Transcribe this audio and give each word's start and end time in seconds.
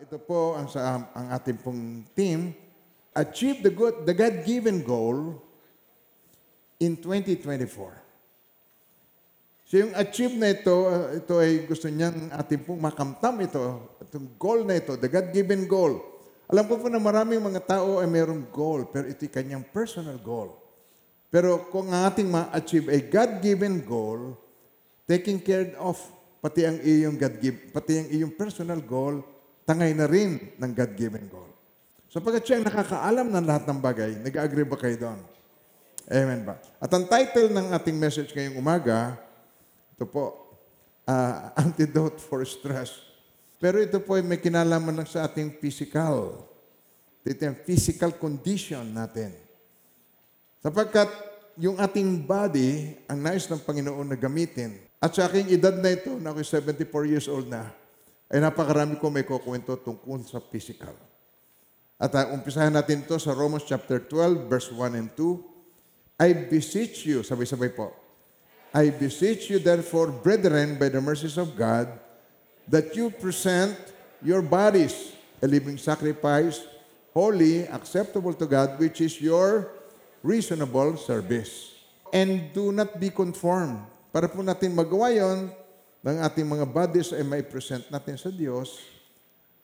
ito 0.00 0.16
po 0.16 0.56
ang 0.56 0.64
sa 0.64 1.12
ang 1.12 1.26
ating 1.36 1.60
pong 1.60 2.08
team, 2.16 2.56
achieve 3.12 3.60
the 3.60 3.68
good 3.68 4.08
the 4.08 4.16
God-given 4.16 4.80
goal 4.80 5.36
in 6.80 6.96
2024. 6.96 8.00
So 9.68 9.78
yung 9.78 9.94
achieve 9.94 10.34
na 10.34 10.50
ito, 10.50 10.88
uh, 10.88 11.14
ito 11.14 11.38
ay 11.38 11.68
gusto 11.68 11.86
niyang 11.86 12.32
ating 12.32 12.66
pong 12.66 12.80
makamtam 12.80 13.38
ito, 13.44 13.94
itong 14.02 14.26
goal 14.34 14.66
na 14.66 14.80
ito, 14.80 14.96
the 14.98 15.06
God-given 15.06 15.68
goal. 15.68 16.00
Alam 16.50 16.66
ko 16.66 16.82
po 16.82 16.90
na 16.90 16.98
maraming 16.98 17.38
mga 17.38 17.62
tao 17.62 18.02
ay 18.02 18.10
mayroong 18.10 18.50
goal, 18.50 18.90
pero 18.90 19.06
ito 19.06 19.22
ay 19.22 19.30
kanyang 19.30 19.62
personal 19.70 20.18
goal. 20.18 20.58
Pero 21.30 21.70
kung 21.70 21.94
ang 21.94 22.10
ating 22.10 22.26
ma-achieve 22.26 22.90
ay 22.90 23.06
God-given 23.06 23.86
goal, 23.86 24.34
taking 25.06 25.38
care 25.38 25.78
of 25.78 25.94
pati 26.42 26.66
ang 26.66 26.82
iyong 26.82 27.14
God 27.14 27.36
give, 27.38 27.70
pati 27.70 28.02
ang 28.02 28.08
iyong 28.10 28.34
personal 28.34 28.82
goal, 28.82 29.22
tangay 29.70 29.94
na 29.94 30.10
rin 30.10 30.58
ng 30.58 30.72
God-given 30.74 31.30
goal. 31.30 31.46
So 32.10 32.18
pagkat 32.18 32.42
siya 32.42 32.58
ang 32.58 32.66
nakakaalam 32.66 33.30
ng 33.30 33.44
lahat 33.46 33.64
ng 33.70 33.78
bagay, 33.78 34.10
nag-agree 34.18 34.66
ba 34.66 34.74
kayo 34.74 34.98
doon? 34.98 35.20
Amen 36.10 36.42
ba? 36.42 36.58
At 36.82 36.90
ang 36.90 37.06
title 37.06 37.54
ng 37.54 37.70
ating 37.70 37.94
message 37.94 38.34
ngayong 38.34 38.58
umaga, 38.58 39.14
ito 39.94 40.10
po, 40.10 40.58
ah, 41.06 41.54
Antidote 41.62 42.18
for 42.18 42.42
Stress. 42.42 42.98
Pero 43.62 43.78
ito 43.78 44.02
po 44.02 44.18
ay 44.18 44.26
may 44.26 44.42
kinalaman 44.42 44.90
lang 44.90 45.06
sa 45.06 45.30
ating 45.30 45.62
physical. 45.62 46.50
Ito 47.22 47.54
yung 47.54 47.60
physical 47.62 48.18
condition 48.18 48.90
natin. 48.90 49.30
Sapagkat 50.58 51.06
yung 51.62 51.78
ating 51.78 52.26
body, 52.26 52.98
ang 53.06 53.22
nais 53.22 53.46
ng 53.46 53.62
Panginoon 53.62 54.10
na 54.10 54.18
gamitin. 54.18 54.82
At 54.98 55.14
sa 55.14 55.30
aking 55.30 55.54
edad 55.54 55.78
na 55.78 55.94
ito, 55.94 56.10
na 56.18 56.34
ako'y 56.34 56.42
74 56.42 57.06
years 57.06 57.30
old 57.30 57.46
na, 57.46 57.70
ay 58.30 58.38
napakarami 58.38 58.94
ko 59.02 59.10
may 59.10 59.26
kukwento 59.26 59.74
tungkol 59.82 60.22
sa 60.22 60.38
physical. 60.38 60.94
At 62.00 62.14
uh, 62.14 62.32
umpisahan 62.32 62.72
natin 62.72 63.04
ito 63.04 63.18
sa 63.18 63.34
Romans 63.34 63.66
chapter 63.66 64.00
12, 64.00 64.48
verse 64.48 64.70
1 64.72 64.96
and 64.96 65.10
2. 65.12 66.22
I 66.22 66.32
beseech 66.48 67.04
you, 67.04 67.20
sabay-sabay 67.26 67.74
po, 67.74 67.92
I 68.70 68.94
beseech 68.94 69.50
you 69.50 69.58
therefore, 69.58 70.14
brethren, 70.14 70.78
by 70.78 70.88
the 70.88 71.02
mercies 71.02 71.34
of 71.34 71.58
God, 71.58 71.90
that 72.70 72.94
you 72.94 73.10
present 73.10 73.74
your 74.22 74.40
bodies 74.40 75.18
a 75.42 75.46
living 75.48 75.80
sacrifice, 75.80 76.60
holy, 77.12 77.66
acceptable 77.68 78.32
to 78.36 78.46
God, 78.46 78.78
which 78.78 79.00
is 79.00 79.20
your 79.20 79.72
reasonable 80.22 80.96
service. 80.96 81.74
And 82.12 82.52
do 82.52 82.70
not 82.70 83.00
be 83.00 83.10
conformed. 83.10 83.80
Para 84.12 84.28
po 84.28 84.44
natin 84.44 84.76
magawa 84.76 85.14
yon, 85.14 85.50
ng 86.00 86.16
ating 86.24 86.48
mga 86.48 86.64
bodies 86.64 87.12
ay 87.12 87.20
may 87.20 87.44
present 87.44 87.84
natin 87.92 88.16
sa 88.16 88.32
Diyos, 88.32 88.80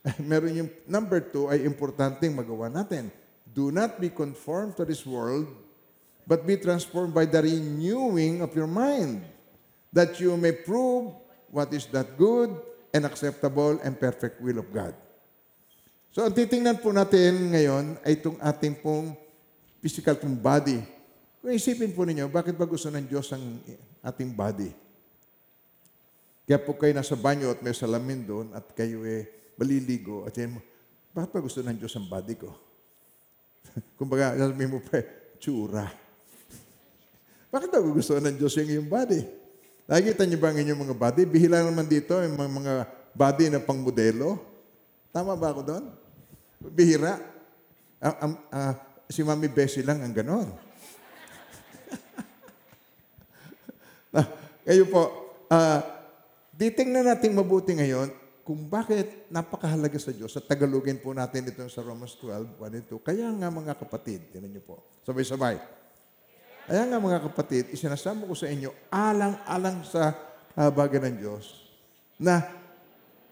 meron 0.21 0.53
yung 0.53 0.71
number 0.85 1.19
two 1.25 1.49
ay 1.49 1.65
importanteng 1.65 2.37
magawa 2.37 2.69
natin. 2.69 3.09
Do 3.49 3.73
not 3.73 3.97
be 3.97 4.13
conformed 4.13 4.77
to 4.77 4.85
this 4.85 5.09
world, 5.09 5.49
but 6.29 6.45
be 6.45 6.61
transformed 6.61 7.17
by 7.17 7.25
the 7.25 7.41
renewing 7.41 8.45
of 8.45 8.53
your 8.53 8.69
mind, 8.69 9.25
that 9.97 10.21
you 10.21 10.37
may 10.37 10.53
prove 10.53 11.17
what 11.49 11.73
is 11.73 11.89
that 11.89 12.21
good 12.21 12.53
and 12.93 13.09
acceptable 13.09 13.81
and 13.81 13.97
perfect 13.97 14.37
will 14.45 14.61
of 14.61 14.69
God. 14.69 14.93
So 16.13 16.25
ang 16.25 16.37
titingnan 16.37 16.85
po 16.85 16.93
natin 16.93 17.53
ngayon 17.53 17.85
ay 18.05 18.21
itong 18.21 18.37
ating 18.41 18.77
pong 18.85 19.17
physical 19.81 20.17
pong 20.21 20.37
body. 20.37 20.85
Kung 21.41 21.53
isipin 21.53 21.93
po 21.97 22.05
ninyo, 22.05 22.29
bakit 22.29 22.57
ba 22.57 22.69
gusto 22.69 22.93
ng 22.93 23.05
Diyos 23.05 23.29
ang 23.33 23.61
ating 24.05 24.33
body? 24.37 24.86
Kaya 26.47 26.63
po 26.63 26.79
kayo 26.79 26.95
nasa 26.95 27.19
banyo 27.19 27.51
at 27.51 27.59
may 27.59 27.75
salamin 27.75 28.23
doon 28.23 28.47
at 28.55 28.71
kayo 28.71 29.03
eh 29.03 29.27
maliligo 29.59 30.23
at 30.23 30.39
yan 30.39 30.55
mo, 30.55 30.61
bakit 31.11 31.35
ba 31.35 31.43
gusto 31.43 31.59
ng 31.59 31.75
Diyos 31.75 31.97
ang 31.99 32.07
body 32.07 32.35
ko? 32.39 32.55
Kumbaga, 33.99 34.39
sasabihin 34.39 34.79
mo 34.79 34.79
pa, 34.79 35.03
tsura. 35.43 35.91
Bakit 37.53 37.69
ba 37.73 37.81
gusto 37.83 38.15
ng 38.21 38.37
Diyos 38.37 38.55
yung 38.63 38.71
iyong 38.71 38.87
body? 38.87 39.25
Nakikita 39.91 40.23
niyo 40.23 40.39
ba 40.39 40.53
ang 40.53 40.61
inyong 40.61 40.83
mga 40.87 40.95
body? 40.95 41.23
Bihila 41.25 41.65
naman 41.65 41.89
dito 41.89 42.15
yung 42.21 42.37
mga, 42.37 42.53
mga 42.53 42.75
body 43.17 43.45
na 43.49 43.59
pang 43.65 43.81
modelo. 43.81 44.37
Tama 45.09 45.33
ba 45.35 45.57
ako 45.57 45.63
doon? 45.65 45.85
Bihira. 46.63 47.17
Ah, 47.97 48.17
ah, 48.21 48.37
ah, 48.53 48.75
si 49.09 49.25
Mami 49.25 49.49
Bessie 49.49 49.81
lang 49.81 50.05
ang 50.05 50.13
ganon. 50.13 50.53
ah, 54.21 54.27
kayo 54.69 54.85
po, 54.85 55.03
ah, 55.49 55.96
titingnan 56.57 57.05
natin 57.05 57.37
mabuti 57.37 57.77
ngayon 57.77 58.09
kung 58.47 58.71
bakit 58.71 59.27
napakahalaga 59.27 59.99
sa 59.99 60.15
Diyos. 60.15 60.31
Sa 60.31 60.41
Tagalogin 60.41 61.03
po 61.03 61.11
natin 61.11 61.51
ito 61.51 61.67
sa 61.67 61.83
Romans 61.83 62.15
12, 62.19 62.63
1 62.63 62.79
and 62.79 62.87
2. 62.89 63.03
Kaya 63.03 63.27
nga 63.35 63.49
mga 63.51 63.75
kapatid, 63.75 64.31
tinan 64.31 64.55
niyo 64.55 64.63
po, 64.63 64.87
sabay-sabay. 65.03 65.59
Kaya 66.67 66.83
nga 66.87 66.99
mga 66.99 67.21
kapatid, 67.27 67.71
isinasama 67.75 68.27
ko 68.27 68.35
sa 68.35 68.47
inyo, 68.47 68.71
alang-alang 68.91 69.83
sa 69.83 70.15
kahabagan 70.55 71.11
ng 71.11 71.17
Diyos, 71.23 71.45
na 72.23 72.43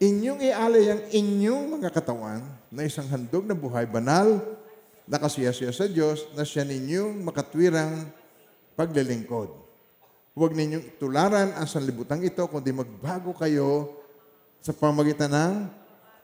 inyong 0.02 0.44
ialay 0.44 0.84
ang 0.92 1.02
inyong 1.08 1.64
mga 1.78 1.88
katawan 1.94 2.42
na 2.70 2.82
isang 2.82 3.06
handog 3.06 3.46
na 3.46 3.54
buhay, 3.54 3.86
banal, 3.86 4.38
nakasiyasiya 5.06 5.70
sa 5.70 5.86
Diyos, 5.86 6.26
na 6.34 6.42
siya 6.42 6.66
ninyong 6.66 7.22
makatwirang 7.22 8.06
paglilingkod. 8.74 9.63
Huwag 10.34 10.50
ninyong 10.50 10.98
tularan 10.98 11.54
ang 11.54 11.66
sanlibutan 11.70 12.18
ito, 12.18 12.42
kundi 12.50 12.74
magbago 12.74 13.30
kayo 13.38 14.02
sa 14.58 14.74
pamagitan 14.74 15.30
ng 15.30 15.54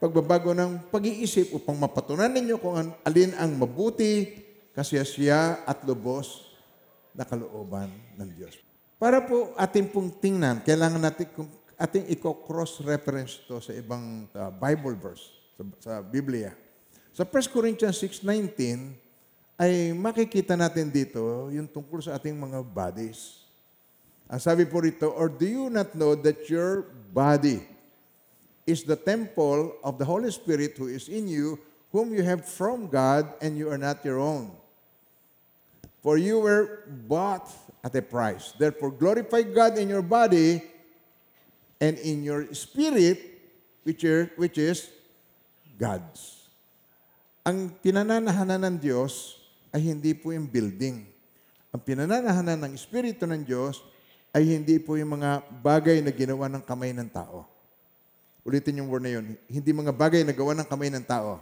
pagbabago 0.03 0.51
ng 0.51 0.91
pag-iisip 0.91 1.55
upang 1.55 1.79
mapatunan 1.79 2.27
ninyo 2.27 2.59
kung 2.59 2.75
alin 3.07 3.31
ang 3.39 3.55
mabuti, 3.55 4.35
kasiyasiya 4.75 5.63
at 5.63 5.87
lubos 5.87 6.51
na 7.15 7.23
kalooban 7.23 7.87
ng 8.19 8.29
Diyos. 8.35 8.59
Para 8.99 9.23
po 9.23 9.55
ating 9.55 9.87
pong 9.87 10.11
tingnan, 10.19 10.59
kailangan 10.59 10.99
natin 10.99 11.31
kung 11.31 11.47
ating 11.79 12.11
i-cross-reference 12.11 13.47
to 13.47 13.63
sa 13.63 13.71
ibang 13.73 14.27
uh, 14.35 14.51
Bible 14.53 14.99
verse, 14.99 15.33
sa, 15.55 15.63
sa 15.79 15.93
Biblia. 16.03 16.51
Sa 17.15 17.23
1 17.23 17.31
Corinthians 17.47 17.95
6.19, 17.95 18.91
ay 19.61 19.93
makikita 19.93 20.57
natin 20.57 20.89
dito 20.89 21.49
yung 21.53 21.69
tungkol 21.69 22.01
sa 22.01 22.17
ating 22.17 22.33
mga 22.33 22.59
bodies. 22.65 23.40
Ang 24.31 24.39
sabi 24.39 24.63
po 24.63 24.79
rito, 24.79 25.11
Or 25.11 25.27
do 25.27 25.43
you 25.43 25.67
not 25.67 25.91
know 25.91 26.15
that 26.15 26.47
your 26.47 26.87
body 27.11 27.67
is 28.63 28.87
the 28.87 28.95
temple 28.95 29.75
of 29.83 29.99
the 29.99 30.07
Holy 30.07 30.31
Spirit 30.31 30.79
who 30.79 30.87
is 30.87 31.11
in 31.11 31.27
you, 31.27 31.59
whom 31.91 32.15
you 32.15 32.23
have 32.23 32.47
from 32.47 32.87
God, 32.87 33.27
and 33.43 33.59
you 33.59 33.67
are 33.67 33.77
not 33.77 33.99
your 34.07 34.23
own? 34.23 34.55
For 35.99 36.15
you 36.15 36.39
were 36.39 36.87
bought 36.87 37.51
at 37.83 37.91
a 37.91 38.01
price. 38.01 38.55
Therefore, 38.55 38.95
glorify 38.95 39.43
God 39.43 39.75
in 39.75 39.91
your 39.91 40.01
body 40.01 40.63
and 41.83 41.99
in 41.99 42.23
your 42.23 42.47
spirit, 42.55 43.19
which, 43.83 44.07
are, 44.07 44.31
which 44.39 44.55
is 44.55 44.87
God's. 45.75 46.47
Ang 47.43 47.75
pinananahanan 47.83 48.63
ng 48.63 48.77
Diyos 48.79 49.43
ay 49.75 49.91
hindi 49.91 50.15
po 50.15 50.31
yung 50.31 50.47
building. 50.47 51.03
Ang 51.75 51.81
pinananahanan 51.83 52.69
ng 52.69 52.73
Espiritu 52.79 53.27
ng 53.27 53.43
Diyos 53.43 53.90
ay 54.31 54.55
hindi 54.55 54.79
po 54.79 54.95
yung 54.95 55.19
mga 55.19 55.43
bagay 55.59 55.99
na 55.99 56.11
ginawa 56.11 56.47
ng 56.47 56.63
kamay 56.63 56.95
ng 56.95 57.11
tao. 57.11 57.43
Ulitin 58.47 58.81
yung 58.81 58.89
word 58.89 59.03
na 59.05 59.11
yun. 59.19 59.37
Hindi 59.45 59.69
mga 59.75 59.93
bagay 59.93 60.23
na 60.23 60.33
gawa 60.33 60.55
ng 60.57 60.67
kamay 60.67 60.89
ng 60.89 61.05
tao. 61.05 61.37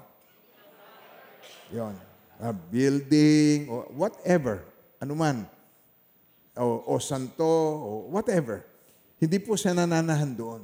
Yon. 1.70 1.96
A 2.40 2.50
building, 2.52 3.70
o 3.70 3.86
whatever, 3.94 4.64
anuman, 4.98 5.44
o, 6.56 6.66
o 6.88 6.94
santo, 6.98 7.46
o 7.78 7.90
whatever. 8.10 8.64
Hindi 9.20 9.38
po 9.44 9.60
siya 9.60 9.76
nananahan 9.76 10.32
doon. 10.34 10.64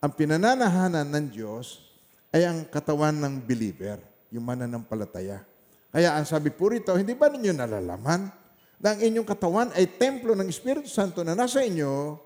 Ang 0.00 0.12
pinananahanan 0.16 1.08
ng 1.08 1.26
Diyos 1.30 1.84
ay 2.32 2.48
ang 2.48 2.64
katawan 2.68 3.16
ng 3.16 3.44
believer, 3.44 4.00
yung 4.32 4.44
mananampalataya. 4.44 5.44
Kaya 5.92 6.16
ang 6.16 6.24
sabi 6.28 6.52
po 6.52 6.72
rito, 6.72 6.92
hindi 6.96 7.16
ba 7.16 7.28
ninyo 7.32 7.52
nalalaman 7.54 8.28
na 8.76 8.92
ang 8.92 9.00
inyong 9.00 9.28
katawan 9.28 9.68
ay 9.72 9.88
templo 9.96 10.36
ng 10.36 10.48
Espiritu 10.48 10.88
Santo 10.88 11.24
na 11.24 11.32
nasa 11.32 11.64
inyo, 11.64 12.20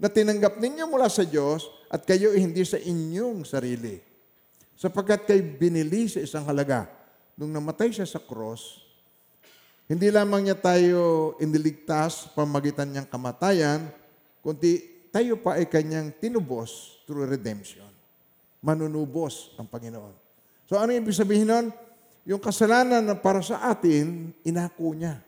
na 0.00 0.08
tinanggap 0.08 0.56
ninyo 0.56 0.88
mula 0.88 1.12
sa 1.12 1.24
Diyos 1.24 1.68
at 1.92 2.08
kayo 2.08 2.32
ay 2.32 2.40
hindi 2.40 2.64
sa 2.64 2.80
inyong 2.80 3.44
sarili. 3.44 4.00
Sapagkat 4.80 5.28
kayo 5.28 5.44
binili 5.60 6.08
sa 6.08 6.24
isang 6.24 6.48
halaga. 6.48 6.88
Nung 7.36 7.52
namatay 7.52 7.92
siya 7.92 8.08
sa 8.08 8.16
cross, 8.16 8.80
hindi 9.84 10.08
lamang 10.08 10.48
niya 10.48 10.56
tayo 10.56 11.36
iniligtas 11.36 12.32
pamagitan 12.32 12.88
niyang 12.88 13.08
kamatayan, 13.08 13.92
kundi 14.40 14.80
tayo 15.12 15.36
pa 15.36 15.60
ay 15.60 15.68
kanyang 15.68 16.14
tinubos 16.16 17.02
through 17.04 17.28
redemption. 17.28 17.88
Manunubos 18.64 19.52
ang 19.60 19.68
Panginoon. 19.68 20.16
So 20.64 20.78
ano 20.78 20.94
ibig 20.94 21.16
sabihin 21.16 21.50
nun? 21.50 21.66
Yung 22.24 22.38
kasalanan 22.38 23.02
na 23.02 23.16
para 23.18 23.42
sa 23.42 23.68
atin, 23.68 24.30
inako 24.46 24.94
niya. 24.94 25.18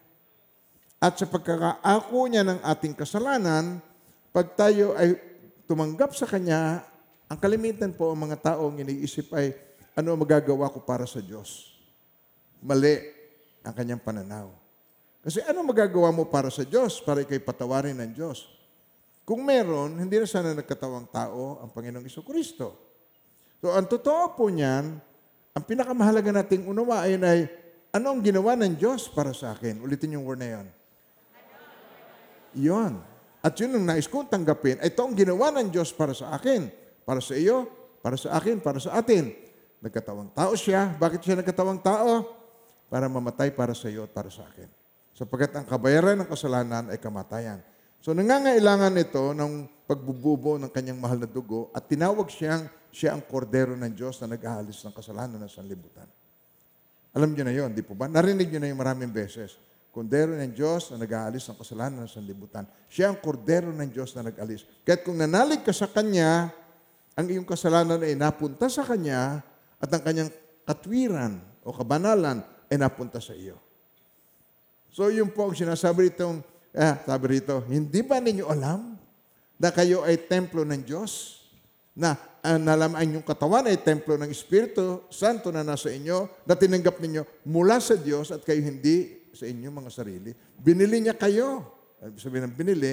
At 1.03 1.19
sa 1.19 1.27
pagkakaako 1.27 2.31
niya 2.31 2.47
ng 2.47 2.63
ating 2.63 2.95
kasalanan, 2.95 3.83
pag 4.31 4.55
tayo 4.55 4.95
ay 4.95 5.19
tumanggap 5.67 6.15
sa 6.15 6.31
Kanya, 6.31 6.87
Ang 7.33 7.41
kalimitan 7.41 7.97
po, 7.97 8.13
ang 8.13 8.29
mga 8.29 8.37
tao 8.53 8.69
ang 8.69 8.77
iniisip 8.77 9.33
ay, 9.33 9.57
ano 9.97 10.13
magagawa 10.21 10.69
ko 10.69 10.85
para 10.85 11.09
sa 11.09 11.17
Diyos? 11.17 11.73
Mali 12.61 13.01
ang 13.65 13.73
kanyang 13.73 14.05
pananaw. 14.05 14.53
Kasi 15.25 15.41
ano 15.49 15.65
magagawa 15.65 16.13
mo 16.13 16.29
para 16.29 16.53
sa 16.53 16.61
Diyos, 16.61 17.01
para 17.01 17.25
ikay 17.25 17.41
patawarin 17.41 17.97
ng 18.05 18.13
Diyos? 18.13 18.53
Kung 19.25 19.49
meron, 19.49 19.97
hindi 19.97 20.21
na 20.21 20.29
sana 20.29 20.53
nagkatawang 20.53 21.09
tao 21.09 21.65
ang 21.65 21.73
Panginoong 21.73 22.05
Iso 22.05 22.21
Kristo. 22.21 22.77
So 23.65 23.73
ang 23.73 23.89
totoo 23.89 24.37
po 24.37 24.53
niyan, 24.53 25.01
ang 25.57 25.65
pinakamahalaga 25.65 26.37
nating 26.37 26.69
unawain 26.69 27.25
ay, 27.25 27.49
ano 27.97 28.13
ang 28.13 28.21
ginawa 28.21 28.61
ng 28.61 28.77
Diyos 28.77 29.09
para 29.09 29.33
sa 29.33 29.57
akin? 29.57 29.81
Ulitin 29.81 30.21
yung 30.21 30.29
word 30.29 30.45
na 30.45 30.61
yon. 30.61 30.69
Yon. 32.57 33.01
At 33.43 33.59
yun 33.59 33.75
ang 33.75 33.85
nais 33.85 34.07
kong 34.07 34.31
tanggapin. 34.31 34.79
Ito 34.79 35.03
ang 35.03 35.19
ginawa 35.19 35.51
ng 35.59 35.75
Diyos 35.75 35.91
para 35.91 36.15
sa 36.15 36.31
akin. 36.37 36.71
Para 37.03 37.19
sa 37.19 37.35
iyo, 37.35 37.67
para 37.99 38.15
sa 38.15 38.39
akin, 38.39 38.63
para 38.63 38.79
sa 38.79 38.95
atin. 38.95 39.35
Nagkatawang 39.83 40.31
tao 40.31 40.55
siya. 40.55 40.95
Bakit 40.95 41.21
siya 41.27 41.35
nagkatawang 41.43 41.83
tao? 41.83 42.23
Para 42.87 43.11
mamatay 43.11 43.51
para 43.51 43.75
sa 43.75 43.91
iyo 43.91 44.07
at 44.07 44.15
para 44.15 44.31
sa 44.31 44.47
akin. 44.47 44.71
Sapagkat 45.11 45.59
ang 45.59 45.67
kabayaran 45.67 46.23
ng 46.23 46.29
kasalanan 46.31 46.95
ay 46.95 47.03
kamatayan. 47.03 47.59
So 48.03 48.15
nangangailangan 48.15 48.95
ito 48.99 49.35
ng 49.35 49.87
pagbububo 49.87 50.59
ng 50.59 50.71
kanyang 50.71 50.99
mahal 50.99 51.19
na 51.23 51.29
dugo 51.31 51.71
at 51.75 51.87
tinawag 51.87 52.27
siyang 52.31 52.67
siya 52.91 53.15
ang 53.15 53.23
kordero 53.27 53.75
ng 53.75 53.91
Diyos 53.95 54.19
na 54.23 54.35
nag-aalis 54.35 54.83
ng 54.87 54.95
kasalanan 54.95 55.39
ng 55.39 55.51
sanlibutan. 55.51 56.07
Alam 57.13 57.35
niyo 57.35 57.45
na 57.45 57.55
yon, 57.55 57.71
di 57.77 57.85
po 57.85 57.93
ba? 57.93 58.09
Narinig 58.09 58.49
niyo 58.49 58.61
na 58.61 58.69
yung 58.73 58.81
maraming 58.81 59.13
beses. 59.13 59.55
Kordero 59.93 60.33
ng 60.33 60.57
Diyos 60.57 60.89
na 60.89 61.05
nag-aalis 61.05 61.53
ng 61.53 61.59
kasalanan 61.61 62.09
ng 62.09 62.11
sanlibutan. 62.11 62.65
Siya 62.89 63.13
ang 63.13 63.21
kordero 63.21 63.69
ng 63.77 63.93
Diyos 63.93 64.17
na 64.17 64.25
nag-alis. 64.25 64.65
Kaya't 64.89 65.05
kung 65.05 65.21
nanalig 65.21 65.61
ka 65.61 65.69
sa 65.69 65.85
Kanya, 65.85 66.49
ang 67.13 67.29
iyong 67.29 67.45
kasalanan 67.45 68.01
ay 68.01 68.17
napunta 68.17 68.73
sa 68.73 68.89
Kanya 68.89 69.45
at 69.77 69.93
ang 69.93 70.01
Kanyang 70.01 70.33
katwiran 70.65 71.45
o 71.61 71.77
kabanalan 71.77 72.41
ay 72.73 72.81
napunta 72.81 73.21
sa 73.21 73.37
iyo. 73.37 73.61
So 74.89 75.13
yun 75.13 75.29
po 75.29 75.53
ang 75.53 75.57
sinasabi 75.57 76.09
rito, 76.09 76.41
eh, 76.73 76.97
sabi 77.05 77.37
rito, 77.37 77.61
hindi 77.69 78.01
ba 78.01 78.17
ninyo 78.17 78.49
alam 78.49 78.97
na 79.61 79.69
kayo 79.77 80.09
ay 80.09 80.25
templo 80.25 80.65
ng 80.65 80.89
Diyos? 80.89 81.45
Na 81.93 82.17
ang 82.41 82.65
nalaman 82.65 83.21
yung 83.21 83.27
katawan 83.29 83.69
ay 83.69 83.77
templo 83.77 84.17
ng 84.17 84.33
Espiritu 84.33 85.05
Santo 85.13 85.53
na 85.53 85.61
nasa 85.61 85.93
inyo, 85.93 86.49
na 86.49 86.57
tinanggap 86.57 86.97
ninyo 86.97 87.45
mula 87.45 87.77
sa 87.77 87.93
Diyos 87.93 88.33
at 88.33 88.41
kayo 88.41 88.65
hindi 88.65 89.22
sa 89.33 89.45
inyo 89.49 89.69
mga 89.73 89.91
sarili. 89.91 90.31
Binili 90.57 91.03
niya 91.03 91.17
kayo. 91.17 91.81
Sabihin 92.21 92.51
ng 92.51 92.57
binili, 92.57 92.93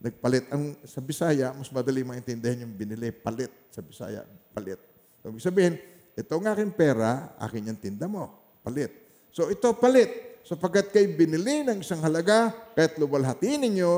nagpalit. 0.00 0.48
Ang 0.50 0.74
sa 0.82 1.04
Bisaya, 1.04 1.52
mas 1.52 1.68
madali 1.70 2.02
maintindihan 2.02 2.64
yung 2.66 2.74
binili, 2.74 3.12
palit. 3.12 3.50
Sa 3.70 3.84
Bisaya, 3.84 4.24
palit. 4.56 4.80
So, 5.20 5.30
ibig 5.30 5.44
sabihin, 5.44 5.74
ito 6.18 6.32
ang 6.34 6.50
aking 6.50 6.74
pera, 6.74 7.38
akin 7.38 7.70
yung 7.70 7.78
tinda 7.78 8.10
mo. 8.10 8.34
Palit. 8.66 8.90
So 9.30 9.46
ito 9.46 9.70
palit. 9.78 10.42
Sapagkat 10.42 10.90
kay 10.90 11.06
binili 11.14 11.62
ng 11.62 11.78
isang 11.84 12.02
halaga, 12.02 12.50
kahit 12.74 12.98
luwalhatiin 12.98 13.62
ninyo 13.68 13.92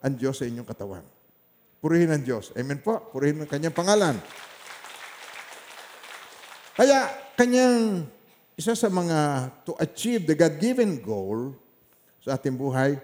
ang 0.00 0.14
Diyos 0.16 0.40
sa 0.40 0.48
inyong 0.48 0.64
katawan. 0.64 1.04
Purihin 1.82 2.08
ang 2.08 2.24
Diyos. 2.24 2.54
Amen 2.56 2.80
po. 2.80 3.10
Purihin 3.12 3.42
ang 3.42 3.50
kanyang 3.50 3.76
pangalan. 3.76 4.16
Kaya, 6.78 7.12
kanyang 7.36 8.08
isa 8.56 8.72
sa 8.72 8.88
mga 8.88 9.52
to 9.68 9.76
achieve 9.76 10.24
the 10.24 10.32
God-given 10.32 10.96
goal 11.04 11.52
sa 12.24 12.40
ating 12.40 12.56
buhay, 12.56 12.96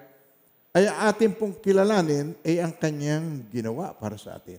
ay 0.72 0.88
ating 0.88 1.36
pong 1.36 1.52
kilalanin 1.60 2.32
ay 2.40 2.64
ang 2.64 2.72
kanyang 2.72 3.44
ginawa 3.52 3.92
para 3.92 4.16
sa 4.16 4.40
atin. 4.40 4.58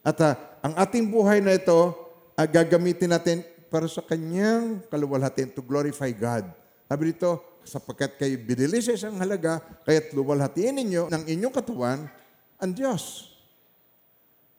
At 0.00 0.16
ah, 0.24 0.34
ang 0.64 0.72
ating 0.80 1.12
buhay 1.12 1.44
na 1.44 1.60
ito, 1.60 1.92
ah, 2.32 2.48
gagamitin 2.48 3.12
natin 3.12 3.44
para 3.68 3.84
sa 3.84 4.00
kanyang 4.00 4.80
kaluwalhatin 4.88 5.52
to 5.52 5.60
glorify 5.60 6.08
God. 6.08 6.48
Sabi 6.88 7.12
dito, 7.12 7.60
sapagkat 7.62 8.16
kayo 8.16 8.34
binili 8.40 8.80
sa 8.80 8.96
isang 8.96 9.20
halaga, 9.20 9.60
kaya't 9.84 10.16
luwalhatiin 10.16 10.74
ninyo 10.74 11.12
ng 11.12 11.22
inyong 11.28 11.54
katawan 11.54 12.08
ang 12.56 12.72
Diyos. 12.72 13.29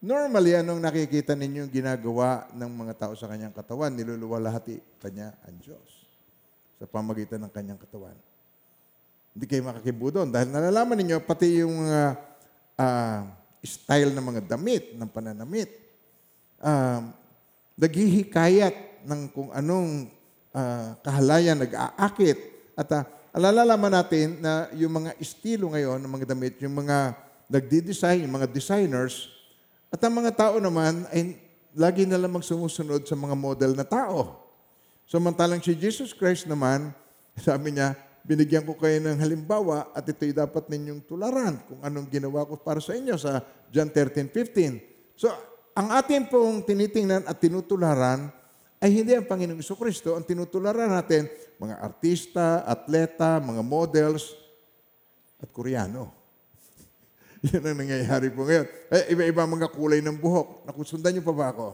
Normally, 0.01 0.57
anong 0.57 0.81
nakikita 0.81 1.37
ninyo 1.37 1.69
ginagawa 1.69 2.49
ng 2.57 2.71
mga 2.73 2.93
tao 3.05 3.13
sa 3.13 3.29
kanyang 3.29 3.53
katawan? 3.53 3.93
Niluluwalhati 3.93 4.81
kanya 4.97 5.37
ang 5.45 5.61
Diyos 5.61 6.09
sa 6.81 6.89
pamagitan 6.89 7.37
ng 7.45 7.53
kanyang 7.53 7.77
katawan. 7.77 8.17
Hindi 9.37 9.45
kayo 9.45 9.61
makakibo 9.61 10.09
doon 10.09 10.33
dahil 10.33 10.49
nalalaman 10.49 10.97
ninyo 10.97 11.21
pati 11.21 11.61
yung 11.61 11.85
ah, 11.85 12.17
ah, 12.81 13.29
style 13.61 14.09
ng 14.09 14.25
mga 14.25 14.41
damit, 14.49 14.97
ng 14.97 15.05
pananamit. 15.05 15.69
Um, 16.57 17.13
naghihikayat 17.77 19.05
ng 19.05 19.29
kung 19.29 19.53
anong 19.53 20.09
ah, 20.49 20.97
kahalayan 21.05 21.61
nag-aakit. 21.61 22.41
At 22.73 22.89
uh, 22.89 23.05
alalaman 23.37 24.01
natin 24.01 24.41
na 24.41 24.65
yung 24.73 24.97
mga 24.97 25.13
estilo 25.21 25.69
ngayon 25.69 26.01
ng 26.01 26.09
mga 26.09 26.25
damit, 26.33 26.57
yung 26.57 26.73
mga 26.73 27.13
nagdi-design, 27.53 28.25
yung 28.25 28.33
mga 28.33 28.49
designers, 28.49 29.29
at 29.91 29.99
ang 29.99 30.13
mga 30.15 30.31
tao 30.31 30.55
naman 30.63 31.03
ay 31.11 31.35
lagi 31.75 32.07
na 32.07 32.15
lamang 32.15 32.39
sumusunod 32.39 33.03
sa 33.03 33.15
mga 33.19 33.35
model 33.35 33.75
na 33.75 33.83
tao. 33.83 34.39
Samantalang 35.03 35.59
si 35.59 35.75
Jesus 35.75 36.15
Christ 36.15 36.47
naman, 36.47 36.95
sabi 37.35 37.75
niya, 37.75 37.99
binigyan 38.23 38.63
ko 38.63 38.79
kayo 38.79 39.03
ng 39.03 39.19
halimbawa 39.19 39.91
at 39.91 40.07
ito'y 40.07 40.31
dapat 40.31 40.71
ninyong 40.71 41.03
tularan 41.03 41.59
kung 41.67 41.83
anong 41.83 42.07
ginawa 42.07 42.47
ko 42.47 42.55
para 42.55 42.79
sa 42.79 42.95
inyo 42.95 43.19
sa 43.19 43.43
John 43.67 43.91
13:15. 43.91 45.19
So, 45.19 45.27
ang 45.75 45.91
ating 45.91 46.31
pong 46.31 46.63
tinitingnan 46.63 47.27
at 47.27 47.37
tinutularan 47.43 48.31
ay 48.81 48.89
hindi 48.95 49.11
ang 49.13 49.27
Panginoong 49.27 49.59
Iso 49.59 49.75
Kristo. 49.75 50.15
Ang 50.15 50.23
tinutularan 50.23 50.89
natin, 50.89 51.27
mga 51.59 51.75
artista, 51.83 52.63
atleta, 52.65 53.37
mga 53.43 53.61
models, 53.61 54.33
at 55.41 55.49
Koreano. 55.49 56.20
Yan 57.49 57.73
ang 57.73 57.77
nangyayari 57.81 58.29
po 58.29 58.45
ngayon. 58.45 58.69
Eh, 58.93 59.17
iba-iba 59.17 59.49
mga 59.49 59.73
kulay 59.73 59.97
ng 60.05 60.13
buhok. 60.13 60.69
Nakusundan 60.69 61.17
niyo 61.17 61.25
pa 61.25 61.33
ba 61.33 61.49
ako? 61.49 61.67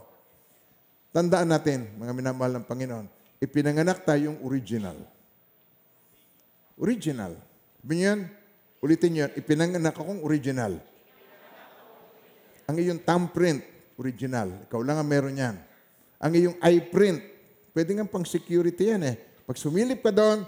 Tandaan 1.12 1.52
natin, 1.52 1.92
mga 2.00 2.14
minamahal 2.16 2.56
ng 2.60 2.66
Panginoon, 2.68 3.08
ipinanganak 3.44 4.08
tayong 4.08 4.40
original. 4.48 4.96
Original. 6.80 7.36
Sabi 7.84 7.94
niyan, 8.00 8.20
ulitin 8.80 9.20
yan, 9.26 9.32
ipinanganak 9.36 9.96
akong 9.98 10.24
original. 10.24 10.80
Ang 12.68 12.78
iyong 12.80 13.02
thumbprint, 13.04 13.64
original. 14.00 14.68
Ikaw 14.72 14.82
lang 14.84 15.00
ang 15.04 15.08
meron 15.08 15.36
yan. 15.36 15.56
Ang 16.20 16.32
iyong 16.36 16.58
eye 16.64 16.80
print, 16.80 17.20
pwede 17.76 17.92
nga 17.92 18.08
pang 18.08 18.24
security 18.24 18.96
yan 18.96 19.04
eh. 19.04 19.16
Pag 19.44 19.60
sumilip 19.60 20.00
ka 20.00 20.12
doon, 20.16 20.48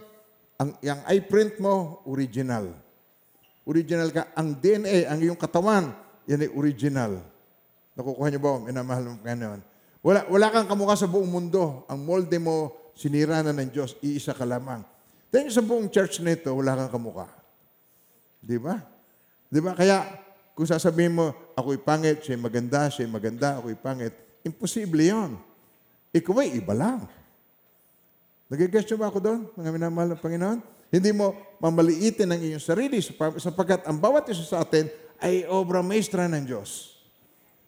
ang, 0.59 0.75
ang 0.79 1.01
eye 1.11 1.23
print 1.23 1.59
mo, 1.59 2.03
original. 2.07 2.71
Original 3.69 4.09
ka. 4.09 4.33
Ang 4.33 4.57
DNA, 4.57 5.05
ang 5.05 5.21
iyong 5.21 5.37
katawan, 5.37 5.93
yan 6.25 6.41
ay 6.41 6.49
original. 6.57 7.21
Nakukuha 7.93 8.33
niyo 8.33 8.41
ba? 8.41 8.57
Minamahal 8.57 9.13
mo 9.13 9.21
Panginoon. 9.21 9.61
Wala, 10.01 10.25
wala 10.25 10.47
kang 10.49 10.65
kamukha 10.65 10.97
sa 10.97 11.05
buong 11.05 11.29
mundo. 11.29 11.85
Ang 11.85 12.01
molde 12.01 12.41
mo, 12.41 12.73
sinira 12.97 13.45
na 13.45 13.53
ng 13.53 13.69
Diyos. 13.69 13.93
Iisa 14.01 14.33
ka 14.33 14.41
lamang. 14.41 14.81
Tingnan 15.29 15.53
sa 15.53 15.61
buong 15.61 15.85
church 15.93 16.25
nito, 16.25 16.49
wala 16.49 16.73
kang 16.73 16.97
kamukha. 16.97 17.29
Di 18.41 18.57
ba? 18.57 18.81
Di 19.45 19.61
ba? 19.61 19.77
Kaya, 19.77 20.01
kung 20.57 20.65
sasabihin 20.65 21.13
mo, 21.13 21.53
ako'y 21.53 21.77
pangit, 21.77 22.25
siya'y 22.25 22.41
maganda, 22.41 22.89
siya'y 22.89 23.11
maganda, 23.11 23.61
ako'y 23.61 23.77
pangit, 23.77 24.15
imposible 24.41 25.05
yon. 25.05 25.37
Ikaw 26.09 26.35
ay 26.41 26.57
iba 26.57 26.73
lang. 26.73 27.05
Nagigest 28.49 28.89
ba 28.97 29.13
ako 29.13 29.21
doon, 29.21 29.39
mga 29.53 29.69
minamahal 29.69 30.17
ng 30.17 30.21
Panginoon? 30.23 30.59
Hindi 30.89 31.13
mo 31.13 31.37
mamaliitin 31.61 32.33
ang 32.33 32.41
iyong 32.41 32.61
sarili 32.61 32.97
sapagkat 33.37 33.85
ang 33.85 34.01
bawat 34.01 34.25
isa 34.33 34.41
sa 34.41 34.65
atin 34.65 34.89
ay 35.21 35.45
obra 35.45 35.85
maestra 35.85 36.25
ng 36.25 36.43
Diyos. 36.49 36.97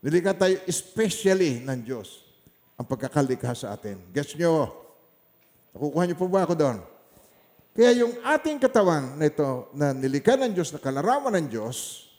Nilikha 0.02 0.34
tayo 0.34 0.58
especially 0.66 1.62
ng 1.62 1.80
Diyos 1.86 2.26
ang 2.74 2.90
pagkakalikha 2.90 3.54
sa 3.54 3.78
atin. 3.78 4.02
Gets 4.10 4.34
nyo? 4.42 4.74
Nakukuha 5.78 6.04
niyo 6.10 6.18
po 6.18 6.26
ba 6.26 6.50
ako 6.50 6.58
doon? 6.58 6.78
Kaya 7.72 8.04
yung 8.04 8.18
ating 8.26 8.58
katawan 8.60 9.16
na 9.16 9.30
ito, 9.30 9.70
na 9.72 9.94
nilikha 9.96 10.36
ng 10.36 10.52
Diyos, 10.52 10.74
na 10.76 10.82
kalarawan 10.82 11.32
ng 11.40 11.48
Diyos, 11.48 12.10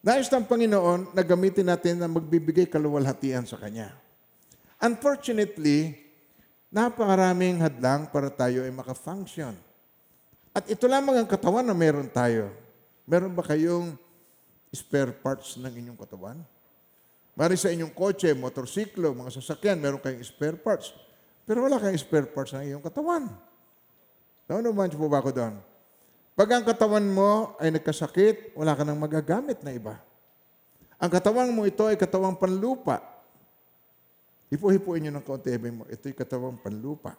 nais 0.00 0.30
ng 0.30 0.46
Panginoon 0.46 1.12
na 1.12 1.20
gamitin 1.26 1.68
natin 1.68 2.00
na 2.00 2.08
magbibigay 2.08 2.64
kaluwalhatian 2.70 3.44
sa 3.44 3.60
Kanya. 3.60 3.92
Unfortunately, 4.78 5.98
napakaraming 6.70 7.60
hadlang 7.60 8.08
para 8.08 8.30
tayo 8.30 8.62
ay 8.64 8.72
makafunction. 8.72 9.67
At 10.58 10.66
ito 10.66 10.90
lamang 10.90 11.22
ang 11.22 11.28
katawan 11.30 11.62
na 11.62 11.70
meron 11.70 12.10
tayo. 12.10 12.50
Meron 13.06 13.30
ba 13.30 13.46
kayong 13.46 13.94
spare 14.74 15.14
parts 15.14 15.54
ng 15.54 15.70
inyong 15.70 15.94
katawan? 15.94 16.42
Mari 17.38 17.54
sa 17.54 17.70
inyong 17.70 17.94
kotse, 17.94 18.34
motorsiklo, 18.34 19.14
mga 19.14 19.38
sasakyan, 19.38 19.78
meron 19.78 20.02
kayong 20.02 20.26
spare 20.26 20.58
parts. 20.58 20.90
Pero 21.46 21.62
wala 21.62 21.78
kayong 21.78 22.02
spare 22.02 22.26
parts 22.26 22.58
ng 22.58 22.74
iyong 22.74 22.82
katawan. 22.82 23.30
Naunaman 24.50 24.90
po 24.98 25.06
ba 25.06 25.22
ako 25.22 25.30
doon? 25.30 25.54
Pag 26.34 26.48
ang 26.50 26.64
katawan 26.66 27.06
mo 27.06 27.54
ay 27.62 27.70
nagkasakit, 27.78 28.58
wala 28.58 28.74
ka 28.74 28.82
nang 28.82 28.98
magagamit 28.98 29.62
na 29.62 29.70
iba. 29.70 29.94
Ang 30.98 31.10
katawan 31.14 31.54
mo 31.54 31.70
ito 31.70 31.86
ay 31.86 31.94
katawang 31.94 32.34
panlupa. 32.34 32.98
Hipo-hipuin 34.50 35.06
nyo 35.06 35.22
ng 35.22 35.26
sabi 35.38 35.70
mo, 35.70 35.86
ito'y 35.86 36.18
katawang 36.18 36.58
panlupa. 36.58 37.14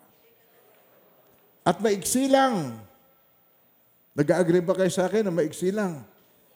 At 1.64 1.80
maigsi 1.80 2.28
lang. 2.28 2.89
Nag-agree 4.20 4.60
ba 4.60 4.76
kayo 4.76 4.92
sa 4.92 5.08
akin 5.08 5.24
na 5.24 5.32
maigsi 5.32 5.72
lang? 5.72 6.04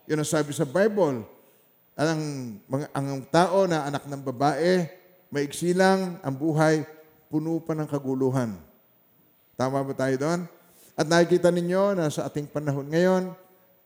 Yun 0.03 0.19
ang 0.19 0.27
sabi 0.27 0.51
sa 0.51 0.67
Bible. 0.67 1.23
Ang, 1.95 2.21
mga, 2.67 2.91
ang 2.91 3.23
tao 3.31 3.63
na 3.63 3.87
anak 3.87 4.03
ng 4.03 4.19
babae, 4.19 4.83
maigsi 5.31 5.71
lang 5.71 6.19
ang 6.19 6.35
buhay, 6.35 6.83
puno 7.31 7.63
pa 7.63 7.71
ng 7.71 7.87
kaguluhan. 7.87 8.51
Tama 9.55 9.79
ba 9.79 9.95
tayo 9.95 10.11
doon? 10.19 10.43
At 10.99 11.07
nakikita 11.07 11.55
ninyo 11.55 11.95
na 11.95 12.11
sa 12.11 12.27
ating 12.27 12.51
panahon 12.51 12.83
ngayon, 12.91 13.31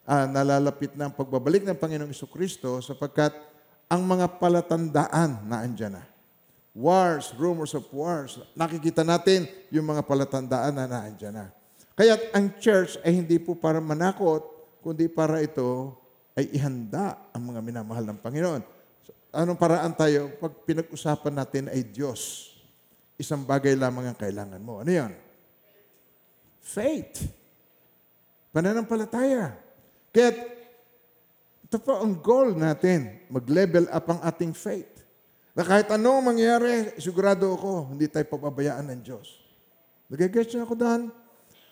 ah, 0.09 0.25
nalalapit 0.25 0.97
na 0.97 1.05
ang 1.05 1.13
pagbabalik 1.13 1.61
ng 1.61 1.77
Panginoong 1.77 2.09
Iso 2.09 2.25
Kristo 2.25 2.81
sapagkat 2.81 3.37
ang 3.85 4.01
mga 4.01 4.41
palatandaan 4.41 5.45
na 5.45 5.61
andyan 5.61 6.01
na. 6.01 6.03
Wars, 6.73 7.29
rumors 7.37 7.77
of 7.77 7.85
wars. 7.93 8.41
Nakikita 8.57 9.05
natin 9.05 9.45
yung 9.69 9.85
mga 9.85 10.01
palatandaan 10.01 10.73
na 10.73 10.89
naandyan 10.89 11.37
na. 11.37 11.56
Kaya 11.97 12.13
ang 12.29 12.53
church 12.61 13.01
ay 13.01 13.17
hindi 13.17 13.41
po 13.41 13.57
para 13.57 13.81
manakot, 13.81 14.45
kundi 14.85 15.09
para 15.09 15.41
ito 15.41 15.97
ay 16.37 16.45
ihanda 16.53 17.17
ang 17.33 17.49
mga 17.49 17.59
minamahal 17.65 18.05
ng 18.05 18.21
Panginoon. 18.21 18.61
So, 19.01 19.09
Anong 19.33 19.57
paraan 19.57 19.97
tayo? 19.97 20.29
Pag 20.37 20.61
pinag-usapan 20.61 21.33
natin 21.33 21.73
ay 21.73 21.81
Diyos. 21.81 22.53
Isang 23.17 23.41
bagay 23.41 23.73
lamang 23.73 24.13
ang 24.13 24.17
kailangan 24.17 24.61
mo. 24.61 24.85
Ano 24.85 24.93
yan? 24.93 25.09
Faith. 26.61 27.25
Pananampalataya. 28.53 29.57
Kaya 30.13 30.29
ito 31.65 31.77
po 31.81 31.97
ang 31.97 32.13
goal 32.21 32.53
natin, 32.53 33.25
mag-level 33.27 33.89
up 33.89 34.05
ang 34.05 34.21
ating 34.21 34.53
faith. 34.53 35.01
Na 35.57 35.65
kahit 35.65 35.89
anong 35.89 36.29
mangyari, 36.29 36.93
sigurado 37.01 37.57
ako, 37.57 37.89
hindi 37.89 38.05
tayo 38.05 38.29
pababayaan 38.29 38.93
ng 38.93 39.01
Diyos. 39.01 39.41
Nagigets 40.13 40.53
niyo 40.53 40.69
ako 40.69 40.77
doon? 40.77 41.01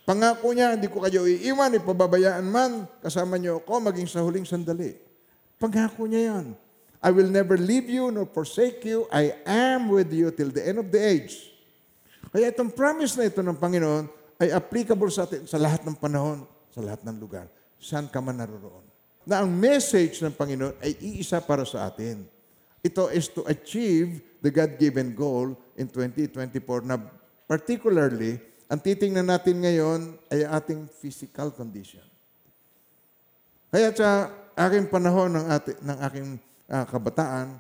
Pangako 0.06 0.54
niya, 0.54 0.78
hindi 0.78 0.86
ko 0.86 1.02
kayo 1.02 1.26
iiwan, 1.26 1.82
ipababayaan 1.82 2.46
man, 2.46 2.86
kasama 3.02 3.42
niyo 3.42 3.58
ako, 3.58 3.90
maging 3.90 4.06
sa 4.06 4.22
huling 4.22 4.46
sandali. 4.46 4.94
Pangako 5.58 6.06
niya 6.06 6.22
yan. 6.30 6.46
I 7.02 7.10
will 7.10 7.30
never 7.30 7.58
leave 7.58 7.90
you 7.90 8.14
nor 8.14 8.30
forsake 8.30 8.86
you. 8.86 9.10
I 9.10 9.34
am 9.46 9.90
with 9.90 10.14
you 10.14 10.30
till 10.30 10.54
the 10.54 10.62
end 10.62 10.78
of 10.78 10.94
the 10.94 11.02
age. 11.02 11.54
Kaya 12.30 12.54
itong 12.54 12.70
promise 12.74 13.18
na 13.18 13.26
ito 13.26 13.42
ng 13.42 13.58
Panginoon 13.58 14.06
ay 14.38 14.54
applicable 14.54 15.10
sa 15.10 15.26
atin 15.26 15.46
sa 15.50 15.58
lahat 15.58 15.82
ng 15.86 15.98
panahon, 15.98 16.46
sa 16.70 16.86
lahat 16.86 17.02
ng 17.02 17.18
lugar. 17.18 17.50
Saan 17.82 18.06
ka 18.06 18.22
man 18.22 18.38
naroroon. 18.38 18.86
Na 19.26 19.42
ang 19.42 19.50
message 19.50 20.22
ng 20.22 20.34
Panginoon 20.34 20.78
ay 20.86 20.98
iisa 21.02 21.42
para 21.42 21.66
sa 21.66 21.90
atin. 21.90 22.26
Ito 22.86 23.10
is 23.10 23.26
to 23.34 23.42
achieve 23.50 24.22
the 24.46 24.54
God-given 24.54 25.18
goal 25.18 25.58
in 25.74 25.90
2024 25.90 26.86
na 26.86 27.02
particularly, 27.50 28.38
ang 28.66 28.80
titingnan 28.82 29.30
natin 29.30 29.62
ngayon 29.62 30.18
ay 30.34 30.42
ating 30.42 30.90
physical 30.90 31.54
condition. 31.54 32.04
Kaya 33.70 33.94
sa 33.94 34.32
aking 34.58 34.90
panahon 34.90 35.38
ng, 35.38 35.46
ati, 35.52 35.78
ng 35.84 35.98
aking 36.10 36.28
ah, 36.72 36.86
kabataan, 36.88 37.60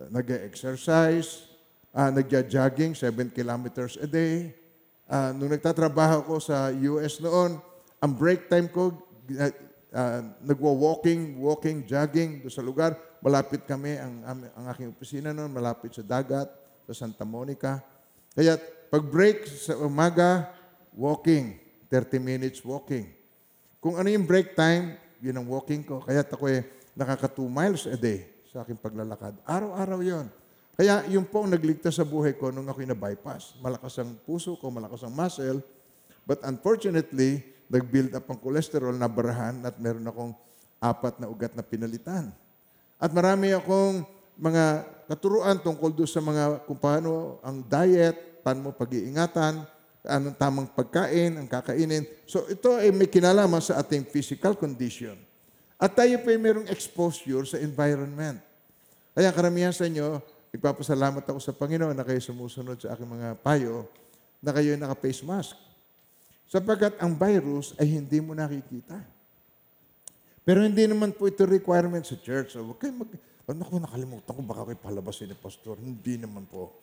uh, 0.00 0.08
nag-exercise, 0.10 1.46
uh, 1.94 2.10
nagja-jogging 2.10 2.96
7 2.96 3.30
kilometers 3.30 4.00
a 4.02 4.08
day. 4.08 4.50
Ah, 5.06 5.30
nung 5.30 5.52
nagtatrabaho 5.52 6.26
ko 6.26 6.34
sa 6.42 6.72
US 6.72 7.20
noon, 7.22 7.60
ang 8.02 8.12
break 8.16 8.50
time 8.50 8.66
ko, 8.66 8.96
uh, 9.38 9.52
uh, 9.94 10.20
nagwa-walking, 10.42 11.38
walking, 11.38 11.86
jogging 11.86 12.42
doon 12.42 12.54
sa 12.54 12.64
lugar. 12.64 12.98
Malapit 13.22 13.62
kami, 13.62 13.94
ang, 13.94 14.42
ang 14.58 14.66
aking 14.74 14.90
opisina 14.90 15.30
noon, 15.30 15.54
malapit 15.54 15.94
sa 15.94 16.02
dagat, 16.02 16.50
sa 16.90 17.06
Santa 17.06 17.22
Monica. 17.22 17.78
Kaya 18.34 18.58
pag 18.92 19.08
break 19.08 19.48
sa 19.48 19.72
umaga, 19.80 20.52
walking, 20.92 21.56
30 21.88 22.20
minutes 22.20 22.60
walking. 22.60 23.08
Kung 23.80 23.96
ano 23.96 24.04
yung 24.12 24.28
break 24.28 24.52
time, 24.52 25.00
yun 25.24 25.32
ang 25.32 25.48
walking 25.48 25.80
ko. 25.80 26.04
Kaya 26.04 26.20
ako 26.20 26.44
eh, 26.52 26.60
nakaka 26.92 27.24
2 27.24 27.48
miles 27.48 27.88
a 27.88 27.96
day 27.96 28.28
sa 28.52 28.60
aking 28.60 28.76
paglalakad. 28.76 29.32
Araw-araw 29.48 29.96
yon. 30.04 30.28
Kaya 30.76 31.08
yun 31.08 31.24
po 31.24 31.40
ang 31.40 31.48
nagligtas 31.48 31.96
sa 31.96 32.04
buhay 32.04 32.36
ko 32.36 32.52
nung 32.52 32.68
ako'y 32.68 32.84
na-bypass. 32.84 33.56
Malakas 33.64 33.96
ang 33.96 34.12
puso 34.28 34.60
ko, 34.60 34.68
malakas 34.68 35.08
ang 35.08 35.16
muscle. 35.16 35.64
But 36.28 36.44
unfortunately, 36.44 37.40
nag-build 37.72 38.12
up 38.12 38.28
ang 38.28 38.44
cholesterol 38.44 38.92
na 38.92 39.08
barahan 39.08 39.56
at 39.64 39.80
meron 39.80 40.04
akong 40.04 40.36
apat 40.84 41.16
na 41.16 41.32
ugat 41.32 41.56
na 41.56 41.64
pinalitan. 41.64 42.28
At 43.00 43.08
marami 43.16 43.56
akong 43.56 44.04
mga 44.36 44.84
katuruan 45.08 45.56
tungkol 45.64 45.96
doon 45.96 46.10
sa 46.12 46.20
mga 46.20 46.68
kung 46.68 46.76
paano 46.76 47.40
ang 47.40 47.64
diet, 47.64 48.31
paano 48.42 48.68
mo 48.68 48.70
pag-iingatan, 48.74 49.62
anong 50.02 50.36
tamang 50.36 50.68
pagkain, 50.74 51.38
ang 51.38 51.46
kakainin. 51.46 52.02
So 52.26 52.44
ito 52.50 52.74
ay 52.74 52.90
may 52.90 53.06
kinalaman 53.06 53.62
sa 53.62 53.78
ating 53.78 54.10
physical 54.10 54.58
condition. 54.58 55.14
At 55.78 55.94
tayo 55.94 56.18
pa 56.22 56.30
ay 56.30 56.38
mayroong 56.38 56.70
exposure 56.70 57.46
sa 57.46 57.58
environment. 57.58 58.38
Kaya 59.14 59.30
karamihan 59.34 59.74
sa 59.74 59.86
inyo, 59.86 60.22
nagpapasalamat 60.54 61.26
ako 61.26 61.38
sa 61.42 61.54
Panginoon 61.54 61.94
na 61.94 62.06
kayo 62.06 62.18
sumusunod 62.22 62.78
sa 62.78 62.94
aking 62.94 63.08
mga 63.08 63.28
payo, 63.42 63.86
na 64.42 64.50
kayo 64.50 64.74
ay 64.74 64.78
naka-face 64.78 65.22
mask. 65.22 65.54
Sapagkat 66.50 66.98
ang 66.98 67.14
virus 67.16 67.72
ay 67.78 67.88
hindi 67.98 68.18
mo 68.20 68.34
nakikita. 68.34 68.98
Pero 70.42 70.66
hindi 70.66 70.84
naman 70.90 71.14
po 71.14 71.30
ito 71.30 71.46
requirement 71.46 72.02
sa 72.02 72.18
church. 72.18 72.58
So, 72.58 72.66
huwag 72.66 72.82
kayo 72.82 72.92
mag... 72.92 73.10
Oh, 73.42 73.54
naku, 73.54 73.78
nakalimutan 73.78 74.32
ko, 74.34 74.42
baka 74.42 74.62
kayo 74.70 74.78
palabasin 74.78 75.30
ni 75.30 75.36
pastor. 75.38 75.78
Hindi 75.78 76.18
naman 76.18 76.46
po. 76.46 76.82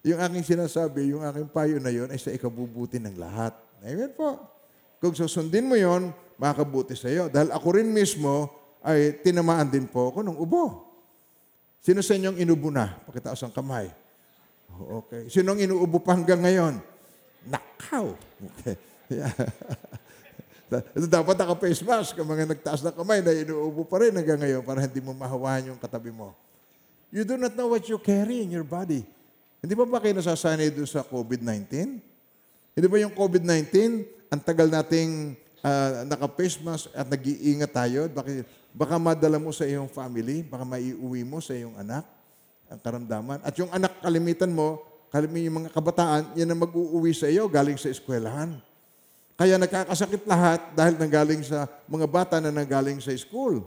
Yung 0.00 0.20
aking 0.20 0.44
sinasabi, 0.56 1.12
yung 1.12 1.20
aking 1.20 1.48
payo 1.52 1.76
na 1.76 1.92
yon 1.92 2.08
ay 2.08 2.16
sa 2.16 2.32
ikabubuti 2.32 2.96
ng 2.96 3.20
lahat. 3.20 3.52
Amen 3.84 4.12
po. 4.16 4.40
Kung 4.96 5.12
susundin 5.12 5.68
mo 5.68 5.76
yon, 5.76 6.12
makakabuti 6.40 6.96
sa 6.96 7.12
iyo. 7.12 7.28
Dahil 7.28 7.52
ako 7.52 7.68
rin 7.76 7.88
mismo 7.92 8.48
ay 8.80 9.20
tinamaan 9.20 9.68
din 9.68 9.84
po 9.84 10.08
ako 10.08 10.24
ng 10.24 10.36
ubo. 10.40 10.88
Sino 11.80 12.00
sa 12.00 12.16
inyong 12.16 12.40
inubo 12.40 12.72
na? 12.72 12.96
Pakitaas 13.08 13.40
ang 13.44 13.52
kamay. 13.52 13.88
Oh, 14.72 15.04
Okay. 15.04 15.28
Sino 15.28 15.52
ang 15.52 15.60
inuubo 15.60 16.00
pa 16.00 16.16
hanggang 16.16 16.40
ngayon? 16.40 16.80
Nakaw. 17.48 18.16
Okay. 18.56 18.76
Yeah. 19.10 19.34
Dapat 20.94 21.34
naka-face 21.34 21.82
mask 21.82 22.14
ang 22.14 22.30
mga 22.30 22.54
nagtaas 22.54 22.78
na 22.86 22.94
kamay 22.94 23.18
na 23.18 23.34
inuubo 23.34 23.82
pa 23.82 23.98
rin 23.98 24.14
hanggang 24.14 24.38
ngayon 24.38 24.62
para 24.62 24.86
hindi 24.86 25.02
mo 25.02 25.10
mahawahan 25.10 25.74
yung 25.74 25.80
katabi 25.82 26.14
mo. 26.14 26.30
You 27.10 27.26
do 27.26 27.34
not 27.34 27.58
know 27.58 27.74
what 27.74 27.82
you 27.90 27.98
carry 27.98 28.46
in 28.46 28.54
your 28.54 28.62
body. 28.62 29.02
Hindi 29.60 29.76
ba 29.76 29.84
ba 29.84 30.00
kayo 30.00 30.16
nasasanay 30.16 30.72
doon 30.72 30.88
sa 30.88 31.04
COVID-19? 31.04 32.00
Hindi 32.72 32.86
ba 32.88 32.96
yung 32.96 33.12
COVID-19, 33.12 33.68
ang 34.32 34.40
tagal 34.40 34.72
nating 34.72 35.36
ah, 35.60 36.08
naka-face 36.08 36.56
mask 36.64 36.88
at 36.96 37.04
nag-iingat 37.04 37.68
tayo, 37.68 38.08
baka, 38.08 38.40
baka 38.72 38.96
madala 38.96 39.36
mo 39.36 39.52
sa 39.52 39.68
iyong 39.68 39.92
family, 39.92 40.40
baka 40.40 40.64
maiuwi 40.64 41.28
mo 41.28 41.44
sa 41.44 41.52
iyong 41.52 41.76
anak 41.76 42.08
ang 42.72 42.80
karamdaman. 42.80 43.44
At 43.44 43.52
yung 43.60 43.68
anak 43.68 44.00
kalimitan 44.00 44.48
mo, 44.48 44.80
kalimitan 45.12 45.46
yung 45.50 45.58
mga 45.66 45.70
kabataan, 45.76 46.22
yan 46.38 46.48
ang 46.48 46.60
mag-uuwi 46.64 47.12
sa 47.12 47.28
iyo 47.28 47.44
galing 47.50 47.76
sa 47.76 47.92
eskwelahan. 47.92 48.56
Kaya 49.34 49.58
nagkakasakit 49.60 50.24
lahat 50.24 50.60
dahil 50.72 50.94
nanggaling 50.96 51.42
sa 51.44 51.68
mga 51.84 52.06
bata 52.08 52.36
na 52.38 52.48
nanggaling 52.48 53.00
sa 53.02 53.12
school. 53.18 53.66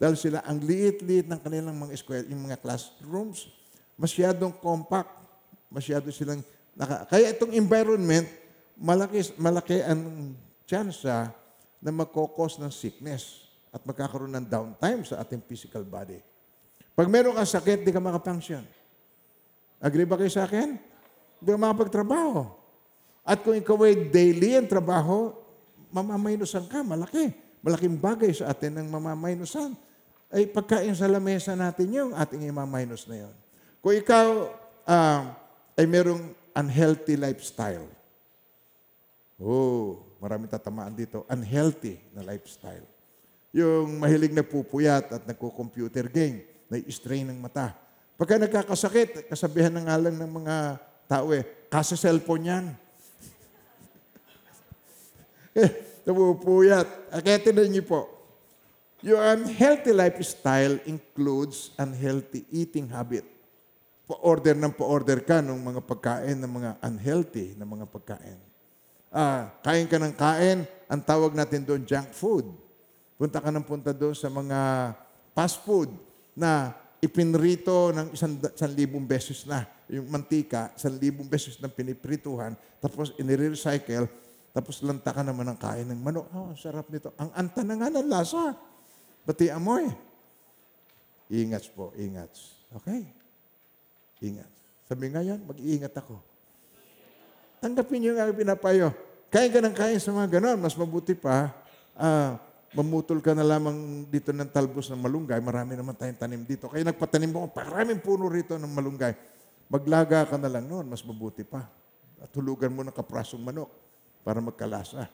Dahil 0.00 0.16
sila, 0.16 0.40
ang 0.44 0.60
liit-liit 0.60 1.28
ng 1.28 1.40
kanilang 1.40 1.76
mga 1.76 1.92
eskwela, 1.96 2.24
yung 2.28 2.44
mga 2.44 2.60
classrooms, 2.60 3.48
masyadong 3.96 4.52
compact, 4.52 5.23
masyado 5.74 6.06
silang, 6.14 6.38
naka, 6.78 7.10
kaya 7.10 7.34
itong 7.34 7.50
environment, 7.50 8.30
malaki, 8.78 9.34
malaki 9.34 9.82
ang 9.82 10.30
chance 10.62 11.02
na 11.82 11.90
magkokos 11.90 12.62
ng 12.62 12.70
sickness 12.70 13.50
at 13.74 13.82
magkakaroon 13.82 14.30
ng 14.38 14.46
downtime 14.46 15.02
sa 15.02 15.18
ating 15.18 15.42
physical 15.42 15.82
body. 15.82 16.22
Pag 16.94 17.10
meron 17.10 17.34
kang 17.34 17.50
sakit, 17.58 17.82
di 17.82 17.90
ka 17.90 17.98
makapunction. 17.98 18.62
Agree 19.82 20.06
ba 20.06 20.14
kayo 20.14 20.30
sa 20.30 20.46
akin? 20.46 20.78
Hindi 21.42 21.48
ka 21.50 21.58
makapagtrabaho. 21.58 22.46
At 23.26 23.42
kung 23.42 23.58
ikaw 23.58 23.82
ay 23.82 24.14
daily 24.14 24.62
ang 24.62 24.70
trabaho, 24.70 25.34
mamamainusan 25.90 26.70
ka, 26.70 26.86
malaki. 26.86 27.34
Malaking 27.64 27.98
bagay 27.98 28.30
sa 28.30 28.54
atin 28.54 28.78
ng 28.78 28.88
mamamainusan. 28.94 29.74
Ay 30.30 30.46
pagkain 30.46 30.94
sa 30.94 31.10
lamesa 31.10 31.58
natin 31.58 31.90
yung 31.90 32.10
ating 32.14 32.46
imamainos 32.46 33.10
na 33.10 33.26
yon. 33.26 33.34
Kung 33.82 33.94
ikaw 33.96 34.54
ah, 34.86 35.43
ay 35.74 35.86
merong 35.90 36.30
unhealthy 36.54 37.18
lifestyle, 37.18 37.86
oh, 39.42 39.98
maraming 40.22 40.46
tatamaan 40.46 40.94
dito, 40.94 41.26
unhealthy 41.26 41.98
na 42.14 42.22
lifestyle. 42.22 42.86
Yung 43.54 43.98
mahilig 43.98 44.34
na 44.34 44.46
pupuyat 44.46 45.10
at 45.10 45.22
nagko-computer 45.26 46.06
game, 46.10 46.46
na-strain 46.70 47.26
ng 47.26 47.38
mata. 47.38 47.74
Pagka 48.14 48.38
nagkakasakit, 48.38 49.26
kasabihan 49.26 49.74
na 49.74 49.82
nga 49.82 49.98
lang 49.98 50.14
ng 50.14 50.32
mga 50.42 50.56
tao 51.10 51.34
eh, 51.34 51.42
kasi 51.66 51.98
cellphone 51.98 52.46
yan. 52.46 52.64
eh, 55.62 55.70
napupuyat. 56.06 56.86
Ah, 57.10 57.18
Kaya 57.18 57.42
tinan 57.42 57.66
niyo 57.66 57.82
po, 57.82 58.06
your 59.02 59.18
unhealthy 59.18 59.90
lifestyle 59.90 60.78
includes 60.86 61.74
unhealthy 61.74 62.46
eating 62.54 62.86
habit. 62.86 63.33
Pa-order 64.04 64.52
ng 64.56 64.72
pa-order 64.72 65.18
ka 65.24 65.40
ng 65.40 65.56
mga 65.56 65.80
pagkain, 65.84 66.36
ng 66.36 66.52
mga 66.52 66.70
unhealthy 66.84 67.56
na 67.56 67.64
mga 67.64 67.88
pagkain. 67.88 68.40
Ah, 69.08 69.54
kain 69.64 69.88
ka 69.88 69.96
ng 69.96 70.12
kain, 70.12 70.58
ang 70.90 71.00
tawag 71.00 71.32
natin 71.32 71.64
doon 71.64 71.86
junk 71.86 72.12
food. 72.12 72.44
Punta 73.16 73.40
ka 73.40 73.48
ng 73.48 73.64
punta 73.64 73.94
doon 73.94 74.12
sa 74.12 74.28
mga 74.28 74.92
fast 75.32 75.62
food 75.64 75.88
na 76.36 76.74
ipinrito 77.00 77.94
ng 77.94 78.12
isang, 78.12 78.34
isang 78.36 78.72
libong 78.74 79.06
beses 79.06 79.46
na. 79.48 79.64
Yung 79.88 80.08
mantika, 80.10 80.72
isang 80.76 80.96
libong 80.96 81.28
beses 81.28 81.56
na 81.60 81.70
piniprituhan, 81.70 82.58
tapos 82.82 83.14
inire-recycle, 83.16 84.08
tapos 84.52 84.84
lanta 84.84 85.12
ka 85.14 85.22
naman 85.24 85.48
ng 85.54 85.58
kain 85.58 85.86
ng 85.88 86.00
manok. 86.00 86.26
Oh, 86.34 86.52
ang 86.52 86.58
sarap 86.58 86.90
nito. 86.92 87.14
Ang 87.16 87.30
anta 87.32 87.60
na 87.64 87.74
nga 87.78 87.88
ng 87.88 88.08
lasa. 88.08 88.52
Pati 89.24 89.48
amoy. 89.48 89.88
Ingat 91.32 91.72
po, 91.72 91.90
ingat. 91.96 92.30
Okay? 92.70 93.23
Ingat. 94.22 94.50
Sabi 94.84 95.10
nga 95.10 95.24
yan, 95.24 95.40
mag-iingat 95.42 95.94
ako. 95.96 96.20
Tanggapin 97.64 98.04
niyo 98.04 98.12
yung 98.14 98.20
aking 98.20 98.44
pinapayo. 98.44 98.92
Kain 99.32 99.48
ka 99.48 99.58
ng 99.64 99.72
kain 99.72 99.96
sa 99.96 100.12
mga 100.12 100.38
ganon. 100.38 100.60
Mas 100.60 100.76
mabuti 100.76 101.16
pa, 101.16 101.50
ah, 101.96 102.36
mamutol 102.76 103.24
ka 103.24 103.32
na 103.32 103.40
lamang 103.40 104.04
dito 104.12 104.30
ng 104.30 104.46
talbos 104.52 104.92
ng 104.92 105.00
malunggay. 105.00 105.40
Marami 105.40 105.72
naman 105.72 105.96
tayong 105.96 106.20
tanim 106.20 106.44
dito. 106.44 106.68
Kaya 106.68 106.84
nagpatanim 106.84 107.32
mo, 107.32 107.48
maraming 107.48 108.04
puno 108.04 108.28
rito 108.28 108.60
ng 108.60 108.68
malunggay. 108.68 109.16
Maglaga 109.72 110.28
ka 110.28 110.36
na 110.36 110.52
lang 110.52 110.68
noon, 110.68 110.84
mas 110.84 111.00
mabuti 111.00 111.40
pa. 111.40 111.64
At 112.20 112.28
hulugan 112.36 112.68
mo 112.68 112.84
ng 112.84 112.92
kaprasong 112.92 113.40
manok 113.40 113.72
para 114.20 114.44
magkalasa. 114.44 115.08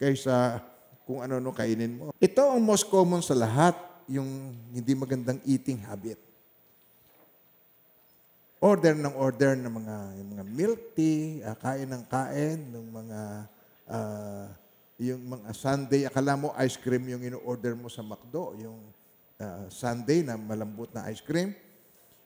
Kaysa 0.00 0.64
kung 1.04 1.20
ano-ano 1.20 1.52
kainin 1.52 1.92
mo. 2.00 2.04
Ito 2.16 2.56
ang 2.56 2.64
most 2.64 2.88
common 2.88 3.20
sa 3.20 3.36
lahat, 3.36 3.76
yung 4.08 4.56
hindi 4.72 4.96
magandang 4.96 5.38
eating 5.44 5.84
habit 5.84 6.29
order 8.60 8.92
ng 8.92 9.16
order 9.16 9.56
ng 9.56 9.72
mga 9.72 9.96
yung 10.20 10.28
mga 10.36 10.44
milk 10.44 10.80
tea, 10.92 11.40
ah, 11.48 11.56
kain 11.56 11.88
ng 11.88 12.04
kain 12.04 12.60
ng 12.68 12.86
mga 12.92 13.20
ah, 13.88 14.46
yung 15.00 15.22
mga 15.32 15.48
Sunday, 15.56 16.04
akala 16.04 16.36
mo 16.36 16.52
ice 16.60 16.76
cream 16.76 17.08
yung 17.08 17.24
ino-order 17.24 17.72
mo 17.72 17.88
sa 17.88 18.04
McDo, 18.04 18.52
yung 18.60 18.92
ah, 19.40 19.64
Sunday 19.72 20.20
na 20.20 20.36
malambot 20.36 20.92
na 20.92 21.08
ice 21.08 21.24
cream. 21.24 21.56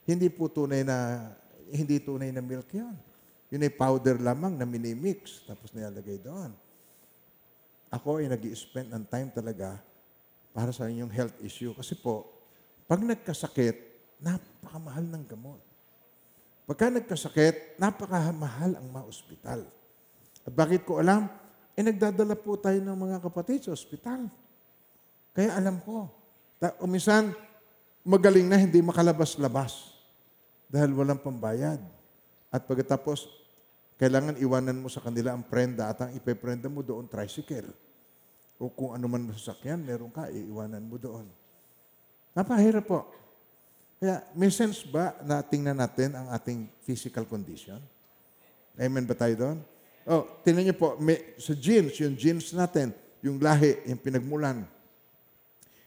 Hindi 0.03 0.27
po 0.27 0.51
tunay 0.51 0.83
na 0.83 1.31
hindi 1.71 2.03
tunay 2.03 2.35
na 2.35 2.43
milk 2.43 2.67
'yon. 2.75 2.99
Yun 3.55 3.63
ay 3.63 3.73
powder 3.73 4.19
lamang 4.19 4.59
na 4.59 4.67
minimix 4.67 5.47
tapos 5.47 5.71
nilalagay 5.71 6.19
doon. 6.19 6.51
Ako 7.95 8.19
ay 8.19 8.27
nag 8.27 8.43
spend 8.59 8.91
ng 8.91 9.07
time 9.07 9.31
talaga 9.31 9.79
para 10.51 10.75
sa 10.75 10.91
inyong 10.91 11.15
health 11.15 11.37
issue. 11.47 11.71
Kasi 11.79 11.95
po, 11.95 12.27
pag 12.91 12.99
nagkasakit, 12.99 13.79
napakamahal 14.19 15.07
ng 15.07 15.25
gamot. 15.31 15.74
Pagka 16.65 16.89
nagkasakit, 16.89 17.77
napakamahal 17.77 18.81
ang 18.81 18.89
ma-ospital. 18.89 19.69
At 20.45 20.53
bakit 20.53 20.89
ko 20.89 20.97
alam? 20.97 21.29
Eh, 21.77 21.85
nagdadala 21.85 22.33
po 22.39 22.57
tayo 22.57 22.81
ng 22.81 22.97
mga 22.97 23.17
kapatid 23.21 23.69
sa 23.69 23.77
ospital. 23.77 24.33
Kaya 25.37 25.61
alam 25.61 25.77
ko. 25.85 26.09
Ta- 26.57 26.79
umisan, 26.81 27.37
magaling 28.07 28.49
na 28.49 28.57
hindi 28.57 28.81
makalabas-labas 28.81 29.93
dahil 30.71 30.97
walang 30.97 31.21
pambayad. 31.21 31.83
At 32.49 32.65
pagkatapos, 32.65 33.29
kailangan 34.01 34.41
iwanan 34.41 34.79
mo 34.81 34.89
sa 34.89 35.05
kanila 35.05 35.35
ang 35.37 35.45
prenda 35.45 35.91
at 35.93 36.01
ang 36.01 36.11
ipeprenda 36.17 36.71
mo 36.73 36.81
doon 36.81 37.11
tricycle. 37.11 37.73
O 38.57 38.71
kung 38.71 38.95
ano 38.95 39.05
man 39.11 39.29
sasakyan, 39.35 39.83
meron 39.83 40.15
ka, 40.15 40.31
iiwanan 40.31 40.87
mo 40.87 40.97
doon. 40.97 41.27
Napahirap 42.33 42.87
po. 42.87 43.05
Kaya 44.05 44.21
may 44.37 44.53
sense 44.53 44.85
ba 44.85 45.17
na 45.25 45.41
tingnan 45.41 45.81
natin 45.81 46.13
ang 46.13 46.29
ating 46.29 46.69
physical 46.85 47.25
condition? 47.25 47.81
Amen 48.77 49.09
ba 49.09 49.17
tayo 49.17 49.33
doon? 49.33 49.65
Oh, 50.05 50.29
tingnan 50.45 50.69
niyo 50.69 50.77
po, 50.77 51.01
may, 51.01 51.33
sa 51.41 51.57
genes, 51.57 51.97
yung 52.05 52.13
genes 52.13 52.53
natin, 52.53 52.93
yung 53.25 53.41
lahi, 53.41 53.81
yung 53.89 53.97
pinagmulan. 53.97 54.69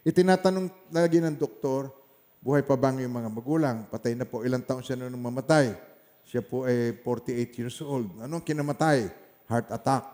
Itinatanong 0.02 0.66
lagi 0.90 1.22
ng 1.22 1.38
doktor, 1.38 1.94
buhay 2.42 2.66
pa 2.66 2.74
bang 2.74 3.06
yung 3.06 3.22
mga 3.22 3.30
magulang? 3.30 3.86
Patay 3.86 4.18
na 4.18 4.26
po, 4.26 4.42
ilang 4.42 4.66
taon 4.66 4.82
siya 4.82 4.98
nung 4.98 5.14
mamatay? 5.14 5.78
Siya 6.26 6.42
po 6.42 6.66
ay 6.66 6.98
48 7.06 7.54
years 7.62 7.78
old. 7.86 8.10
Anong 8.18 8.42
kinamatay? 8.42 9.14
Heart 9.46 9.78
attack. 9.78 10.10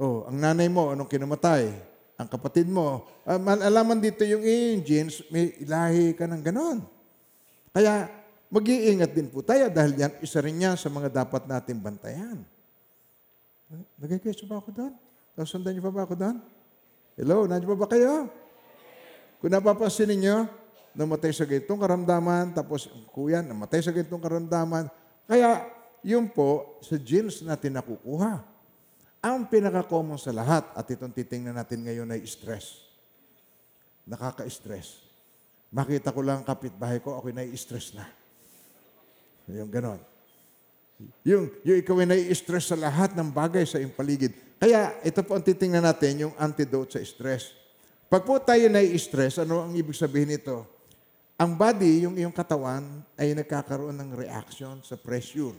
Oh, 0.00 0.24
ang 0.32 0.40
nanay 0.40 0.72
mo, 0.72 0.96
anong 0.96 1.12
kinamatay? 1.12 1.76
Ang 2.16 2.24
kapatid 2.24 2.72
mo. 2.72 3.04
Ah, 3.28 3.36
malaman 3.36 4.00
dito 4.00 4.24
yung 4.24 4.40
iyong 4.40 4.80
genes, 4.80 5.20
may 5.28 5.52
ilahi 5.60 6.16
ka 6.16 6.24
ng 6.24 6.40
ganon. 6.40 6.93
Kaya 7.74 8.06
mag-iingat 8.54 9.10
din 9.10 9.26
po 9.26 9.42
tayo 9.42 9.66
dahil 9.66 9.98
yan, 9.98 10.12
isa 10.22 10.38
rin 10.38 10.62
yan 10.62 10.78
sa 10.78 10.86
mga 10.86 11.10
dapat 11.10 11.42
natin 11.50 11.82
bantayan. 11.82 12.38
Nagkikwesto 13.98 14.46
ba 14.46 14.62
ako 14.62 14.70
doon? 14.70 14.94
Nasundan 15.34 15.74
niyo 15.74 15.82
pa 15.82 15.90
ba 15.90 16.06
ako 16.06 16.14
doon? 16.14 16.38
Hello, 17.18 17.50
nandiyo 17.50 17.74
pa 17.74 17.78
ba 17.82 17.88
kayo? 17.90 18.30
Kung 19.42 19.50
napapansin 19.50 20.06
ninyo, 20.06 20.46
namatay 20.94 21.34
sa 21.34 21.42
ganitong 21.42 21.82
karamdaman, 21.82 22.54
tapos 22.54 22.86
kuya, 23.10 23.42
namatay 23.42 23.82
sa 23.82 23.90
ganitong 23.90 24.22
karamdaman. 24.22 24.86
Kaya, 25.26 25.66
yun 26.06 26.30
po, 26.30 26.78
sa 26.80 26.94
genes 26.94 27.42
natin 27.42 27.74
nakukuha. 27.74 28.40
Ang 29.18 29.50
pinaka-common 29.50 30.16
sa 30.16 30.30
lahat, 30.30 30.64
at 30.72 30.86
itong 30.86 31.10
titingnan 31.10 31.58
natin 31.58 31.82
ngayon 31.82 32.08
ay 32.14 32.22
stress. 32.22 32.86
Nakaka-stress. 34.06 35.03
Makita 35.74 36.14
ko 36.14 36.22
lang 36.22 36.46
kapitbahay 36.46 37.02
ko, 37.02 37.18
ako 37.18 37.34
nai-stress 37.34 37.98
na. 37.98 38.06
Yung 39.50 39.66
ganon. 39.66 39.98
Yung, 41.26 41.50
yung 41.66 41.78
ikaw 41.82 41.98
ay 41.98 42.06
nai-stress 42.14 42.70
sa 42.70 42.78
lahat 42.78 43.18
ng 43.18 43.26
bagay 43.34 43.66
sa 43.66 43.82
iyong 43.82 43.90
paligid. 43.90 44.30
Kaya 44.62 44.94
ito 45.02 45.18
po 45.26 45.34
ang 45.34 45.42
titingnan 45.42 45.82
natin, 45.82 46.30
yung 46.30 46.34
antidote 46.38 46.94
sa 46.94 47.02
stress. 47.02 47.50
Pag 48.06 48.22
po 48.22 48.38
tayo 48.38 48.70
nai-stress, 48.70 49.42
ano 49.42 49.66
ang 49.66 49.74
ibig 49.74 49.98
sabihin 49.98 50.38
nito? 50.38 50.62
Ang 51.34 51.58
body, 51.58 52.06
yung 52.06 52.14
iyong 52.14 52.30
katawan, 52.30 53.02
ay 53.18 53.34
nagkakaroon 53.34 53.98
ng 53.98 54.14
reaction 54.14 54.78
sa 54.86 54.94
pressure. 54.94 55.58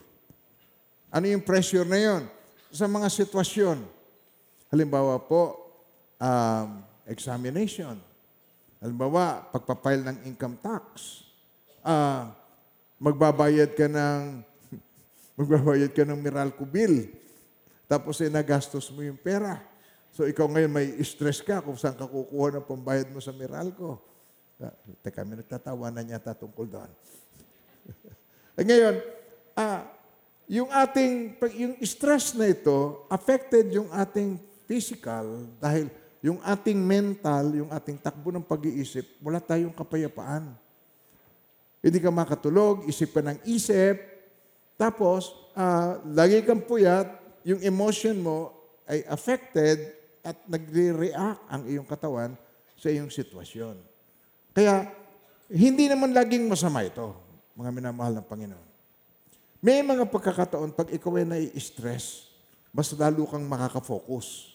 Ano 1.11 1.25
yung 1.27 1.43
pressure 1.43 1.83
na 1.83 1.99
yon? 1.99 2.23
Sa 2.71 2.87
mga 2.87 3.11
sitwasyon. 3.11 3.83
Halimbawa 4.71 5.19
po, 5.19 5.59
um, 6.15 6.79
examination. 7.03 7.99
Halimbawa, 8.85 9.49
pagpapile 9.49 10.05
ng 10.05 10.29
income 10.29 10.61
tax. 10.61 11.25
Ah, 11.81 12.37
magbabayad 13.01 13.73
ka 13.73 13.89
ng 13.89 14.45
magbabayad 15.41 15.89
ka 15.89 16.05
ng 16.05 16.21
Meralco 16.21 16.69
bill. 16.69 17.09
Tapos 17.89 18.21
ay 18.21 18.29
nagastos 18.29 18.93
mo 18.93 19.01
yung 19.01 19.17
pera. 19.17 19.57
So 20.13 20.29
ikaw 20.29 20.45
ngayon 20.45 20.69
may 20.69 20.93
stress 21.01 21.41
ka 21.41 21.65
kung 21.65 21.73
saan 21.81 21.97
ka 21.97 22.05
kukuha 22.05 22.61
ng 22.61 22.65
pambayad 22.69 23.09
mo 23.09 23.17
sa 23.17 23.33
Meralco. 23.33 23.97
Ah, 24.61 24.69
teka, 25.01 25.25
may 25.25 25.41
nagtatawanan 25.41 26.05
yata 26.05 26.37
tungkol 26.37 26.69
doon. 26.69 26.91
eh 28.61 28.65
ngayon, 28.69 29.01
ah, 29.57 29.81
yung 30.45 30.69
ating, 30.69 31.41
yung 31.57 31.73
stress 31.81 32.37
na 32.37 32.53
ito, 32.53 33.01
affected 33.09 33.65
yung 33.73 33.89
ating 33.89 34.37
physical 34.69 35.49
dahil 35.57 35.89
yung 36.25 36.41
ating 36.41 36.81
mental, 36.81 37.53
yung 37.53 37.69
ating 37.69 38.01
takbo 38.01 38.33
ng 38.33 38.41
pag-iisip, 38.41 39.05
wala 39.21 39.37
tayong 39.37 39.69
kapayapaan. 39.77 40.57
Hindi 41.85 42.01
ka 42.01 42.09
makatulog, 42.09 42.89
isip 42.89 43.13
ka 43.13 43.21
ng 43.21 43.45
isip, 43.45 44.01
tapos, 44.73 45.37
ah, 45.53 46.01
lagi 46.01 46.41
kang 46.41 46.65
puyat, 46.65 47.05
yung 47.45 47.61
emotion 47.61 48.17
mo 48.17 48.57
ay 48.89 49.05
affected 49.05 49.93
at 50.25 50.33
nagre-react 50.49 51.45
ang 51.45 51.61
iyong 51.69 51.85
katawan 51.85 52.33
sa 52.73 52.89
iyong 52.89 53.13
sitwasyon. 53.13 53.77
Kaya, 54.49 54.89
hindi 55.45 55.85
naman 55.85 56.09
laging 56.09 56.49
masama 56.49 56.81
ito, 56.81 57.13
mga 57.53 57.69
minamahal 57.69 58.17
ng 58.17 58.25
Panginoon. 58.25 58.67
May 59.61 59.85
mga 59.85 60.09
pagkakataon, 60.09 60.73
pag 60.73 60.89
ikaw 60.89 61.21
ay 61.21 61.25
nai-stress, 61.29 62.33
mas 62.73 62.89
lalo 62.97 63.29
kang 63.29 63.45
makaka-focus. 63.45 64.54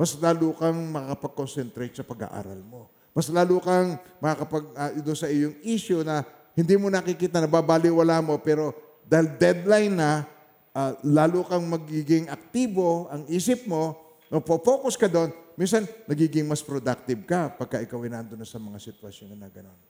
Mas 0.00 0.16
lalo 0.16 0.56
kang 0.56 0.80
makakapag-concentrate 0.96 1.92
sa 1.92 2.08
pag-aaral 2.08 2.64
mo. 2.64 2.88
Mas 3.12 3.28
lalo 3.28 3.60
kang 3.60 4.00
makakapag, 4.16 4.64
uh, 4.72 4.90
doon 4.96 5.18
sa 5.18 5.28
iyong 5.28 5.60
issue 5.60 6.00
na 6.00 6.24
hindi 6.56 6.72
mo 6.80 6.88
nakikita, 6.88 7.36
nababaliwala 7.36 8.24
mo, 8.24 8.40
pero 8.40 8.72
dahil 9.04 9.36
deadline 9.36 9.92
na, 9.92 10.24
ah, 10.72 10.96
lalo 11.04 11.44
kang 11.44 11.68
magiging 11.68 12.32
aktibo 12.32 13.12
ang 13.12 13.28
isip 13.28 13.68
mo, 13.68 13.92
focus 14.64 14.96
ka 14.96 15.04
doon, 15.04 15.36
minsan 15.52 15.84
nagiging 16.08 16.48
mas 16.48 16.64
productive 16.64 17.20
ka 17.28 17.52
pagka 17.52 17.84
ikaw 17.84 18.00
nandun 18.00 18.40
na 18.40 18.48
sa 18.48 18.56
mga 18.56 18.80
sitwasyon 18.80 19.36
na 19.36 19.52
gano'n. 19.52 19.80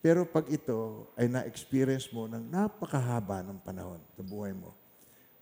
Pero 0.00 0.24
pag 0.24 0.48
ito 0.48 1.12
ay 1.12 1.28
na-experience 1.28 2.08
mo 2.08 2.24
ng 2.24 2.40
napakahaba 2.48 3.44
ng 3.44 3.60
panahon 3.60 4.00
sa 4.16 4.24
buhay 4.24 4.56
mo, 4.56 4.72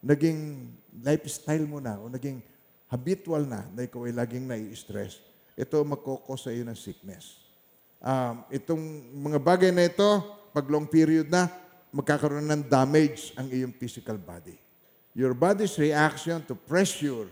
naging 0.02 0.72
lifestyle 0.98 1.62
mo 1.62 1.78
na 1.78 1.94
o 1.94 2.10
naging 2.10 2.42
habitual 2.88 3.44
na 3.44 3.68
na 3.76 3.84
ikaw 3.84 4.08
ay 4.08 4.16
laging 4.16 4.48
nai-stress, 4.48 5.20
ito 5.54 5.76
magkokos 5.84 6.48
sa 6.48 6.50
iyo 6.50 6.64
ng 6.64 6.76
sickness. 6.76 7.44
Um, 8.00 8.46
itong 8.48 8.82
mga 9.12 9.38
bagay 9.42 9.70
na 9.74 9.86
ito, 9.86 10.06
pag 10.54 10.64
long 10.66 10.88
period 10.88 11.28
na, 11.28 11.52
magkakaroon 11.92 12.44
ng 12.48 12.64
damage 12.68 13.32
ang 13.36 13.48
iyong 13.48 13.72
physical 13.76 14.16
body. 14.20 14.56
Your 15.16 15.32
body's 15.32 15.74
reaction 15.80 16.44
to 16.46 16.54
pressure 16.54 17.26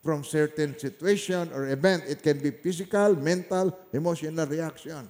from 0.00 0.24
certain 0.24 0.72
situation 0.74 1.52
or 1.52 1.68
event, 1.68 2.08
it 2.08 2.24
can 2.24 2.40
be 2.40 2.50
physical, 2.50 3.12
mental, 3.14 3.70
emotional 3.92 4.48
reaction. 4.48 5.04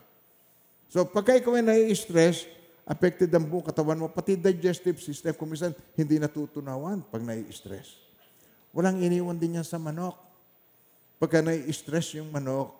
So 0.91 1.07
pagka 1.07 1.39
ikaw 1.39 1.55
ay 1.55 1.63
nai-stress, 1.63 2.51
affected 2.83 3.31
ang 3.31 3.47
buong 3.47 3.63
katawan 3.63 3.95
mo, 3.95 4.11
pati 4.11 4.35
digestive 4.35 4.99
system, 4.99 5.31
kung 5.39 5.55
minsan 5.55 5.71
hindi 5.95 6.19
natutunawan 6.19 7.07
pag 7.07 7.23
nai-stress. 7.23 8.10
Walang 8.71 9.03
iniwan 9.03 9.39
din 9.39 9.59
yan 9.59 9.67
sa 9.67 9.79
manok. 9.79 10.15
Pagka 11.19 11.43
nai-stress 11.43 12.17
yung 12.17 12.31
manok, 12.31 12.73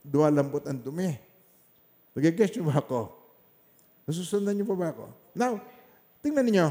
duwa 0.00 0.30
lambot 0.30 0.62
ang 0.64 0.78
dumi. 0.78 1.18
Nag-guess 2.14 2.54
niyo 2.54 2.70
ba 2.70 2.78
ako? 2.78 3.10
Nasusundan 4.06 4.54
niyo 4.54 4.68
pa 4.70 4.76
ba 4.78 4.88
ako? 4.94 5.06
Now, 5.34 5.58
tingnan 6.22 6.46
niyo. 6.46 6.68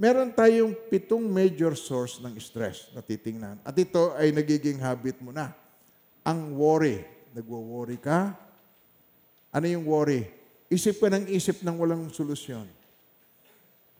Meron 0.00 0.32
tayong 0.32 0.72
pitong 0.88 1.28
major 1.28 1.76
source 1.76 2.18
ng 2.24 2.32
stress 2.40 2.88
na 2.96 3.04
titingnan. 3.04 3.60
At 3.60 3.76
ito 3.76 4.16
ay 4.16 4.32
nagiging 4.32 4.80
habit 4.80 5.20
mo 5.20 5.30
na. 5.30 5.52
Ang 6.24 6.56
worry. 6.56 7.04
Nagwo-worry 7.36 8.00
ka? 8.00 8.32
Ano 9.52 9.68
yung 9.68 9.84
worry? 9.84 10.24
Isip 10.72 10.96
ka 10.96 11.12
ng 11.12 11.28
isip 11.28 11.60
ng 11.60 11.76
walang 11.76 12.08
solusyon. 12.08 12.64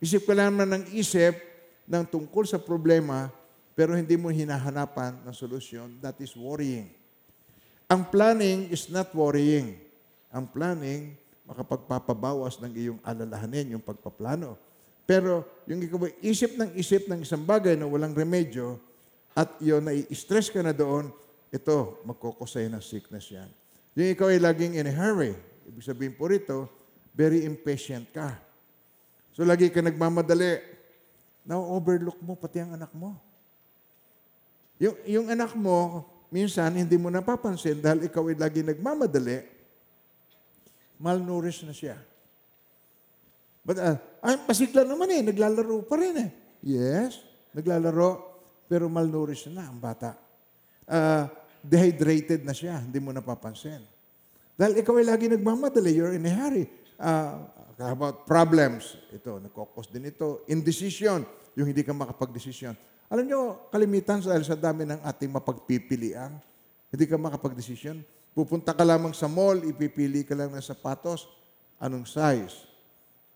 Isip 0.00 0.24
ka 0.24 0.32
lang 0.32 0.56
ng 0.56 0.88
isip 0.96 1.36
ng 1.84 2.08
tungkol 2.08 2.48
sa 2.48 2.56
problema, 2.56 3.28
pero 3.72 3.96
hindi 3.96 4.16
mo 4.20 4.28
hinahanapan 4.28 5.24
ng 5.24 5.34
solusyon. 5.34 5.96
That 6.04 6.20
is 6.20 6.36
worrying. 6.36 6.92
Ang 7.88 8.08
planning 8.08 8.68
is 8.72 8.88
not 8.88 9.12
worrying. 9.12 9.76
Ang 10.32 10.48
planning, 10.48 11.16
makapagpapabawas 11.44 12.56
ng 12.60 12.72
iyong 12.72 13.00
alalahanin, 13.04 13.76
yung 13.76 13.84
pagpaplano. 13.84 14.56
Pero 15.04 15.44
yung 15.68 15.82
ikaw 15.82 16.08
isip 16.24 16.56
ng 16.56 16.72
isip 16.78 17.04
ng 17.10 17.20
isang 17.20 17.42
bagay 17.44 17.76
na 17.76 17.84
walang 17.84 18.16
remedyo 18.16 18.80
at 19.36 19.48
yun 19.60 19.84
nai-stress 19.84 20.48
ka 20.48 20.64
na 20.64 20.72
doon, 20.72 21.12
ito, 21.52 22.00
magkukosay 22.08 22.68
ng 22.72 22.80
sickness 22.80 23.28
yan. 23.28 23.48
Yung 23.92 24.08
ikaw 24.16 24.32
ay 24.32 24.40
laging 24.40 24.80
in 24.80 24.88
a 24.88 24.94
hurry, 24.94 25.36
ibig 25.68 25.84
sabihin 25.84 26.16
po 26.16 26.32
rito, 26.32 26.64
very 27.12 27.44
impatient 27.44 28.08
ka. 28.08 28.40
So 29.36 29.44
lagi 29.44 29.68
ka 29.68 29.84
nagmamadali. 29.84 30.60
Na-overlook 31.42 32.22
mo 32.22 32.38
pati 32.38 32.62
ang 32.62 32.78
anak 32.78 32.94
mo. 32.96 33.31
Yung, 34.82 34.96
yung 35.06 35.26
anak 35.30 35.54
mo, 35.54 36.02
minsan 36.26 36.74
hindi 36.74 36.98
mo 36.98 37.06
napapansin 37.06 37.78
dahil 37.78 38.10
ikaw 38.10 38.26
ay 38.26 38.34
lagi 38.34 38.66
nagmamadali, 38.66 39.46
malnourished 40.98 41.62
na 41.62 41.70
siya. 41.70 41.94
But, 43.62 43.78
uh, 43.78 43.94
ay, 44.26 44.42
pasigla 44.42 44.82
naman 44.82 45.06
eh, 45.14 45.22
naglalaro 45.22 45.86
pa 45.86 45.94
rin 46.02 46.18
eh. 46.18 46.30
Yes, 46.66 47.22
naglalaro, 47.54 48.42
pero 48.66 48.90
malnourished 48.90 49.54
na 49.54 49.70
ang 49.70 49.78
bata. 49.78 50.18
Uh, 50.82 51.30
dehydrated 51.62 52.42
na 52.42 52.50
siya, 52.50 52.82
hindi 52.82 52.98
mo 52.98 53.14
napapansin. 53.14 53.86
Dahil 54.58 54.82
ikaw 54.82 54.98
ay 54.98 55.06
lagi 55.06 55.30
nagmamadali, 55.30 55.94
you're 55.94 56.18
in 56.18 56.26
a 56.26 56.32
hurry. 56.34 56.66
Uh, 56.98 57.46
about 57.78 58.26
problems? 58.26 58.98
Ito, 59.14 59.38
nagkokos 59.38 59.94
din 59.94 60.10
ito. 60.10 60.42
Indecision, 60.50 61.22
yung 61.54 61.70
hindi 61.70 61.86
ka 61.86 61.94
makapag-desisyon. 61.94 62.74
Alam 63.12 63.28
nyo, 63.28 63.68
kalimitan 63.68 64.24
dahil 64.24 64.40
sa 64.40 64.56
dami 64.56 64.88
ng 64.88 65.04
ating 65.04 65.28
mapagpipilian, 65.28 66.32
hindi 66.88 67.04
ka 67.04 67.20
makapag-desisyon. 67.20 68.00
Pupunta 68.32 68.72
ka 68.72 68.80
lamang 68.80 69.12
sa 69.12 69.28
mall, 69.28 69.60
ipipili 69.68 70.24
ka 70.24 70.32
lang 70.32 70.48
ng 70.48 70.64
sapatos. 70.64 71.28
Anong 71.76 72.08
size? 72.08 72.64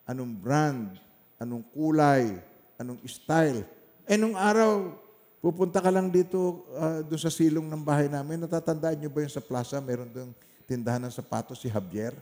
Anong 0.08 0.32
brand? 0.32 0.96
Anong 1.36 1.60
kulay? 1.76 2.40
Anong 2.80 3.04
style? 3.04 3.68
Eh, 4.08 4.16
nung 4.16 4.32
araw, 4.32 4.96
pupunta 5.44 5.84
ka 5.84 5.92
lang 5.92 6.08
dito 6.08 6.64
uh, 6.72 7.04
doon 7.04 7.20
sa 7.20 7.28
silong 7.28 7.68
ng 7.68 7.82
bahay 7.84 8.08
namin. 8.08 8.48
Natatandaan 8.48 8.96
nyo 8.96 9.12
ba 9.12 9.28
yung 9.28 9.34
sa 9.36 9.44
plaza? 9.44 9.76
Meron 9.84 10.08
doon 10.08 10.32
tindahan 10.64 11.04
ng 11.04 11.12
sapatos 11.12 11.60
si 11.60 11.68
Javier. 11.68 12.16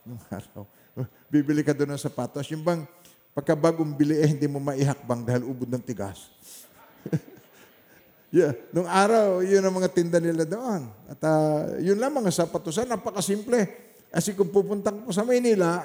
Nung 0.00 0.22
araw. 0.32 0.64
Bibili 1.28 1.60
ka 1.60 1.76
doon 1.76 1.92
ng 1.92 2.00
sapatos. 2.00 2.48
Yung 2.48 2.64
bang 2.64 2.88
pagkabagong 3.36 3.92
bili 3.92 4.16
eh, 4.16 4.32
hindi 4.32 4.48
mo 4.48 4.56
maihakbang 4.64 5.28
dahil 5.28 5.44
ubod 5.44 5.68
ng 5.68 5.84
tigas. 5.84 6.32
Yeah. 8.34 8.52
Nung 8.74 8.88
araw, 8.88 9.42
yun 9.42 9.62
ang 9.62 9.74
mga 9.74 9.90
tinda 9.92 10.18
nila 10.18 10.46
doon. 10.46 10.88
At 11.10 11.20
uh, 11.22 11.78
yun 11.82 11.98
lang 12.00 12.14
mga 12.14 12.30
sapatosan, 12.32 12.88
napakasimple. 12.88 13.66
Kasi 14.10 14.32
kung 14.32 14.48
pupunta 14.48 14.94
ko 14.94 15.12
sa 15.12 15.26
Maynila, 15.26 15.84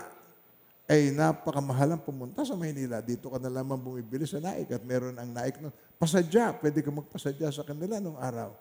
ay 0.92 1.16
napakamahal 1.16 1.96
ang 1.96 2.02
pumunta 2.04 2.44
sa 2.44 2.52
Maynila. 2.58 3.00
Dito 3.00 3.32
ka 3.32 3.40
na 3.40 3.48
lamang 3.48 3.80
bumibili 3.80 4.28
sa 4.28 4.44
naik 4.44 4.76
at 4.76 4.84
meron 4.84 5.16
ang 5.16 5.30
naik 5.32 5.64
nun. 5.64 5.72
Pasadya, 5.96 6.52
pwede 6.60 6.84
ka 6.84 6.92
magpasadya 6.92 7.48
sa 7.48 7.64
kanila 7.64 7.96
nung 8.04 8.20
araw. 8.20 8.52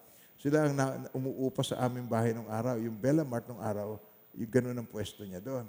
Sila 0.40 0.64
ang 0.64 0.72
na, 0.72 1.04
umuupa 1.10 1.60
sa 1.60 1.82
aming 1.84 2.06
bahay 2.06 2.30
nung 2.30 2.48
araw. 2.48 2.78
Yung 2.78 2.94
Bella 2.94 3.26
Mart 3.26 3.44
nung 3.50 3.60
araw, 3.60 3.98
yung 4.38 4.50
ganun 4.50 4.78
ang 4.78 4.88
pwesto 4.88 5.26
niya 5.26 5.42
doon. 5.42 5.66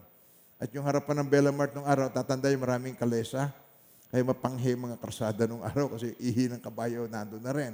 At 0.61 0.69
yung 0.71 0.85
harapan 0.85 1.25
ng 1.25 1.27
Bella 1.33 1.49
Mart 1.49 1.73
nung 1.73 1.89
araw, 1.89 2.13
tatanda 2.13 2.47
yung 2.53 2.61
maraming 2.61 2.93
kalesa. 2.93 3.49
Kaya 4.13 4.21
mapanghe 4.21 4.77
mga 4.77 5.01
karsada 5.01 5.43
nung 5.49 5.65
araw 5.65 5.97
kasi 5.97 6.13
ihi 6.21 6.45
ng 6.51 6.61
kabayo 6.61 7.09
nandun 7.09 7.41
na 7.41 7.51
rin. 7.55 7.73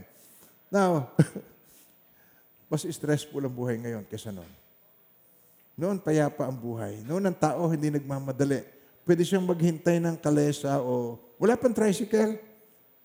Now, 0.67 1.11
mas 2.71 2.83
stressful 2.83 3.39
ang 3.43 3.55
buhay 3.55 3.79
ngayon 3.79 4.03
kesa 4.07 4.35
noon. 4.35 4.51
Noon, 5.77 6.01
payapa 6.01 6.49
ang 6.49 6.57
buhay. 6.57 7.05
Noon, 7.05 7.29
ang 7.29 7.37
tao 7.37 7.69
hindi 7.69 7.93
nagmamadali. 7.93 8.65
Pwede 9.05 9.21
siyang 9.21 9.45
maghintay 9.45 10.01
ng 10.01 10.17
kalesa 10.19 10.81
o 10.81 11.21
wala 11.37 11.53
pang 11.55 11.71
tricycle. 11.71 12.35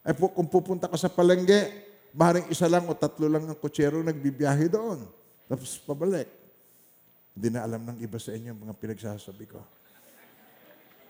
Ay 0.03 0.17
po, 0.17 0.33
kung 0.33 0.49
pupunta 0.49 0.91
ka 0.91 0.99
sa 0.99 1.13
palengke, 1.13 1.69
maaaring 2.17 2.49
isa 2.51 2.67
lang 2.67 2.89
o 2.89 2.97
tatlo 2.97 3.29
lang 3.29 3.45
ang 3.47 3.59
kutsero 3.61 4.03
nagbibiyahe 4.03 4.67
doon. 4.73 5.05
Tapos 5.47 5.79
pabalik. 5.85 6.27
Hindi 7.37 7.49
na 7.53 7.65
alam 7.65 7.81
ng 7.87 7.99
iba 8.01 8.17
sa 8.17 8.33
inyo 8.33 8.57
mga 8.57 8.75
pinagsasabi 8.77 9.45
ko. 9.47 9.61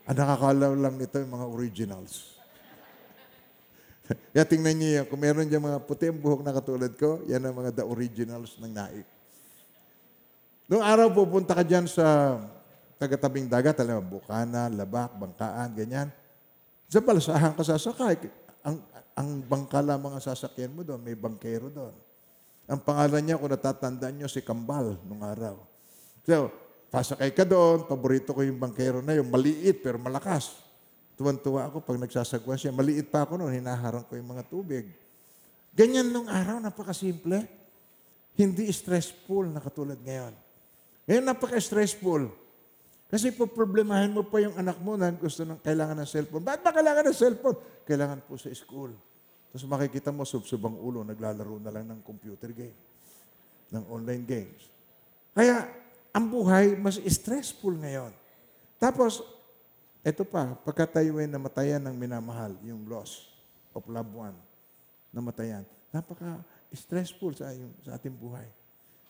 Ang 0.02 0.18
nakakalaw 0.18 0.74
lang 0.74 0.94
nito 0.98 1.14
yung 1.18 1.32
mga 1.34 1.46
originals. 1.46 2.41
Kaya 4.32 4.44
tingnan 4.44 4.74
niyo 4.76 4.88
yan. 5.00 5.04
Kung 5.06 5.20
meron 5.22 5.46
dyan 5.46 5.62
mga 5.62 5.80
puti 5.86 6.10
ang 6.10 6.18
buhok 6.18 6.42
na 6.42 6.52
katulad 6.54 6.92
ko, 6.98 7.22
yan 7.30 7.42
ang 7.42 7.54
mga 7.54 7.82
the 7.82 7.84
originals 7.86 8.58
ng 8.58 8.72
naik. 8.72 9.06
Noong 10.66 10.84
araw 10.84 11.12
pupunta 11.12 11.52
ka 11.52 11.62
dyan 11.66 11.84
sa 11.84 12.38
tagatabing 12.96 13.50
dagat, 13.50 13.76
alam 13.82 13.98
mo, 13.98 14.18
Bukana, 14.18 14.70
Labak, 14.70 15.18
Bangkaan, 15.18 15.74
ganyan. 15.74 16.08
Sa 16.86 17.02
balsahan 17.02 17.52
ka 17.58 17.66
sasakay. 17.66 18.30
Ang, 18.62 18.78
ang 19.18 19.28
bangka 19.42 19.82
lamang 19.82 20.16
ang 20.16 20.22
sasakyan 20.22 20.70
mo 20.70 20.86
doon, 20.86 21.02
may 21.02 21.18
bangkero 21.18 21.66
doon. 21.66 21.92
Ang 22.70 22.80
pangalan 22.86 23.20
niya, 23.26 23.36
kung 23.42 23.50
natatandaan 23.50 24.14
niyo, 24.14 24.30
si 24.30 24.38
Kambal 24.38 25.02
nung 25.02 25.20
araw. 25.26 25.58
So, 26.22 26.54
pasakay 26.94 27.34
ka 27.34 27.42
doon, 27.42 27.90
paborito 27.90 28.30
ko 28.30 28.46
yung 28.46 28.62
bangkero 28.62 29.02
na 29.02 29.18
yung 29.18 29.28
maliit 29.28 29.82
pero 29.82 29.98
malakas. 29.98 30.62
Tuwan-tuwa 31.16 31.68
ako 31.68 31.84
pag 31.84 32.00
nagsasagwan 32.00 32.56
siya. 32.56 32.72
Maliit 32.72 33.12
pa 33.12 33.24
ako 33.24 33.36
noon, 33.40 33.52
hinaharang 33.56 34.04
ko 34.08 34.16
yung 34.16 34.32
mga 34.32 34.44
tubig. 34.48 34.88
Ganyan 35.72 36.08
nung 36.12 36.28
araw, 36.28 36.60
napakasimple. 36.60 37.44
Hindi 38.32 38.68
stressful 38.72 39.48
na 39.52 39.60
katulad 39.60 40.00
ngayon. 40.00 40.32
Ngayon, 41.04 41.24
napaka-stressful. 41.28 42.32
Kasi 43.12 43.28
problemahin 43.36 44.08
mo 44.08 44.24
pa 44.24 44.40
yung 44.40 44.56
anak 44.56 44.80
mo 44.80 44.96
na 44.96 45.12
gusto 45.12 45.44
ng 45.44 45.60
kailangan 45.60 46.00
ng 46.00 46.08
cellphone. 46.08 46.44
Bakit 46.48 46.60
ba 46.64 46.72
kailangan 46.72 47.04
ng 47.12 47.16
cellphone? 47.16 47.58
Kailangan 47.84 48.24
po 48.24 48.40
sa 48.40 48.48
school. 48.56 48.96
Tapos 49.52 49.68
makikita 49.68 50.08
mo, 50.08 50.24
subsubang 50.24 50.80
ulo, 50.80 51.04
naglalaro 51.04 51.60
na 51.60 51.68
lang 51.68 51.84
ng 51.92 52.00
computer 52.00 52.48
game, 52.56 52.72
ng 53.68 53.84
online 53.92 54.24
games. 54.24 54.64
Kaya, 55.36 55.68
ang 56.12 56.32
buhay 56.32 56.72
mas 56.80 56.96
stressful 57.04 57.76
ngayon. 57.76 58.16
Tapos, 58.80 59.20
ito 60.02 60.22
pa, 60.26 60.58
pagka 60.66 60.98
tayo 61.00 61.22
ay 61.22 61.30
ng 61.30 61.94
minamahal, 61.94 62.58
yung 62.66 62.86
loss 62.90 63.30
of 63.70 63.86
loved 63.86 64.10
one, 64.10 64.36
namatayan, 65.14 65.62
napaka-stressful 65.94 67.38
sa, 67.38 67.54
yung, 67.54 67.70
sa 67.86 67.94
ating 67.94 68.14
buhay. 68.14 68.46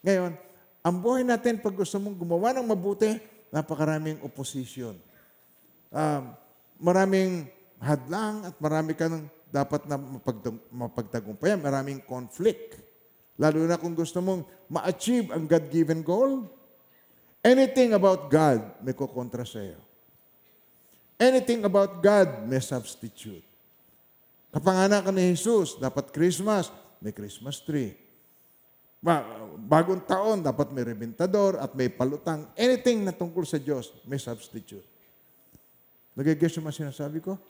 Ngayon, 0.04 0.36
ang 0.82 0.96
buhay 1.00 1.24
natin, 1.24 1.62
pag 1.62 1.72
gusto 1.72 1.96
mong 1.96 2.16
gumawa 2.18 2.52
ng 2.52 2.66
mabuti, 2.66 3.16
napakaraming 3.54 4.18
opposition. 4.20 4.98
Um, 5.92 6.34
maraming 6.80 7.46
hadlang 7.78 8.48
at 8.48 8.56
marami 8.58 8.96
ka 8.96 9.06
ng 9.06 9.28
dapat 9.52 9.84
na 9.84 10.00
mapagtag- 10.00 10.64
mapagtagumpayan. 10.72 11.60
Maraming 11.60 12.00
conflict. 12.08 12.80
Lalo 13.36 13.60
na 13.68 13.76
kung 13.76 13.92
gusto 13.92 14.24
mong 14.24 14.48
ma-achieve 14.72 15.28
ang 15.30 15.44
God-given 15.44 16.00
goal, 16.00 16.48
anything 17.44 17.92
about 17.92 18.32
God 18.32 18.80
may 18.80 18.96
kukontra 18.96 19.44
sa 19.44 19.60
iyo. 19.60 19.78
Anything 21.20 21.64
about 21.64 22.00
God 22.00 22.48
may 22.48 22.60
substitute. 22.60 23.44
Kapanganak 24.52 25.08
ka 25.08 25.12
ni 25.12 25.32
Jesus, 25.32 25.80
dapat 25.80 26.12
Christmas, 26.12 26.68
may 27.00 27.16
Christmas 27.16 27.64
tree. 27.64 27.96
Ba- 29.02 29.48
bagong 29.56 30.04
taon, 30.04 30.44
dapat 30.44 30.70
may 30.70 30.84
rebentador 30.86 31.58
at 31.58 31.72
may 31.72 31.88
palutang. 31.88 32.46
Anything 32.54 33.02
na 33.02 33.16
tungkol 33.16 33.42
sa 33.48 33.56
Diyos, 33.58 33.90
may 34.04 34.20
substitute. 34.20 34.84
Nagigess 36.12 36.60
yung 36.60 36.68
mga 36.68 36.86
sinasabi 36.86 37.24
ko? 37.24 37.40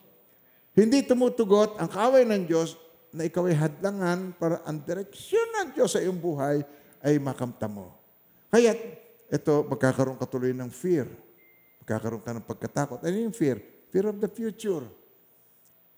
Hindi 0.73 1.05
tumutugot 1.05 1.77
ang 1.77 1.91
kaway 1.91 2.25
ng 2.25 2.49
Diyos 2.49 2.79
na 3.13 3.29
ikaw 3.29 3.45
ay 3.45 3.53
hadlangan 3.53 4.33
para 4.39 4.65
ang 4.65 4.81
direksyon 4.81 5.45
ng 5.61 5.67
Diyos 5.77 5.93
sa 5.93 6.01
iyong 6.01 6.17
buhay 6.17 6.65
ay 7.05 7.21
makamta 7.21 7.69
mo. 7.69 7.93
Kaya 8.49 8.73
ito, 9.29 9.53
magkakaroon 9.69 10.17
ka 10.17 10.25
tuloy 10.25 10.55
ng 10.55 10.71
fear. 10.73 11.05
Magkakaroon 11.83 12.23
ka 12.23 12.31
ng 12.31 12.47
pagkatakot. 12.47 12.99
Ano 13.03 13.15
yung 13.19 13.35
fear? 13.35 13.59
Fear 13.91 14.15
of 14.15 14.17
the 14.23 14.31
future. 14.31 14.87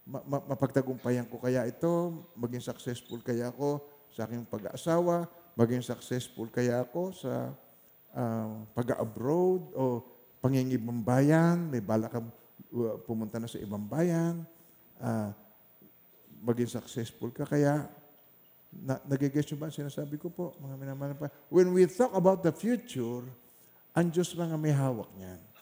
Ma- 0.02 0.26
ma- 0.26 0.46
mapagtagumpayan 0.50 1.30
ko 1.30 1.38
kaya 1.38 1.62
ito, 1.70 2.26
maging 2.34 2.66
successful 2.66 3.22
kaya 3.22 3.54
ako 3.54 3.86
sa 4.10 4.26
aking 4.26 4.50
pag-aasawa, 4.50 5.30
maging 5.54 5.86
successful 5.86 6.50
kaya 6.50 6.82
ako 6.82 7.14
sa 7.14 7.54
ah, 8.18 8.66
pag-abroad 8.74 9.62
o 9.78 10.02
pangingibang 10.42 11.06
bayan, 11.06 11.70
may 11.70 11.86
bala 11.86 12.10
kang 12.10 12.34
uh, 12.74 12.98
pumunta 13.06 13.42
na 13.42 13.50
sa 13.50 13.62
ibang 13.62 13.86
bayan, 13.86 14.42
ah, 15.02 15.34
maging 16.42 16.70
successful 16.70 17.30
ka 17.30 17.46
kaya 17.46 17.86
na, 18.70 19.02
nagigess 19.06 19.48
nyo 19.50 19.58
ba 19.62 19.66
ang 19.70 19.78
sinasabi 19.78 20.18
ko 20.18 20.34
po, 20.34 20.58
mga 20.62 20.76
minamahal 20.78 21.14
pa. 21.16 21.30
When 21.48 21.72
we 21.72 21.88
talk 21.88 22.12
about 22.14 22.42
the 22.42 22.52
future, 22.52 23.26
ang 23.96 24.12
Diyos 24.12 24.36
mga 24.36 24.58
may 24.60 24.76
hawak 24.76 25.10
niyan. 25.16 25.55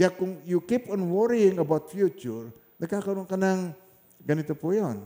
Kaya 0.00 0.16
kung 0.16 0.40
you 0.48 0.64
keep 0.64 0.88
on 0.88 1.12
worrying 1.12 1.60
about 1.60 1.92
future, 1.92 2.48
nagkakaroon 2.80 3.28
ka 3.28 3.36
ng 3.36 3.68
ganito 4.24 4.56
po 4.56 4.72
yon. 4.72 5.04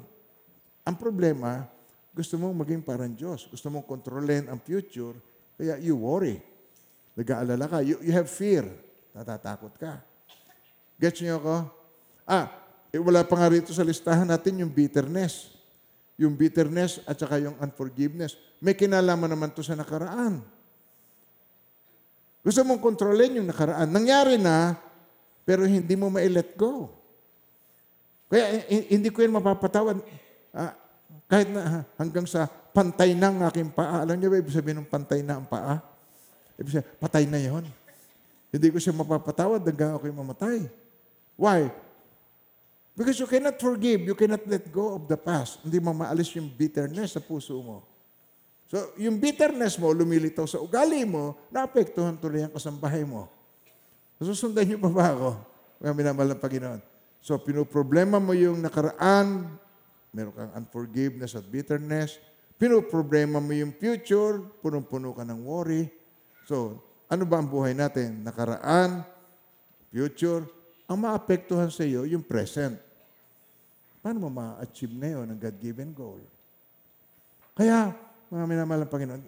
Ang 0.86 0.94
problema, 0.94 1.66
gusto 2.14 2.38
mong 2.38 2.62
maging 2.62 2.78
parang 2.86 3.10
Diyos. 3.10 3.50
Gusto 3.50 3.74
mong 3.74 3.90
kontrolin 3.90 4.46
ang 4.46 4.62
future, 4.62 5.18
kaya 5.58 5.82
you 5.82 5.98
worry. 5.98 6.38
Nag-aalala 7.18 7.66
ka. 7.66 7.82
You, 7.82 8.06
you 8.06 8.14
have 8.14 8.30
fear. 8.30 8.70
Natatakot 9.10 9.74
ka. 9.74 9.98
Gets 10.94 11.26
niyo 11.26 11.42
ako? 11.42 11.56
Ah, 12.22 12.46
eh, 12.94 13.02
wala 13.02 13.26
pa 13.26 13.34
nga 13.34 13.50
rito 13.50 13.74
sa 13.74 13.82
listahan 13.82 14.30
natin 14.30 14.62
yung 14.62 14.70
bitterness. 14.70 15.58
Yung 16.14 16.38
bitterness 16.38 17.02
at 17.02 17.18
saka 17.18 17.42
yung 17.42 17.58
unforgiveness. 17.58 18.38
May 18.62 18.78
kinalaman 18.78 19.26
naman 19.26 19.50
to 19.50 19.66
sa 19.66 19.74
nakaraan. 19.74 20.53
Gusto 22.44 22.60
mong 22.60 22.84
kontrolin 22.84 23.40
yung 23.40 23.48
nakaraan. 23.48 23.88
Nangyari 23.88 24.36
na, 24.36 24.76
pero 25.48 25.64
hindi 25.64 25.96
mo 25.96 26.12
ma-let 26.12 26.52
go. 26.60 26.92
Kaya 28.28 28.68
hi- 28.68 28.88
hindi 29.00 29.08
ko 29.08 29.24
yun 29.24 29.32
mapapatawad. 29.32 29.96
Ah, 30.52 30.76
kahit 31.24 31.48
na 31.48 31.60
ah, 31.64 31.82
hanggang 31.96 32.28
sa 32.28 32.44
pantay 32.44 33.16
na 33.16 33.32
ang 33.32 33.40
aking 33.48 33.72
paa. 33.72 34.04
Alam 34.04 34.20
niyo 34.20 34.28
ba 34.28 34.36
ibig 34.36 34.52
sabihin 34.52 34.84
ng 34.84 34.88
pantay 34.92 35.24
na 35.24 35.40
ang 35.40 35.48
paa? 35.48 35.80
Ibig 36.60 36.70
sabihin, 36.74 36.90
patay 37.00 37.24
na 37.24 37.40
yon. 37.40 37.64
Hindi 38.52 38.68
ko 38.68 38.76
siya 38.76 38.92
mapapatawad 38.92 39.64
hanggang 39.64 39.96
ako'y 39.96 40.12
mamatay. 40.12 40.68
Why? 41.40 41.72
Because 42.94 43.18
you 43.18 43.26
cannot 43.26 43.58
forgive, 43.58 44.06
you 44.06 44.14
cannot 44.14 44.44
let 44.46 44.68
go 44.70 44.94
of 44.94 45.10
the 45.10 45.18
past. 45.18 45.58
Hindi 45.64 45.82
mo 45.82 45.90
maalis 45.90 46.30
yung 46.36 46.46
bitterness 46.46 47.16
sa 47.16 47.22
puso 47.24 47.56
mo. 47.58 47.82
So, 48.74 48.90
yung 48.98 49.22
bitterness 49.22 49.78
mo, 49.78 49.94
lumilitaw 49.94 50.50
sa 50.50 50.58
ugali 50.58 51.06
mo, 51.06 51.38
naapektuhan 51.54 52.18
tuloy 52.18 52.42
ang 52.42 52.50
kasambahay 52.50 53.06
mo. 53.06 53.30
Susundan 54.18 54.66
niyo 54.66 54.82
pa 54.82 54.90
ba 54.90 55.14
ako? 55.14 55.30
Mga 55.78 55.94
minamahal 55.94 56.34
ng 56.34 56.42
Panginoon. 56.42 56.80
So, 57.22 57.38
pinoproblema 57.38 58.18
mo 58.18 58.34
yung 58.34 58.58
nakaraan, 58.58 59.46
meron 60.10 60.34
kang 60.34 60.52
unforgiveness 60.58 61.38
at 61.38 61.46
bitterness. 61.46 62.18
Pinoproblema 62.58 63.38
mo 63.38 63.54
yung 63.54 63.70
future, 63.78 64.42
punong-puno 64.58 65.14
ka 65.14 65.22
ng 65.22 65.46
worry. 65.46 65.86
So, 66.42 66.82
ano 67.06 67.22
ba 67.30 67.38
ang 67.38 67.46
buhay 67.46 67.78
natin? 67.78 68.26
Nakaraan, 68.26 69.06
future, 69.94 70.50
ang 70.90 70.98
maapektuhan 70.98 71.70
sa 71.70 71.86
iyo, 71.86 72.02
yung 72.10 72.26
present. 72.26 72.74
Paano 74.02 74.26
mo 74.26 74.34
ma-achieve 74.34 74.98
ngayon 74.98 75.30
ang 75.30 75.38
God-given 75.38 75.94
goal? 75.94 76.18
Kaya, 77.54 77.94
mga 78.34 78.46
minamahal 78.50 78.82
ng 78.82 78.90
Panginoon, 78.90 79.22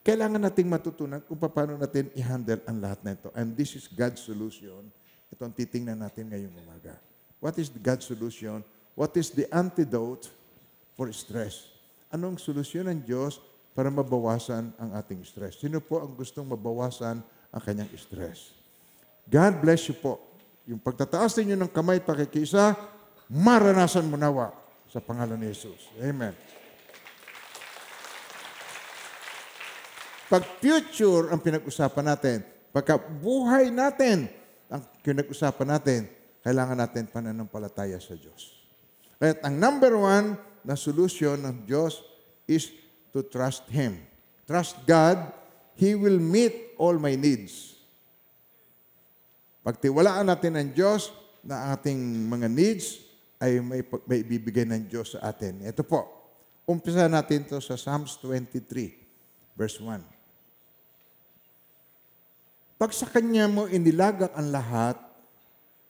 kailangan 0.00 0.40
nating 0.40 0.64
matutunan 0.64 1.20
kung 1.20 1.36
paano 1.36 1.76
natin 1.76 2.08
i-handle 2.16 2.64
ang 2.64 2.80
lahat 2.80 3.04
na 3.04 3.12
ito. 3.12 3.28
And 3.36 3.52
this 3.52 3.76
is 3.76 3.84
God's 3.84 4.24
solution. 4.24 4.88
Ito 5.28 5.44
ang 5.44 5.52
titingnan 5.52 6.00
natin 6.00 6.32
ngayong 6.32 6.56
umaga. 6.64 6.96
What 7.44 7.60
is 7.60 7.68
God's 7.68 8.08
solution? 8.08 8.64
What 8.96 9.12
is 9.20 9.28
the 9.28 9.44
antidote 9.52 10.32
for 10.96 11.12
stress? 11.12 11.68
Anong 12.08 12.40
solusyon 12.40 12.88
ng 12.88 13.04
Diyos 13.04 13.36
para 13.76 13.92
mabawasan 13.92 14.72
ang 14.80 14.90
ating 14.96 15.20
stress? 15.28 15.60
Sino 15.60 15.84
po 15.84 16.00
ang 16.00 16.16
gustong 16.16 16.48
mabawasan 16.48 17.20
ang 17.52 17.62
kanyang 17.62 17.92
stress? 18.00 18.56
God 19.28 19.60
bless 19.60 19.92
you 19.92 19.96
po. 20.00 20.16
Yung 20.64 20.80
pagtataas 20.80 21.36
ninyo 21.36 21.56
ng 21.60 21.70
kamay 21.70 22.00
at 22.00 22.08
pakikisa, 22.08 22.72
maranasan 23.28 24.08
mo 24.08 24.16
nawa 24.16 24.56
sa 24.88 25.04
pangalan 25.04 25.36
ni 25.36 25.52
Jesus. 25.52 25.92
Amen. 26.00 26.32
Pag 30.28 30.44
future 30.60 31.32
ang 31.32 31.40
pinag-usapan 31.40 32.04
natin, 32.04 32.44
pagka 32.68 33.00
buhay 33.00 33.72
natin 33.72 34.28
ang 34.68 34.84
pinag-usapan 35.00 35.68
natin, 35.72 36.00
kailangan 36.44 36.76
natin 36.76 37.08
pananampalataya 37.08 37.96
sa 37.96 38.12
Diyos. 38.12 38.60
Kaya 39.16 39.40
ang 39.40 39.56
number 39.56 39.96
one 39.96 40.36
na 40.60 40.76
solusyon 40.76 41.40
ng 41.40 41.64
Diyos 41.64 42.04
is 42.44 42.68
to 43.08 43.24
trust 43.24 43.64
Him. 43.72 44.04
Trust 44.44 44.76
God, 44.84 45.32
He 45.80 45.96
will 45.96 46.20
meet 46.20 46.76
all 46.76 47.00
my 47.00 47.16
needs. 47.16 47.80
Pagtiwalaan 49.64 50.28
natin 50.28 50.60
ang 50.60 50.68
Diyos 50.76 51.08
na 51.40 51.72
ating 51.72 51.96
mga 52.28 52.52
needs 52.52 53.00
ay 53.40 53.64
may, 53.64 53.80
may 54.04 54.20
ibibigay 54.20 54.68
ng 54.68 54.92
Diyos 54.92 55.16
sa 55.16 55.32
atin. 55.32 55.64
Ito 55.64 55.80
po, 55.88 56.04
umpisa 56.68 57.08
natin 57.08 57.48
to 57.48 57.64
sa 57.64 57.80
Psalms 57.80 58.20
23, 58.20 59.56
verse 59.56 59.80
1. 59.80 60.17
Pag 62.78 62.94
sa 62.94 63.10
Kanya 63.10 63.50
mo 63.50 63.66
inilagak 63.66 64.30
ang 64.38 64.54
lahat, 64.54 64.94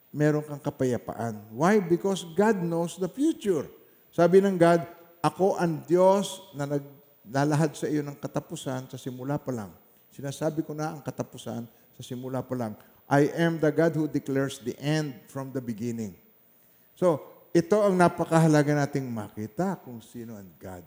meron 0.08 0.40
kang 0.40 0.72
kapayapaan. 0.72 1.36
Why? 1.52 1.84
Because 1.84 2.24
God 2.32 2.64
knows 2.64 2.96
the 2.96 3.12
future. 3.12 3.68
Sabi 4.08 4.40
ng 4.40 4.56
God, 4.56 4.88
ako 5.20 5.60
ang 5.60 5.84
Diyos 5.84 6.48
na 6.56 6.64
naglalahad 6.64 7.76
sa 7.76 7.92
iyo 7.92 8.00
ng 8.00 8.16
katapusan 8.16 8.88
sa 8.88 8.96
simula 8.96 9.36
pa 9.36 9.52
lang. 9.52 9.68
Sinasabi 10.08 10.64
ko 10.64 10.72
na 10.72 10.96
ang 10.96 11.04
katapusan 11.04 11.68
sa 11.68 12.02
simula 12.02 12.40
pa 12.40 12.56
lang. 12.56 12.72
I 13.04 13.28
am 13.36 13.60
the 13.60 13.68
God 13.68 13.92
who 13.92 14.08
declares 14.08 14.56
the 14.64 14.72
end 14.80 15.12
from 15.28 15.52
the 15.52 15.60
beginning. 15.60 16.16
So, 16.96 17.20
ito 17.52 17.76
ang 17.84 18.00
napakahalaga 18.00 18.72
nating 18.72 19.08
makita 19.08 19.76
kung 19.84 20.00
sino 20.00 20.40
ang 20.40 20.48
God. 20.56 20.84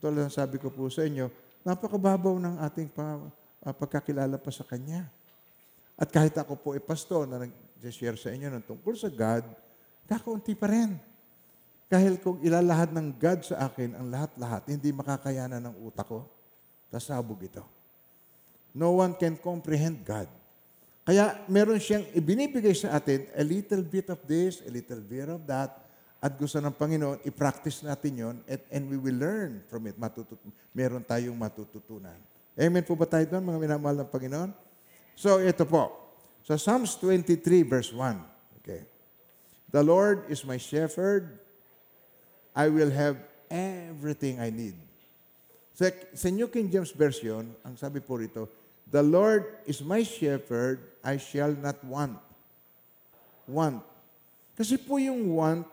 Tulad 0.00 0.28
ng 0.28 0.32
sabi 0.32 0.56
ko 0.56 0.72
po 0.72 0.88
sa 0.88 1.04
inyo, 1.04 1.28
napakababaw 1.60 2.40
ng 2.40 2.56
ating 2.64 2.88
pa, 2.88 3.20
ah, 3.60 3.74
pagkakilala 3.76 4.40
pa 4.40 4.48
sa 4.48 4.64
Kanya. 4.64 5.08
At 5.96 6.08
kahit 6.08 6.34
ako 6.34 6.58
po 6.58 6.68
ay 6.74 6.82
pastor 6.82 7.28
na 7.28 7.42
nag-share 7.42 8.16
sa 8.18 8.32
inyo 8.32 8.48
ng 8.48 8.64
tungkol 8.64 8.94
sa 8.96 9.12
God, 9.12 9.44
kakaunti 10.08 10.56
pa 10.56 10.68
rin. 10.72 10.96
Dahil 11.92 12.16
kung 12.24 12.40
ilalahad 12.40 12.96
ng 12.96 13.20
God 13.20 13.44
sa 13.44 13.68
akin 13.68 13.92
ang 13.92 14.08
lahat-lahat, 14.08 14.72
hindi 14.72 14.88
makakayanan 14.96 15.60
ng 15.60 15.74
utak 15.84 16.08
ko. 16.08 16.24
Tasabog 16.88 17.40
ito. 17.44 17.64
No 18.72 18.96
one 19.04 19.12
can 19.16 19.36
comprehend 19.36 20.00
God. 20.00 20.28
Kaya 21.04 21.44
meron 21.50 21.76
siyang 21.76 22.08
ibinibigay 22.16 22.72
sa 22.72 22.96
atin 22.96 23.28
a 23.36 23.44
little 23.44 23.84
bit 23.84 24.08
of 24.08 24.22
this, 24.24 24.64
a 24.64 24.70
little 24.72 25.02
bit 25.04 25.28
of 25.28 25.44
that, 25.44 25.82
at 26.22 26.32
gusto 26.38 26.62
ng 26.62 26.70
Panginoon, 26.70 27.18
i-practice 27.26 27.82
natin 27.82 28.12
yon 28.14 28.36
at, 28.46 28.62
and 28.70 28.86
we 28.86 28.94
will 28.94 29.18
learn 29.18 29.58
from 29.66 29.90
it. 29.90 29.98
Matutut 29.98 30.38
meron 30.70 31.02
tayong 31.02 31.34
matututunan. 31.34 32.14
Amen 32.54 32.86
po 32.86 32.94
ba 32.94 33.10
tayo 33.10 33.26
doon, 33.26 33.42
mga 33.42 33.58
minamahal 33.58 34.06
ng 34.06 34.08
Panginoon? 34.08 34.50
So, 35.14 35.38
ito 35.38 35.64
po. 35.68 35.92
Sa 36.42 36.58
Psalms 36.58 36.98
23, 36.98 37.62
verse 37.62 37.90
1. 37.94 38.60
Okay. 38.62 38.82
The 39.70 39.82
Lord 39.82 40.26
is 40.28 40.42
my 40.44 40.58
shepherd. 40.58 41.38
I 42.52 42.68
will 42.68 42.90
have 42.92 43.16
everything 43.48 44.40
I 44.40 44.52
need. 44.52 44.76
Sa, 45.72 45.88
sa 46.12 46.28
New 46.28 46.48
King 46.52 46.68
James 46.68 46.92
Version, 46.92 47.48
ang 47.64 47.74
sabi 47.80 48.00
po 48.04 48.20
rito, 48.20 48.48
The 48.92 49.00
Lord 49.00 49.64
is 49.64 49.80
my 49.80 50.04
shepherd, 50.04 50.84
I 51.00 51.16
shall 51.16 51.56
not 51.56 51.80
want. 51.80 52.20
Want. 53.48 53.80
Kasi 54.52 54.76
po 54.76 55.00
yung 55.00 55.32
want, 55.32 55.64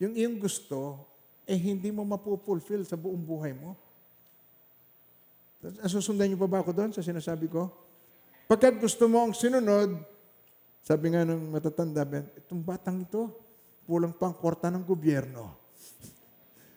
yung 0.00 0.16
iyong 0.16 0.40
gusto, 0.40 0.96
eh 1.44 1.60
hindi 1.60 1.92
mo 1.92 2.08
mapupulfill 2.08 2.88
sa 2.88 2.96
buong 2.96 3.20
buhay 3.20 3.52
mo. 3.52 3.76
Susundan 5.84 6.32
niyo 6.32 6.40
pa 6.40 6.48
ba 6.48 6.58
ako 6.64 6.72
doon 6.72 6.92
sa 6.94 7.04
sinasabi 7.04 7.52
ko? 7.52 7.68
Pagkat 8.48 8.80
gusto 8.80 9.04
mo 9.12 9.28
ang 9.28 9.36
sinunod, 9.36 10.00
sabi 10.80 11.12
nga 11.12 11.20
ng 11.20 11.52
matatanda, 11.52 12.08
itong 12.40 12.64
batang 12.64 13.04
ito, 13.04 13.28
kulang 13.84 14.16
pang 14.16 14.32
kwarta 14.32 14.72
ng 14.72 14.88
gobyerno. 14.88 15.52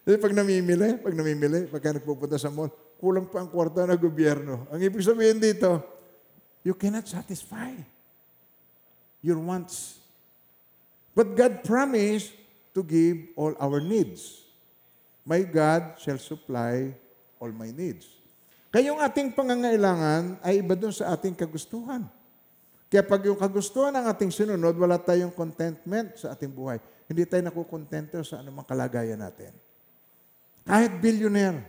Kasi 0.04 0.20
pag 0.28 0.36
namimili, 0.36 1.00
pag 1.00 1.16
namimili, 1.16 1.72
pagka 1.72 1.96
nagpupunta 1.96 2.36
sa 2.36 2.52
mall, 2.52 2.68
kulang 3.00 3.32
pa 3.32 3.40
ang 3.40 3.48
kwarta 3.48 3.88
ng 3.88 3.96
gobyerno. 3.96 4.68
Ang 4.68 4.84
ibig 4.84 5.00
sabihin 5.00 5.40
dito, 5.40 5.80
you 6.68 6.76
cannot 6.76 7.08
satisfy 7.08 7.72
your 9.24 9.40
wants. 9.40 10.04
But 11.16 11.40
God 11.40 11.64
promised 11.64 12.36
to 12.76 12.84
give 12.84 13.32
all 13.40 13.56
our 13.58 13.80
needs. 13.80 14.44
My 15.24 15.40
God 15.48 15.96
shall 16.04 16.20
supply 16.20 16.92
all 17.40 17.52
my 17.56 17.72
needs. 17.72 18.21
Kaya 18.72 18.96
yung 18.96 19.04
ating 19.04 19.36
pangangailangan 19.36 20.40
ay 20.40 20.64
iba 20.64 20.80
doon 20.80 20.96
sa 20.96 21.12
ating 21.12 21.36
kagustuhan. 21.36 22.08
Kaya 22.88 23.04
pag 23.04 23.24
yung 23.28 23.36
kagustuhan 23.36 23.92
ng 23.92 24.08
ating 24.08 24.32
sinunod, 24.32 24.76
wala 24.80 24.96
tayong 24.96 25.32
contentment 25.36 26.16
sa 26.16 26.32
ating 26.32 26.52
buhay. 26.52 26.80
Hindi 27.08 27.28
tayo 27.28 27.44
nakukontento 27.44 28.24
sa 28.24 28.40
anumang 28.40 28.64
kalagayan 28.64 29.20
natin. 29.20 29.52
Kahit 30.64 31.04
billionaire, 31.04 31.68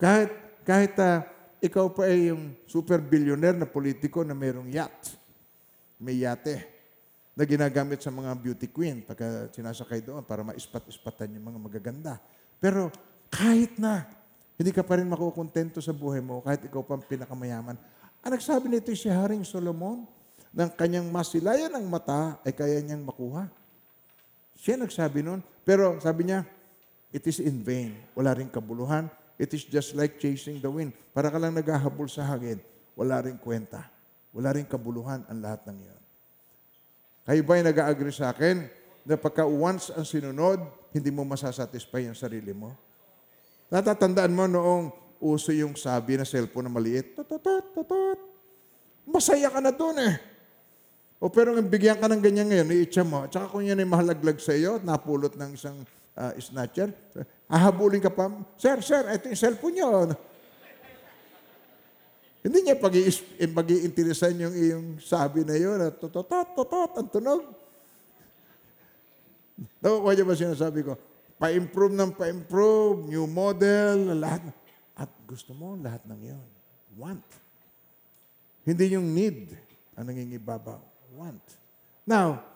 kahit, 0.00 0.32
kahit 0.64 0.92
ah, 0.96 1.28
ikaw 1.60 1.92
pa 1.92 2.08
ay 2.08 2.32
yung 2.32 2.56
super 2.64 2.96
billionaire 3.00 3.56
na 3.56 3.68
politiko 3.68 4.24
na 4.24 4.32
mayroong 4.32 4.72
yacht, 4.72 5.16
may 6.00 6.24
yate, 6.24 6.72
na 7.32 7.44
ginagamit 7.48 8.00
sa 8.04 8.12
mga 8.12 8.36
beauty 8.36 8.68
queen 8.68 9.00
pagka 9.00 9.48
sinasakay 9.56 10.04
doon 10.04 10.24
para 10.24 10.44
maispat-ispatan 10.44 11.36
yung 11.36 11.52
mga 11.52 11.58
magaganda. 11.60 12.14
Pero 12.60 12.92
kahit 13.32 13.80
na, 13.80 14.04
hindi 14.56 14.70
ka 14.70 14.84
pa 14.84 15.00
rin 15.00 15.08
makukontento 15.08 15.80
sa 15.80 15.90
buhay 15.90 16.20
mo 16.20 16.44
kahit 16.44 16.64
ikaw 16.66 16.84
pa 16.84 16.98
ang 16.98 17.04
pinakamayaman. 17.04 17.76
Ang 18.22 18.30
nagsabi 18.36 18.70
nito 18.70 18.92
si 18.94 19.10
Haring 19.10 19.42
Solomon, 19.42 20.06
ng 20.52 20.70
kanyang 20.76 21.08
masilayan 21.08 21.72
ng 21.72 21.88
mata 21.88 22.36
ay 22.44 22.52
kaya 22.52 22.76
niyang 22.84 23.02
makuha. 23.02 23.48
Siya 24.60 24.76
nagsabi 24.76 25.24
noon. 25.24 25.40
Pero 25.64 25.96
sabi 25.98 26.28
niya, 26.28 26.44
it 27.08 27.24
is 27.24 27.40
in 27.40 27.64
vain. 27.64 27.96
Wala 28.12 28.36
rin 28.36 28.52
kabuluhan. 28.52 29.08
It 29.40 29.50
is 29.56 29.64
just 29.64 29.96
like 29.96 30.20
chasing 30.20 30.60
the 30.60 30.68
wind. 30.68 30.92
Para 31.16 31.32
ka 31.32 31.40
lang 31.40 31.56
naghahabol 31.56 32.06
sa 32.06 32.28
hangin. 32.28 32.60
Wala 32.92 33.24
rin 33.24 33.40
kwenta. 33.40 33.88
Wala 34.30 34.52
rin 34.52 34.68
kabuluhan 34.68 35.24
ang 35.26 35.38
lahat 35.40 35.64
ng 35.66 35.76
iyon. 35.80 36.02
Kayo 37.22 37.42
ba 37.48 37.52
ay 37.56 37.64
nag-agree 37.64 38.12
sa 38.12 38.30
akin 38.30 38.68
na 39.08 39.16
pagka 39.16 39.48
once 39.48 39.88
ang 39.88 40.04
sinunod, 40.04 40.60
hindi 40.92 41.08
mo 41.08 41.24
masasatisfy 41.24 42.04
ang 42.04 42.18
sarili 42.18 42.52
mo? 42.52 42.76
Natatandaan 43.72 44.36
mo 44.36 44.44
noong 44.44 44.92
uso 45.24 45.48
yung 45.48 45.72
sabi 45.80 46.20
na 46.20 46.28
cellphone 46.28 46.68
na 46.68 46.76
maliit, 46.76 47.16
tutut. 47.16 48.20
Masaya 49.08 49.48
ka 49.48 49.64
na 49.64 49.72
doon 49.72 49.96
eh. 49.96 50.14
O 51.16 51.32
pero 51.32 51.56
kung 51.56 51.72
bigyan 51.72 51.96
ka 51.96 52.04
ng 52.04 52.20
ganyan 52.20 52.52
ngayon, 52.52 52.68
iitsa 52.68 53.00
mo. 53.00 53.24
Tsaka 53.32 53.48
kung 53.48 53.64
yan 53.64 53.80
ay 53.80 53.88
mahalaglag 53.88 54.36
sa 54.44 54.52
iyo, 54.52 54.76
napulot 54.84 55.32
ng 55.40 55.56
isang 55.56 55.80
ah, 56.12 56.36
snatcher, 56.36 56.92
hahabulin 57.48 58.04
ka 58.04 58.12
pa, 58.12 58.28
Sir, 58.60 58.84
sir, 58.84 59.08
ito 59.08 59.32
yung 59.32 59.40
cellphone 59.40 59.74
niyo. 59.80 59.88
Hindi 62.42 62.58
niya 62.60 62.76
pag 62.76 62.92
pag-iinteresan 63.38 64.34
yung 64.36 64.52
iyong 64.52 64.86
sabi 64.98 65.46
na 65.46 65.56
yun, 65.56 65.78
at 65.78 65.96
totot, 65.96 66.28
totot, 66.28 66.92
ang 66.98 67.08
tunog. 67.08 67.42
Nakukuha 69.78 70.12
niyo 70.12 70.24
ba 70.26 70.34
sinasabi 70.34 70.82
ko? 70.82 70.98
Pa-improve 71.42 71.90
ng 71.90 72.14
pa-improve, 72.14 73.10
new 73.10 73.26
model, 73.26 74.14
lahat. 74.14 74.46
At 74.94 75.10
gusto 75.26 75.50
mo 75.50 75.74
lahat 75.74 76.06
ng 76.06 76.20
yon. 76.30 76.48
Want. 76.94 77.26
Hindi 78.62 78.94
yung 78.94 79.10
need 79.10 79.50
ang 79.98 80.06
nangingibabaw. 80.06 80.78
Want. 81.18 81.42
Now, 82.06 82.46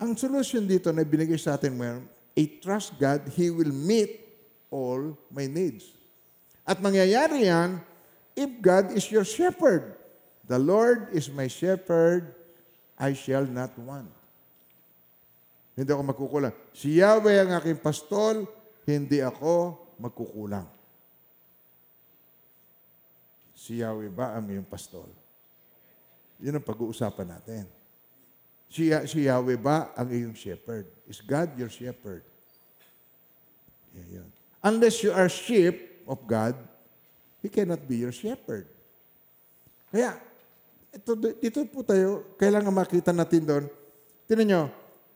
ang 0.00 0.16
solution 0.16 0.64
dito 0.64 0.88
na 0.88 1.04
binigay 1.04 1.36
sa 1.36 1.60
atin 1.60 1.76
ngayon, 1.76 2.02
a 2.32 2.44
trust 2.64 2.96
God, 2.96 3.28
He 3.36 3.52
will 3.52 3.68
meet 3.68 4.24
all 4.72 5.12
my 5.28 5.44
needs. 5.44 5.92
At 6.64 6.80
mangyayari 6.80 7.44
yan, 7.44 7.76
if 8.32 8.48
God 8.64 8.96
is 8.96 9.04
your 9.12 9.28
shepherd. 9.28 10.00
The 10.48 10.56
Lord 10.56 11.12
is 11.12 11.28
my 11.28 11.44
shepherd, 11.44 12.32
I 12.96 13.12
shall 13.12 13.44
not 13.44 13.76
want. 13.76 14.21
Hindi 15.72 15.88
ako 15.88 16.02
magkukulang. 16.04 16.54
Si 16.76 17.00
Yahweh 17.00 17.36
ang 17.40 17.50
aking 17.56 17.80
pastol, 17.80 18.44
hindi 18.84 19.24
ako 19.24 19.80
magkukulang. 19.96 20.68
Si 23.56 23.80
Yahweh 23.80 24.10
ba 24.12 24.36
ang 24.36 24.50
iyong 24.50 24.66
pastol? 24.68 25.08
Yun 26.42 26.58
ang 26.58 26.66
pag-uusapan 26.66 27.38
natin. 27.38 27.64
Si, 28.66 28.90
si 29.08 29.30
Yahweh 29.30 29.56
ba 29.56 29.94
ang 29.94 30.10
iyong 30.10 30.34
shepherd? 30.34 30.90
Is 31.06 31.22
God 31.22 31.54
your 31.54 31.70
shepherd? 31.70 32.26
Yan, 33.94 34.08
yun. 34.20 34.28
Unless 34.64 35.06
you 35.06 35.12
are 35.14 35.30
sheep 35.30 36.04
of 36.04 36.20
God, 36.26 36.58
He 37.40 37.48
cannot 37.48 37.86
be 37.86 38.02
your 38.02 38.14
shepherd. 38.14 38.66
Kaya, 39.92 40.16
ito, 40.92 41.12
dito 41.16 41.64
po 41.68 41.80
tayo, 41.84 42.36
kailangan 42.36 42.72
makita 42.72 43.12
natin 43.12 43.42
doon. 43.44 43.64
Tinan 44.26 44.46
nyo, 44.48 44.62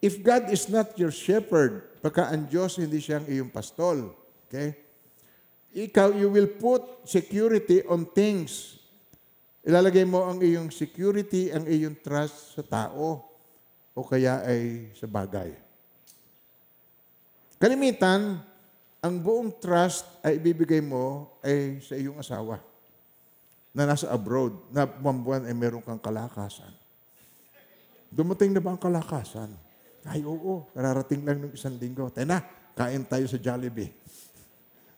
if 0.06 0.22
God 0.22 0.46
is 0.54 0.70
not 0.70 0.94
your 0.94 1.10
shepherd, 1.10 1.98
pagka 1.98 2.30
ang 2.30 2.46
Diyos 2.46 2.78
hindi 2.78 3.02
siya 3.02 3.18
ang 3.18 3.26
iyong 3.26 3.50
pastol, 3.50 4.14
okay? 4.46 4.78
Ikaw, 5.74 6.14
you 6.14 6.30
will 6.30 6.46
put 6.46 7.02
security 7.02 7.82
on 7.90 8.06
things. 8.06 8.78
Ilalagay 9.66 10.06
mo 10.06 10.22
ang 10.22 10.38
iyong 10.38 10.70
security, 10.70 11.50
ang 11.50 11.66
iyong 11.66 11.98
trust 11.98 12.54
sa 12.54 12.62
tao 12.62 13.26
o 13.90 13.98
kaya 14.06 14.46
ay 14.46 14.94
sa 14.94 15.10
bagay. 15.10 15.50
Kalimitan, 17.58 18.38
ang 19.02 19.14
buong 19.18 19.58
trust 19.58 20.06
ay 20.22 20.38
ibibigay 20.38 20.78
mo 20.78 21.34
ay 21.42 21.82
sa 21.82 21.98
iyong 21.98 22.22
asawa 22.22 22.62
na 23.76 23.84
nasa 23.84 24.08
abroad, 24.08 24.56
na 24.72 24.86
buwan 24.86 25.44
ay 25.44 25.52
meron 25.52 25.84
kang 25.84 26.00
kalakasan. 26.00 26.72
Dumating 28.08 28.54
na 28.54 28.62
ba 28.62 28.72
ang 28.72 28.80
kalakasan? 28.80 29.65
Ay, 30.06 30.22
oo. 30.22 30.70
Kararating 30.70 31.26
lang 31.26 31.42
ng 31.42 31.52
isang 31.52 31.74
linggo. 31.74 32.06
Tayo 32.14 32.26
na, 32.30 32.38
kain 32.78 33.02
tayo 33.02 33.26
sa 33.26 33.38
Jollibee. 33.42 33.90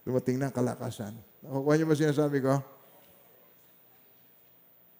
Dumating 0.05 0.37
na 0.37 0.53
ang 0.53 0.57
kalakasan. 0.57 1.16
Nakukuha 1.40 1.75
niyo 1.77 1.87
ba 1.88 1.97
sinasabi 1.97 2.38
ko? 2.44 2.61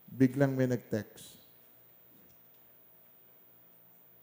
Biglang 0.09 0.57
may 0.57 0.69
nag-text. 0.69 1.37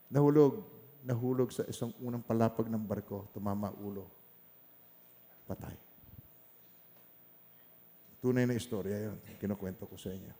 Nahulog. 0.09 0.65
Nahulog 1.05 1.53
sa 1.53 1.61
isang 1.69 1.93
unang 2.01 2.25
palapag 2.25 2.65
ng 2.65 2.81
barko. 2.81 3.29
Tumama 3.29 3.69
ulo. 3.77 4.09
Patay. 5.45 5.77
Tunay 8.25 8.49
na 8.49 8.57
istorya 8.57 9.05
yon. 9.05 9.17
Kinukwento 9.37 9.85
ko 9.85 9.93
sa 10.01 10.09
inyo. 10.09 10.33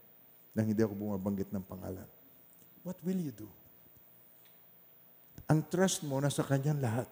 Nang 0.58 0.65
hindi 0.65 0.81
ako 0.81 0.97
bumabanggit 0.97 1.53
ng 1.53 1.62
pangalan. 1.62 2.10
What 2.81 2.97
will 3.05 3.21
you 3.21 3.29
do? 3.29 3.45
Ang 5.45 5.62
trust 5.69 6.01
mo 6.05 6.17
nasa 6.17 6.41
kanyang 6.41 6.81
lahat. 6.81 7.08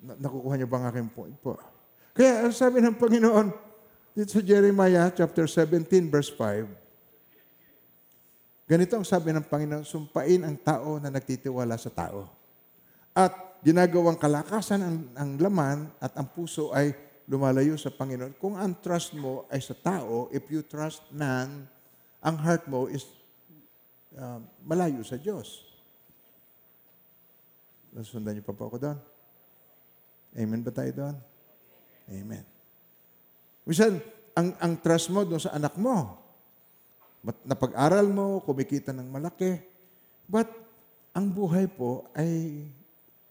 Na- 0.00 0.16
nakukuha 0.16 0.56
niyo 0.56 0.68
ba 0.68 0.80
ang 0.80 0.88
aking 0.88 1.12
point 1.12 1.36
po? 1.44 1.60
Kaya 2.16 2.48
ang 2.48 2.54
sabi 2.56 2.80
ng 2.80 2.96
Panginoon, 2.96 3.52
dito 4.16 4.30
sa 4.32 4.42
Jeremiah 4.42 5.12
chapter 5.12 5.46
17 5.46 6.10
verse 6.10 6.32
5, 6.34 6.66
ganito 8.66 8.96
ang 8.96 9.06
sabi 9.06 9.30
ng 9.30 9.44
Panginoon, 9.44 9.84
sumpain 9.84 10.42
ang 10.42 10.56
tao 10.58 10.98
na 10.98 11.12
nagtitiwala 11.12 11.76
sa 11.76 11.92
tao. 11.92 12.26
At 13.12 13.60
ginagawang 13.60 14.16
kalakasan 14.16 14.80
ang, 14.80 14.96
ang 15.14 15.30
laman 15.36 15.92
at 16.00 16.16
ang 16.16 16.26
puso 16.32 16.72
ay 16.72 16.96
lumalayo 17.30 17.78
sa 17.78 17.94
Panginoon. 17.94 18.34
Kung 18.42 18.58
ang 18.58 18.74
trust 18.82 19.14
mo 19.14 19.46
ay 19.46 19.62
sa 19.62 19.76
tao, 19.78 20.26
if 20.34 20.42
you 20.50 20.66
trust 20.66 21.06
man, 21.14 21.68
ang 22.18 22.36
heart 22.40 22.66
mo 22.66 22.90
is 22.90 23.06
uh, 24.18 24.42
malayo 24.66 25.06
sa 25.06 25.14
Diyos. 25.14 25.69
Nasundan 27.90 28.38
niyo 28.38 28.44
pa 28.46 28.54
po 28.54 28.70
ako 28.70 28.76
doon? 28.78 28.98
Amen 30.34 30.62
ba 30.62 30.70
tayo 30.70 30.90
doon? 30.94 31.16
Amen. 32.10 32.44
Minsan, 33.66 33.98
ang, 34.34 34.54
ang 34.62 34.72
trust 34.78 35.10
mo 35.10 35.26
doon 35.26 35.42
sa 35.42 35.54
anak 35.54 35.74
mo, 35.74 36.18
napag-aral 37.44 38.06
mo, 38.08 38.40
kumikita 38.46 38.94
ng 38.94 39.10
malaki, 39.10 39.60
but 40.30 40.48
ang 41.10 41.28
buhay 41.28 41.66
po 41.66 42.06
ay 42.14 42.62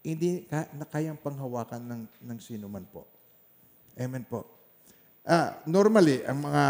hindi 0.00 0.44
ka, 0.48 0.68
na 0.76 0.84
kayang 0.88 1.20
panghawakan 1.20 1.80
ng, 1.80 2.02
ng 2.24 2.38
sino 2.40 2.68
man 2.68 2.84
po. 2.88 3.04
Amen 3.96 4.24
po. 4.24 4.48
Ah, 5.24 5.60
normally, 5.68 6.24
ang 6.24 6.40
mga 6.40 6.62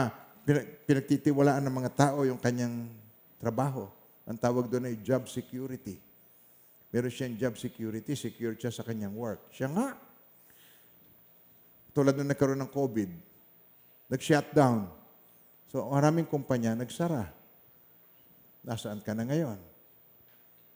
pinag- 0.42 0.70
pinagtitiwalaan 0.86 1.62
ng 1.62 1.74
mga 1.74 1.90
tao 1.94 2.26
yung 2.26 2.38
kanyang 2.38 2.90
trabaho. 3.38 3.86
Ang 4.26 4.38
tawag 4.38 4.66
doon 4.66 4.90
ay 4.90 4.98
job 4.98 5.30
security. 5.30 5.98
Meron 6.90 7.12
siyang 7.14 7.38
job 7.38 7.54
security, 7.54 8.18
secure 8.18 8.58
siya 8.58 8.74
sa 8.74 8.82
kanyang 8.82 9.14
work. 9.14 9.46
Siya 9.54 9.70
nga. 9.70 9.94
Tulad 11.94 12.18
nung 12.18 12.30
nagkaroon 12.30 12.58
ng 12.66 12.72
COVID, 12.74 13.10
nag-shutdown. 14.10 14.90
So, 15.70 15.86
maraming 15.86 16.26
kumpanya 16.26 16.74
nagsara. 16.74 17.30
Nasaan 18.66 19.02
ka 19.06 19.14
na 19.14 19.22
ngayon? 19.22 19.58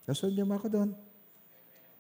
Nasaan 0.07 0.39
niyo 0.39 0.47
ako 0.47 0.67
doon? 0.71 0.91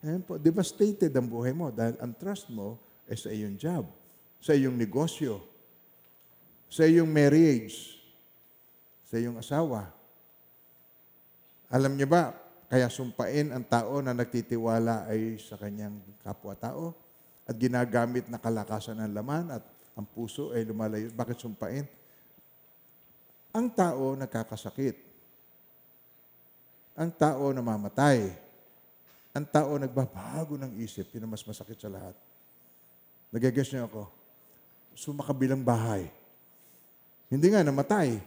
Ayan 0.04 0.22
po, 0.22 0.36
devastated 0.36 1.10
ang 1.16 1.26
buhay 1.26 1.56
mo 1.56 1.72
dahil 1.72 1.96
ang 1.98 2.12
trust 2.14 2.52
mo 2.52 2.76
ay 3.08 3.16
sa 3.16 3.32
iyong 3.32 3.56
job, 3.56 3.88
sa 4.36 4.52
iyong 4.52 4.76
negosyo, 4.76 5.40
sa 6.68 6.84
iyong 6.84 7.08
marriage, 7.08 7.98
sa 9.08 9.16
iyong 9.16 9.40
asawa. 9.40 9.88
Alam 11.72 11.96
niyo 11.96 12.06
ba, 12.06 12.36
Kaya 12.74 12.90
sumpain 12.90 13.54
ang 13.54 13.62
tao 13.62 14.02
na 14.02 14.10
nagtitiwala 14.10 15.06
ay 15.06 15.38
sa 15.38 15.54
kanyang 15.54 15.94
kapwa-tao 16.26 16.90
at 17.46 17.54
ginagamit 17.54 18.26
na 18.26 18.34
kalakasan 18.34 18.98
ng 18.98 19.14
laman 19.14 19.46
at 19.54 19.62
ang 19.94 20.02
puso 20.02 20.50
ay 20.50 20.66
lumalayo. 20.66 21.06
Bakit 21.14 21.38
sumpain? 21.38 21.86
Ang 23.54 23.70
tao 23.70 24.18
nagkakasakit. 24.18 24.98
Ang 26.98 27.14
tao 27.14 27.54
namamatay. 27.54 28.34
Ang 29.38 29.46
tao 29.54 29.78
nagbabago 29.78 30.58
ng 30.58 30.74
isip. 30.82 31.14
Yun 31.14 31.30
ang 31.30 31.38
mas 31.38 31.46
masakit 31.46 31.78
sa 31.78 31.86
lahat. 31.86 32.18
Nagagess 33.30 33.70
niyo 33.70 33.86
ako. 33.86 34.10
Sumakabilang 34.98 35.62
bahay. 35.62 36.10
Hindi 37.30 37.54
nga 37.54 37.62
namatay. 37.62 38.18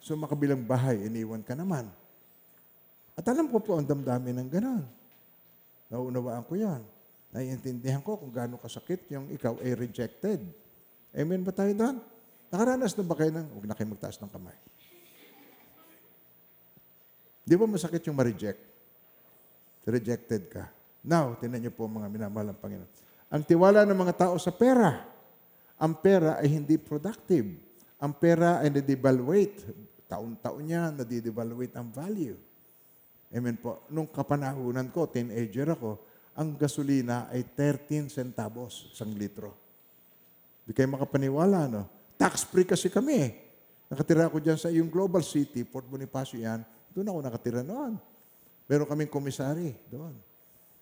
Sumakabilang 0.00 0.64
bahay, 0.64 1.04
iniwan 1.04 1.44
ka 1.44 1.52
naman. 1.52 1.92
At 3.14 3.24
alam 3.30 3.46
ko 3.46 3.62
po 3.62 3.78
ang 3.78 3.86
damdamin 3.86 4.42
ng 4.42 4.48
ganon. 4.50 4.84
Nauunawaan 5.90 6.42
ko 6.42 6.58
yan. 6.58 6.82
Naiintindihan 7.34 8.02
ko 8.02 8.18
kung 8.18 8.30
gaano 8.30 8.58
kasakit 8.58 9.10
yung 9.10 9.30
ikaw 9.30 9.58
ay 9.62 9.74
rejected. 9.74 10.42
Amen 11.14 11.42
ba 11.46 11.54
tayo 11.54 11.70
doon? 11.74 11.98
Nakaranas 12.50 12.94
na 12.94 13.02
ba 13.06 13.14
kayo 13.18 13.30
ng, 13.34 13.46
huwag 13.54 13.66
na 13.66 13.74
kayo 13.74 13.90
magtaas 13.90 14.18
ng 14.18 14.30
kamay. 14.30 14.58
Di 17.42 17.54
ba 17.58 17.66
masakit 17.66 18.02
yung 18.06 18.14
ma-reject? 18.14 18.62
Rejected 19.84 20.42
ka. 20.48 20.70
Now, 21.04 21.36
tinan 21.36 21.60
niyo 21.60 21.74
po 21.74 21.84
mga 21.84 22.08
minamahal 22.08 22.54
ng 22.54 22.58
Panginoon. 22.58 22.90
Ang 23.28 23.42
tiwala 23.42 23.84
ng 23.84 23.98
mga 23.98 24.14
tao 24.14 24.34
sa 24.38 24.54
pera. 24.54 25.04
Ang 25.76 25.98
pera 25.98 26.40
ay 26.40 26.48
hindi 26.48 26.78
productive. 26.78 27.50
Ang 27.98 28.14
pera 28.16 28.62
ay 28.62 28.70
nadidevaluate. 28.72 29.60
Taon-taon 30.06 30.62
niya, 30.64 30.94
nadidevaluate 30.94 31.74
ang 31.76 31.90
value. 31.90 32.38
Amen 33.34 33.58
po. 33.58 33.82
Nung 33.90 34.06
kapanahunan 34.06 34.94
ko, 34.94 35.10
teenager 35.10 35.74
ako, 35.74 35.98
ang 36.38 36.54
gasolina 36.54 37.26
ay 37.34 37.42
13 37.50 38.06
centavos 38.06 38.94
isang 38.94 39.10
litro. 39.10 39.58
Di 40.62 40.70
kayo 40.70 40.86
makapaniwala, 40.94 41.66
no? 41.66 41.82
Tax-free 42.14 42.62
kasi 42.62 42.86
kami. 42.86 43.14
eh. 43.18 43.30
Nakatira 43.90 44.30
ako 44.30 44.38
dyan 44.38 44.58
sa 44.58 44.70
yung 44.70 44.86
Global 44.86 45.20
City, 45.26 45.66
Port 45.66 45.84
Bonifacio 45.90 46.38
yan. 46.38 46.62
Doon 46.94 47.10
ako 47.10 47.18
nakatira 47.26 47.60
noon. 47.66 47.98
Meron 48.70 48.86
kaming 48.86 49.10
komisari 49.10 49.74
doon. 49.90 50.14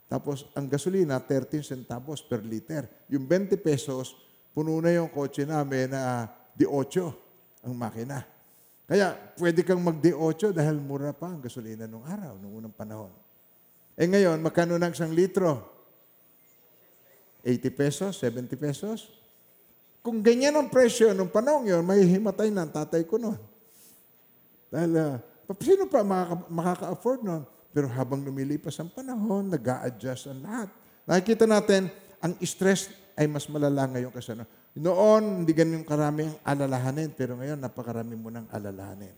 Tapos, 0.06 0.44
ang 0.52 0.68
gasolina, 0.68 1.16
13 1.16 1.64
centavos 1.64 2.20
per 2.20 2.44
liter. 2.44 2.84
Yung 3.08 3.24
20 3.24 3.56
pesos, 3.64 4.12
puno 4.52 4.76
na 4.84 4.92
yung 4.92 5.08
kotse 5.08 5.48
namin 5.48 5.88
na 5.88 6.28
D8 6.52 7.00
ang 7.64 7.72
makina. 7.72 8.28
Kaya, 8.86 9.14
pwede 9.38 9.62
kang 9.62 9.80
mag-D8 9.80 10.52
dahil 10.52 10.76
mura 10.82 11.14
pa 11.14 11.30
ang 11.30 11.40
gasolina 11.40 11.86
nung 11.86 12.02
araw, 12.02 12.36
nung 12.36 12.58
unang 12.58 12.74
panahon. 12.74 13.14
Eh 13.94 14.08
ngayon, 14.08 14.42
magkano 14.42 14.74
na 14.76 14.90
isang 14.90 15.12
litro? 15.14 15.62
80 17.44 17.70
pesos, 17.74 18.12
70 18.18 18.54
pesos? 18.58 19.10
Kung 20.02 20.18
ganyan 20.18 20.58
ang 20.58 20.66
presyo 20.66 21.14
nung 21.14 21.30
panahon 21.30 21.62
yun, 21.62 21.82
may 21.86 22.02
himatay 22.02 22.50
na 22.50 22.66
ang 22.66 22.72
tatay 22.74 23.06
ko 23.06 23.22
noon. 23.22 23.38
Dahil, 24.66 24.90
uh, 24.98 25.16
sino 25.62 25.86
pa 25.86 26.02
makaka- 26.02 26.48
makaka-afford 26.50 27.20
noon? 27.22 27.42
Pero 27.72 27.86
habang 27.88 28.20
lumilipas 28.20 28.76
ang 28.82 28.90
panahon, 28.90 29.48
nag 29.48 29.62
adjust 29.62 30.28
ang 30.28 30.42
lahat. 30.42 30.68
Nakikita 31.06 31.46
natin, 31.46 31.88
ang 32.20 32.34
stress 32.44 32.92
ay 33.16 33.26
mas 33.30 33.46
malala 33.48 33.88
ngayon 33.88 34.12
kasi 34.12 34.34
ano. 34.36 34.44
Noon, 34.72 35.44
hindi 35.44 35.52
ganun 35.52 35.84
karami 35.84 36.24
ang 36.24 36.36
alalahanin, 36.48 37.12
pero 37.12 37.36
ngayon, 37.36 37.60
napakarami 37.60 38.16
mo 38.16 38.32
ng 38.32 38.48
alalahanin. 38.48 39.12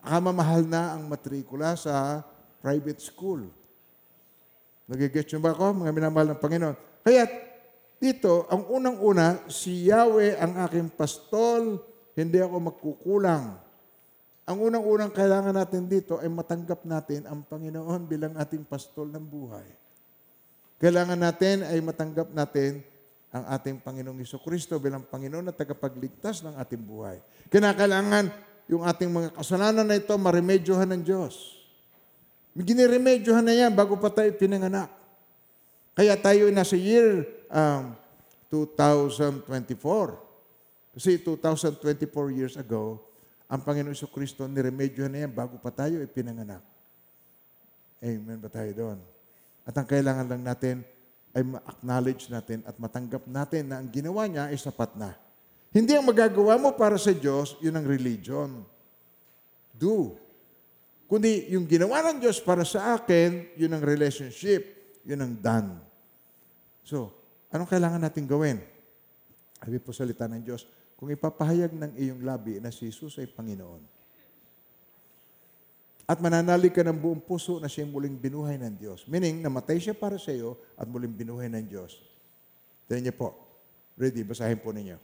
Kamamahal 0.00 0.64
na 0.64 0.96
ang 0.96 1.04
matrikula 1.04 1.76
sa 1.76 2.24
private 2.64 3.04
school. 3.04 3.44
Nagigets 4.88 5.28
nyo 5.34 5.44
ba 5.44 5.52
ako, 5.52 5.84
mga 5.84 5.92
minamahal 5.92 6.32
ng 6.32 6.40
Panginoon? 6.40 6.76
Kaya 7.04 7.28
dito, 8.00 8.48
ang 8.48 8.64
unang-una, 8.64 9.44
si 9.52 9.92
Yahweh 9.92 10.40
ang 10.40 10.56
aking 10.64 10.88
pastol, 10.96 11.84
hindi 12.16 12.40
ako 12.40 12.56
magkukulang. 12.72 13.60
Ang 14.46 14.58
unang-unang 14.62 15.12
kailangan 15.12 15.52
natin 15.52 15.84
dito 15.84 16.16
ay 16.16 16.32
matanggap 16.32 16.80
natin 16.88 17.28
ang 17.28 17.44
Panginoon 17.44 18.08
bilang 18.08 18.32
ating 18.40 18.64
pastol 18.64 19.12
ng 19.12 19.26
buhay. 19.26 19.68
Kailangan 20.80 21.18
natin 21.18 21.66
ay 21.66 21.76
matanggap 21.84 22.30
natin 22.32 22.80
ang 23.36 23.44
ating 23.52 23.84
Panginoong 23.84 24.24
Iso 24.24 24.40
Kristo 24.40 24.80
bilang 24.80 25.04
Panginoon 25.04 25.52
at 25.52 25.56
tagapagligtas 25.60 26.40
ng 26.40 26.56
ating 26.56 26.80
buhay. 26.80 27.20
Kinakailangan 27.52 28.32
yung 28.64 28.82
ating 28.82 29.12
mga 29.12 29.36
kasalanan 29.36 29.84
na 29.84 30.00
ito 30.00 30.16
maremedyohan 30.16 30.88
ng 30.96 31.02
Diyos. 31.04 31.60
Giniremedyohan 32.56 33.44
na 33.44 33.52
yan 33.52 33.72
bago 33.76 34.00
pa 34.00 34.08
tayo 34.08 34.32
pinanganak. 34.32 34.88
Kaya 35.92 36.16
tayo 36.16 36.48
nasa 36.48 36.80
year 36.80 37.28
um, 37.52 37.92
2024. 38.48 39.44
Kasi 40.96 41.20
2024 41.20 42.32
years 42.32 42.56
ago, 42.56 43.04
ang 43.52 43.60
Panginoon 43.60 43.92
Iso 43.92 44.08
Kristo 44.08 44.48
niremedyohan 44.48 45.12
na 45.12 45.28
yan 45.28 45.32
bago 45.36 45.60
pa 45.60 45.68
tayo 45.68 46.00
ipinanganak. 46.00 46.64
Amen 48.00 48.40
ba 48.40 48.48
tayo 48.48 48.72
doon? 48.72 48.98
At 49.68 49.76
ang 49.76 49.84
kailangan 49.84 50.24
lang 50.24 50.40
natin 50.40 50.95
ay 51.36 51.44
ma-acknowledge 51.44 52.32
natin 52.32 52.64
at 52.64 52.80
matanggap 52.80 53.28
natin 53.28 53.68
na 53.68 53.84
ang 53.84 53.92
ginawa 53.92 54.24
niya 54.24 54.48
ay 54.48 54.56
sapat 54.56 54.96
na. 54.96 55.12
Hindi 55.68 55.92
ang 55.92 56.08
magagawa 56.08 56.56
mo 56.56 56.72
para 56.72 56.96
sa 56.96 57.12
Diyos, 57.12 57.60
yun 57.60 57.76
ang 57.76 57.84
religion. 57.84 58.64
Do. 59.76 60.16
Kundi 61.04 61.52
yung 61.52 61.68
ginawa 61.68 62.00
ng 62.08 62.24
Diyos 62.24 62.40
para 62.40 62.64
sa 62.64 62.96
akin, 62.96 63.52
yun 63.60 63.68
ang 63.76 63.84
relationship, 63.84 64.64
yun 65.04 65.20
ang 65.20 65.36
done. 65.36 65.76
So, 66.80 67.12
anong 67.52 67.68
kailangan 67.68 68.00
natin 68.00 68.24
gawin? 68.24 68.56
Sabi 69.60 69.76
po 69.76 69.92
salita 69.92 70.24
ng 70.24 70.40
Diyos, 70.40 70.64
kung 70.96 71.12
ipapahayag 71.12 71.76
ng 71.76 71.92
iyong 72.00 72.24
labi 72.24 72.56
na 72.64 72.72
si 72.72 72.88
Jesus 72.88 73.20
ay 73.20 73.28
Panginoon, 73.28 73.95
at 76.06 76.22
mananalig 76.22 76.70
ka 76.70 76.86
ng 76.86 76.94
buong 76.94 77.18
puso 77.18 77.58
na 77.58 77.66
siya 77.66 77.82
muling 77.82 78.14
binuhay 78.14 78.54
ng 78.62 78.78
Diyos. 78.78 79.02
Meaning, 79.10 79.42
namatay 79.42 79.82
siya 79.82 79.90
para 79.90 80.14
sa 80.22 80.30
iyo 80.30 80.54
at 80.78 80.86
muling 80.86 81.10
binuhay 81.10 81.50
ng 81.50 81.66
Diyos. 81.66 81.98
Tignan 82.86 83.10
niyo 83.10 83.14
po. 83.18 83.34
Ready? 83.98 84.22
Basahin 84.22 84.62
po 84.62 84.70
ninyo. 84.70 85.02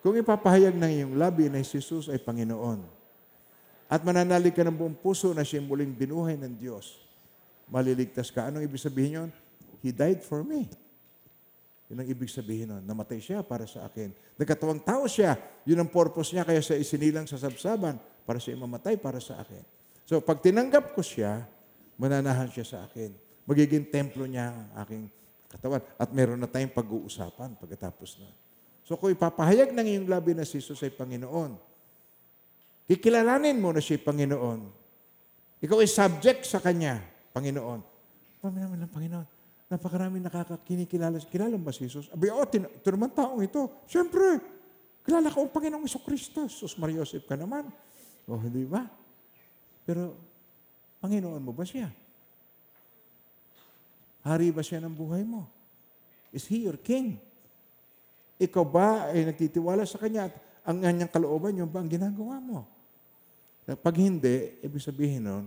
Kung 0.00 0.16
ipapahayag 0.16 0.72
ng 0.72 0.92
iyong 0.96 1.14
labi 1.20 1.52
na 1.52 1.60
si 1.60 1.76
Jesus 1.76 2.08
ay 2.08 2.16
Panginoon, 2.16 2.80
at 3.88 4.00
mananalig 4.00 4.56
ka 4.56 4.64
ng 4.64 4.72
buong 4.72 4.96
puso 4.96 5.36
na 5.36 5.44
siya 5.44 5.60
muling 5.60 5.92
binuhay 5.92 6.40
ng 6.40 6.56
Diyos, 6.56 7.04
maliligtas 7.68 8.32
ka. 8.32 8.48
Anong 8.48 8.64
ibig 8.64 8.80
sabihin 8.80 9.12
yun? 9.24 9.30
He 9.84 9.92
died 9.92 10.24
for 10.24 10.40
me. 10.40 10.72
Yun 11.88 12.04
ang 12.04 12.08
ibig 12.08 12.28
sabihin 12.28 12.68
nun. 12.68 12.84
Namatay 12.84 13.20
siya 13.20 13.40
para 13.40 13.64
sa 13.64 13.88
akin. 13.88 14.12
Nagkatawang 14.36 14.84
tao 14.84 15.08
siya. 15.08 15.40
Yun 15.64 15.80
ang 15.84 15.90
purpose 15.92 16.36
niya. 16.36 16.44
Kaya 16.44 16.60
siya 16.60 16.76
isinilang 16.76 17.24
sa 17.24 17.40
sabsaban 17.40 17.96
para 18.28 18.36
siya 18.36 18.60
mamatay 18.60 19.00
para 19.00 19.20
sa 19.24 19.40
akin. 19.40 19.77
So, 20.08 20.24
pag 20.24 20.40
tinanggap 20.40 20.96
ko 20.96 21.04
siya, 21.04 21.44
mananahan 22.00 22.48
siya 22.48 22.64
sa 22.64 22.78
akin. 22.88 23.12
Magiging 23.44 23.92
templo 23.92 24.24
niya 24.24 24.56
ang 24.56 24.68
aking 24.80 25.04
katawan. 25.52 25.84
At 26.00 26.08
meron 26.16 26.40
na 26.40 26.48
tayong 26.48 26.72
pag-uusapan 26.72 27.60
pagkatapos 27.60 28.16
na. 28.24 28.32
So, 28.88 28.96
kung 28.96 29.12
ipapahayag 29.12 29.68
ng 29.76 29.84
iyong 29.84 30.08
labi 30.08 30.32
na 30.32 30.48
si 30.48 30.64
Jesus 30.64 30.80
ay 30.80 30.96
Panginoon, 30.96 31.60
kikilalanin 32.88 33.60
mo 33.60 33.68
na 33.68 33.84
siya 33.84 34.00
Panginoon. 34.00 34.64
Ikaw 35.60 35.76
ay 35.84 35.90
subject 35.92 36.48
sa 36.48 36.64
Kanya, 36.64 37.04
Panginoon. 37.36 37.84
Pami 38.40 38.64
naman 38.64 38.80
ng 38.80 38.88
Panginoon. 38.88 39.26
Napakaraming 39.68 40.24
nakakakinikilala. 40.24 41.20
Kilala 41.28 41.60
ba 41.60 41.68
si 41.68 41.84
Jesus? 41.84 42.08
Abi, 42.08 42.32
oh, 42.32 42.48
tin- 42.48 42.64
ito 42.64 42.88
naman 42.88 43.12
taong 43.12 43.44
ito. 43.44 43.84
Siyempre, 43.84 44.40
kilala 45.04 45.28
ko 45.28 45.44
ang 45.44 45.52
Panginoong 45.52 45.84
Iso 45.84 46.00
Kristo. 46.00 46.48
Sus 46.48 46.80
Maria 46.80 47.04
Joseph 47.04 47.28
ka 47.28 47.36
naman. 47.36 47.68
Oh, 48.24 48.40
hindi 48.40 48.64
ba? 48.64 48.88
Pero, 49.88 50.12
Panginoon 51.00 51.40
mo 51.40 51.56
ba 51.56 51.64
siya? 51.64 51.88
Hari 54.20 54.52
ba 54.52 54.60
siya 54.60 54.84
ng 54.84 54.92
buhay 54.92 55.24
mo? 55.24 55.48
Is 56.28 56.44
He 56.44 56.68
your 56.68 56.76
King? 56.76 57.16
Ikaw 58.36 58.64
ba 58.68 59.08
ay 59.08 59.24
nagtitiwala 59.24 59.88
sa 59.88 59.96
Kanya 59.96 60.28
at 60.28 60.36
ang 60.68 60.84
kanyang 60.84 61.08
kalooban 61.08 61.56
yun 61.56 61.70
ba 61.72 61.80
ang 61.80 61.88
ginagawa 61.88 62.36
mo? 62.36 62.68
Pag 63.64 63.96
hindi, 63.96 64.60
ibig 64.60 64.84
sabihin 64.84 65.24
nun, 65.24 65.44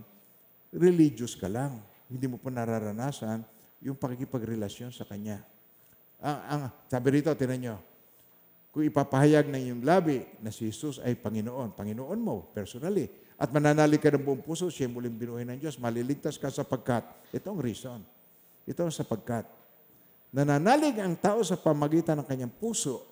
religious 0.74 1.38
ka 1.38 1.46
lang. 1.46 1.78
Hindi 2.10 2.26
mo 2.26 2.42
pa 2.42 2.50
nararanasan 2.50 3.46
yung 3.78 3.94
pakikipagrelasyon 3.94 4.90
sa 4.90 5.06
Kanya. 5.06 5.38
Ang, 6.18 6.38
ang, 6.50 6.62
sabi 6.90 7.22
rito, 7.22 7.30
tinan 7.38 7.60
nyo, 7.62 7.76
kung 8.74 8.82
ipapahayag 8.82 9.46
ng 9.46 9.62
iyong 9.70 9.82
labi 9.86 10.26
na 10.42 10.50
si 10.50 10.66
Jesus 10.66 10.98
ay 10.98 11.14
Panginoon, 11.14 11.76
Panginoon 11.78 12.18
mo, 12.18 12.50
personally, 12.50 13.06
at 13.40 13.48
mananalig 13.50 13.98
ka 13.98 14.12
ng 14.12 14.22
buong 14.22 14.42
puso, 14.44 14.68
siya 14.68 14.86
muling 14.86 15.16
binuhay 15.16 15.44
ng 15.48 15.58
Diyos, 15.58 15.80
maliligtas 15.80 16.38
ka 16.38 16.52
sapagkat, 16.52 17.02
ito 17.34 17.46
ang 17.48 17.60
reason. 17.60 18.00
Ito 18.68 18.86
sapagkat. 18.92 19.48
Nananalig 20.32 20.96
ang 21.02 21.12
tao 21.18 21.44
sa 21.44 21.58
pamagitan 21.58 22.22
ng 22.22 22.26
kanyang 22.26 22.52
puso, 22.52 23.02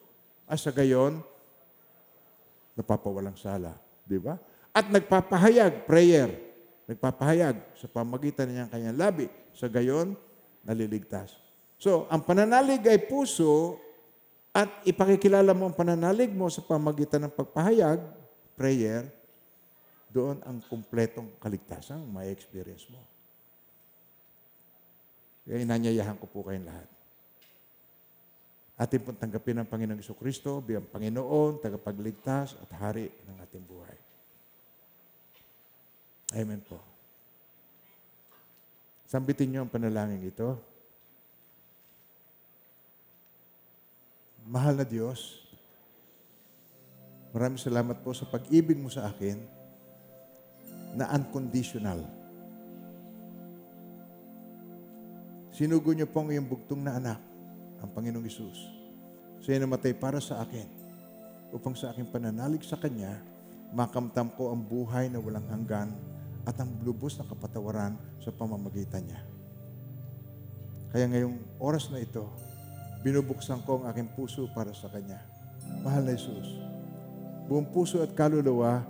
at 0.50 0.58
sa 0.58 0.74
gayon, 0.74 1.22
napapawalang 2.74 3.38
sala. 3.38 3.78
Di 4.02 4.18
ba? 4.18 4.34
At 4.74 4.90
nagpapahayag, 4.90 5.86
prayer. 5.86 6.50
nagpapahayag 6.90 7.54
sa 7.78 7.86
pamagitan 7.86 8.50
ng 8.50 8.66
kanyang 8.66 8.98
labi. 8.98 9.26
Sa 9.54 9.70
gayon, 9.70 10.18
naliligtas. 10.66 11.38
So, 11.78 12.10
ang 12.10 12.26
pananalig 12.26 12.82
ay 12.82 12.98
puso 13.06 13.78
at 14.50 14.82
ipakikilala 14.82 15.54
mo 15.54 15.70
ang 15.70 15.76
pananalig 15.78 16.34
mo 16.34 16.50
sa 16.50 16.66
pamagitan 16.66 17.22
ng 17.22 17.32
pagpahayag, 17.32 18.02
prayer, 18.58 19.06
doon 20.10 20.42
ang 20.42 20.58
kumpletong 20.66 21.38
kaligtasan 21.38 22.02
may 22.10 22.34
experience 22.34 22.90
mo. 22.90 22.98
Kaya 25.46 25.62
inanyayahan 25.62 26.18
ko 26.18 26.26
po 26.26 26.46
kayong 26.46 26.66
lahat. 26.66 26.88
Atin 28.80 29.02
pong 29.04 29.20
tanggapin 29.20 29.60
ang 29.60 29.68
Panginoong 29.68 30.00
Iso 30.00 30.16
Kristo 30.16 30.58
bilang 30.64 30.88
Panginoon, 30.88 31.60
tagapagligtas 31.60 32.56
at 32.58 32.70
hari 32.80 33.12
ng 33.28 33.36
ating 33.44 33.64
buhay. 33.66 33.98
Amen 36.38 36.62
po. 36.64 36.80
Sambitin 39.10 39.50
niyo 39.50 39.60
ang 39.66 39.72
panalangin 39.72 40.22
ito. 40.22 40.56
Mahal 44.46 44.80
na 44.80 44.86
Diyos, 44.86 45.44
maraming 47.34 47.60
salamat 47.60 48.00
po 48.00 48.14
sa 48.16 48.26
pag-ibig 48.26 48.78
mo 48.78 48.88
sa 48.88 49.06
akin 49.10 49.59
na 50.94 51.10
unconditional. 51.14 52.02
Sinugo 55.50 55.92
niyo 55.92 56.08
po 56.08 56.24
ang 56.24 56.30
iyong 56.32 56.48
bugtong 56.48 56.80
na 56.80 56.96
anak, 56.96 57.20
ang 57.82 57.90
Panginoong 57.92 58.24
Isus. 58.24 58.58
Siya 59.44 59.60
namatay 59.60 59.92
para 59.92 60.16
sa 60.16 60.40
akin 60.40 60.64
upang 61.50 61.74
sa 61.74 61.90
aking 61.90 62.08
pananalig 62.08 62.62
sa 62.62 62.78
Kanya, 62.78 63.18
makamtam 63.74 64.30
ko 64.34 64.54
ang 64.54 64.62
buhay 64.62 65.10
na 65.10 65.18
walang 65.18 65.46
hanggan 65.50 65.90
at 66.48 66.56
ang 66.56 66.70
lubos 66.80 67.18
na 67.18 67.26
kapatawaran 67.28 67.98
sa 68.22 68.32
pamamagitan 68.32 69.04
niya. 69.04 69.20
Kaya 70.90 71.06
ngayong 71.06 71.36
oras 71.62 71.92
na 71.92 72.02
ito, 72.02 72.26
binubuksan 73.06 73.62
ko 73.62 73.82
ang 73.82 73.92
aking 73.92 74.10
puso 74.16 74.48
para 74.50 74.74
sa 74.74 74.90
Kanya. 74.90 75.20
Mahal 75.84 76.08
na 76.08 76.16
Jesus, 76.16 76.56
buong 77.46 77.68
puso 77.68 78.00
at 78.00 78.16
kaluluwa, 78.16 78.82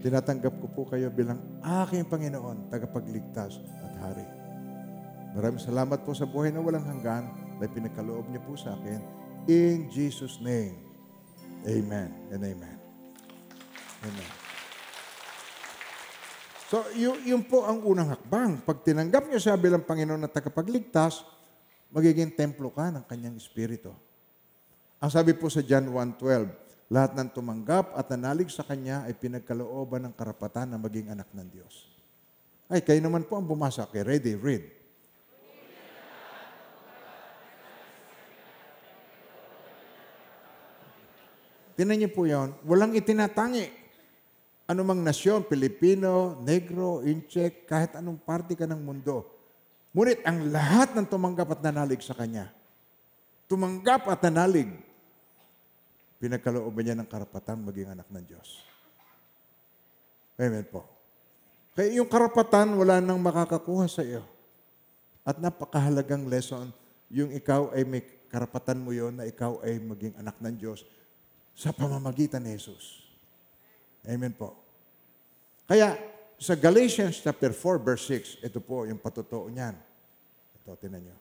tinatanggap 0.00 0.54
po 0.72 0.88
kayo 0.88 1.12
bilang 1.12 1.38
aking 1.60 2.08
Panginoon, 2.08 2.72
tagapagligtas 2.72 3.60
at 3.84 3.92
Hari. 4.00 4.26
Maraming 5.32 5.60
salamat 5.60 6.04
po 6.04 6.12
sa 6.12 6.28
buhay 6.28 6.52
na 6.52 6.60
walang 6.60 6.84
hanggan 6.84 7.28
na 7.56 7.64
pinagkaloob 7.64 8.28
niyo 8.28 8.40
po 8.44 8.56
sa 8.56 8.76
akin. 8.76 9.00
In 9.48 9.88
Jesus' 9.88 10.40
name, 10.40 10.76
Amen 11.62 12.10
and 12.32 12.42
Amen. 12.42 12.76
Amen. 14.02 14.30
So, 16.72 16.88
yun, 16.96 17.20
yun 17.22 17.42
po 17.44 17.68
ang 17.68 17.84
unang 17.84 18.16
hakbang. 18.16 18.64
Pag 18.64 18.80
tinanggap 18.80 19.28
niyo 19.28 19.36
siya 19.36 19.60
bilang 19.60 19.84
Panginoon 19.84 20.24
na 20.24 20.32
tagapagligtas, 20.32 21.20
magiging 21.92 22.32
templo 22.32 22.72
ka 22.72 22.88
ng 22.88 23.04
kanyang 23.04 23.36
Espiritu. 23.36 23.92
Ang 24.96 25.10
sabi 25.12 25.36
po 25.36 25.52
sa 25.52 25.60
John 25.60 25.92
1.12, 25.92 26.61
lahat 26.92 27.16
ng 27.16 27.32
tumanggap 27.32 27.96
at 27.96 28.04
nanalig 28.12 28.52
sa 28.52 28.60
Kanya 28.60 29.08
ay 29.08 29.16
pinagkalooban 29.16 30.04
ng 30.04 30.12
karapatan 30.12 30.68
na 30.68 30.76
maging 30.76 31.08
anak 31.08 31.24
ng 31.32 31.48
Diyos. 31.48 31.88
Ay, 32.68 32.84
kayo 32.84 33.00
naman 33.00 33.24
po 33.24 33.40
ang 33.40 33.48
bumasa. 33.48 33.88
Okay, 33.88 34.04
ready, 34.04 34.36
read. 34.36 34.68
Tinan 41.72 41.96
niyo 41.96 42.12
po 42.12 42.28
yon, 42.28 42.52
walang 42.68 42.92
itinatangi. 42.92 43.72
Anumang 44.68 45.00
nasyon, 45.00 45.48
Pilipino, 45.48 46.36
Negro, 46.44 47.00
Incheck, 47.00 47.64
kahit 47.64 47.96
anong 47.96 48.20
parte 48.20 48.52
ka 48.52 48.68
ng 48.68 48.78
mundo. 48.84 49.24
Ngunit 49.96 50.20
ang 50.28 50.52
lahat 50.52 50.92
ng 50.92 51.08
tumanggap 51.08 51.56
at 51.56 51.60
nanalig 51.64 52.04
sa 52.04 52.12
Kanya, 52.12 52.52
tumanggap 53.48 54.08
at 54.12 54.20
nanalig, 54.28 54.68
pinagkalooban 56.22 56.86
niya 56.86 56.96
ng 57.02 57.10
karapatan 57.10 57.58
maging 57.66 57.98
anak 57.98 58.06
ng 58.06 58.22
Diyos. 58.22 58.62
Amen 60.38 60.62
po. 60.62 60.86
Kaya 61.74 61.98
yung 61.98 62.06
karapatan, 62.06 62.78
wala 62.78 63.02
nang 63.02 63.18
makakakuha 63.18 63.90
sa 63.90 64.06
iyo. 64.06 64.22
At 65.26 65.42
napakahalagang 65.42 66.30
lesson, 66.30 66.70
yung 67.10 67.34
ikaw 67.34 67.74
ay 67.74 67.82
may 67.82 68.06
karapatan 68.30 68.78
mo 68.78 68.94
yon 68.94 69.18
na 69.18 69.26
ikaw 69.26 69.58
ay 69.66 69.82
maging 69.82 70.14
anak 70.14 70.38
ng 70.38 70.54
Diyos 70.54 70.86
sa 71.58 71.74
pamamagitan 71.74 72.40
ni 72.40 72.54
Jesus. 72.54 73.02
Amen 74.06 74.32
po. 74.32 74.54
Kaya 75.66 75.98
sa 76.38 76.54
Galatians 76.54 77.18
chapter 77.18 77.50
4 77.50 77.82
verse 77.82 78.04
6, 78.40 78.46
ito 78.46 78.62
po 78.62 78.86
yung 78.86 78.98
patotoo 79.02 79.50
niyan. 79.50 79.74
Ito, 80.62 80.78
tinan 80.78 81.02
nyo. 81.02 81.16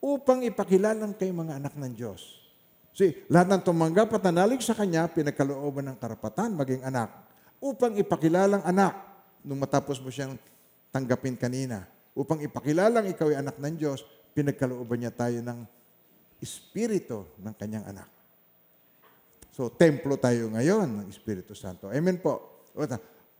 Upang 0.00 0.46
ipakilalang 0.46 1.12
kayo 1.18 1.34
mga 1.34 1.58
anak 1.60 1.74
ng 1.76 1.92
Diyos. 1.92 2.39
See, 2.90 3.14
lahat 3.30 3.48
ng 3.54 3.62
tumanggap 3.62 4.10
at 4.18 4.22
nanalig 4.26 4.60
sa 4.66 4.74
Kanya, 4.74 5.06
pinagkalooban 5.06 5.86
ng 5.94 5.96
karapatan 5.96 6.58
maging 6.58 6.82
anak. 6.82 7.10
Upang 7.62 7.94
ipakilalang 7.94 8.64
anak, 8.66 8.96
nung 9.46 9.62
matapos 9.62 10.02
mo 10.02 10.10
siyang 10.12 10.36
tanggapin 10.90 11.38
kanina. 11.38 11.86
Upang 12.12 12.42
ipakilalang 12.42 13.06
ikaw 13.08 13.30
ay 13.30 13.38
anak 13.40 13.56
ng 13.56 13.74
Diyos, 13.78 14.02
pinagkalooban 14.34 15.00
niya 15.00 15.12
tayo 15.14 15.38
ng 15.38 15.64
Espiritu 16.42 17.28
ng 17.38 17.54
Kanyang 17.54 17.86
anak. 17.94 18.08
So, 19.54 19.70
templo 19.70 20.16
tayo 20.16 20.50
ngayon 20.50 21.04
ng 21.04 21.06
Espiritu 21.06 21.54
Santo. 21.54 21.92
Amen 21.92 22.18
po. 22.18 22.64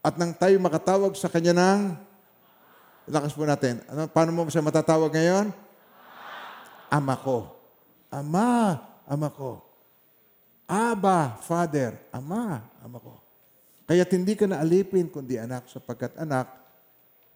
At 0.00 0.14
nang 0.16 0.32
tayo 0.36 0.56
makatawag 0.62 1.16
sa 1.16 1.32
Kanya 1.32 1.56
ng, 1.56 1.80
lakas 3.10 3.34
po 3.34 3.42
natin, 3.48 3.82
ano, 3.90 4.06
paano 4.06 4.30
mo 4.30 4.46
siya 4.46 4.62
matatawag 4.62 5.10
ngayon? 5.10 5.50
Ama 6.92 7.14
ko. 7.18 7.56
Ama, 8.10 8.78
ama 9.10 9.26
ko. 9.34 9.58
Aba, 10.70 11.34
Father, 11.42 11.98
Ama, 12.14 12.62
Ama 12.78 13.02
ko. 13.02 13.18
Kaya 13.90 14.06
hindi 14.06 14.38
ka 14.38 14.46
na 14.46 14.62
alipin 14.62 15.10
kundi 15.10 15.34
anak 15.34 15.66
sapagkat 15.66 16.14
anak, 16.14 16.46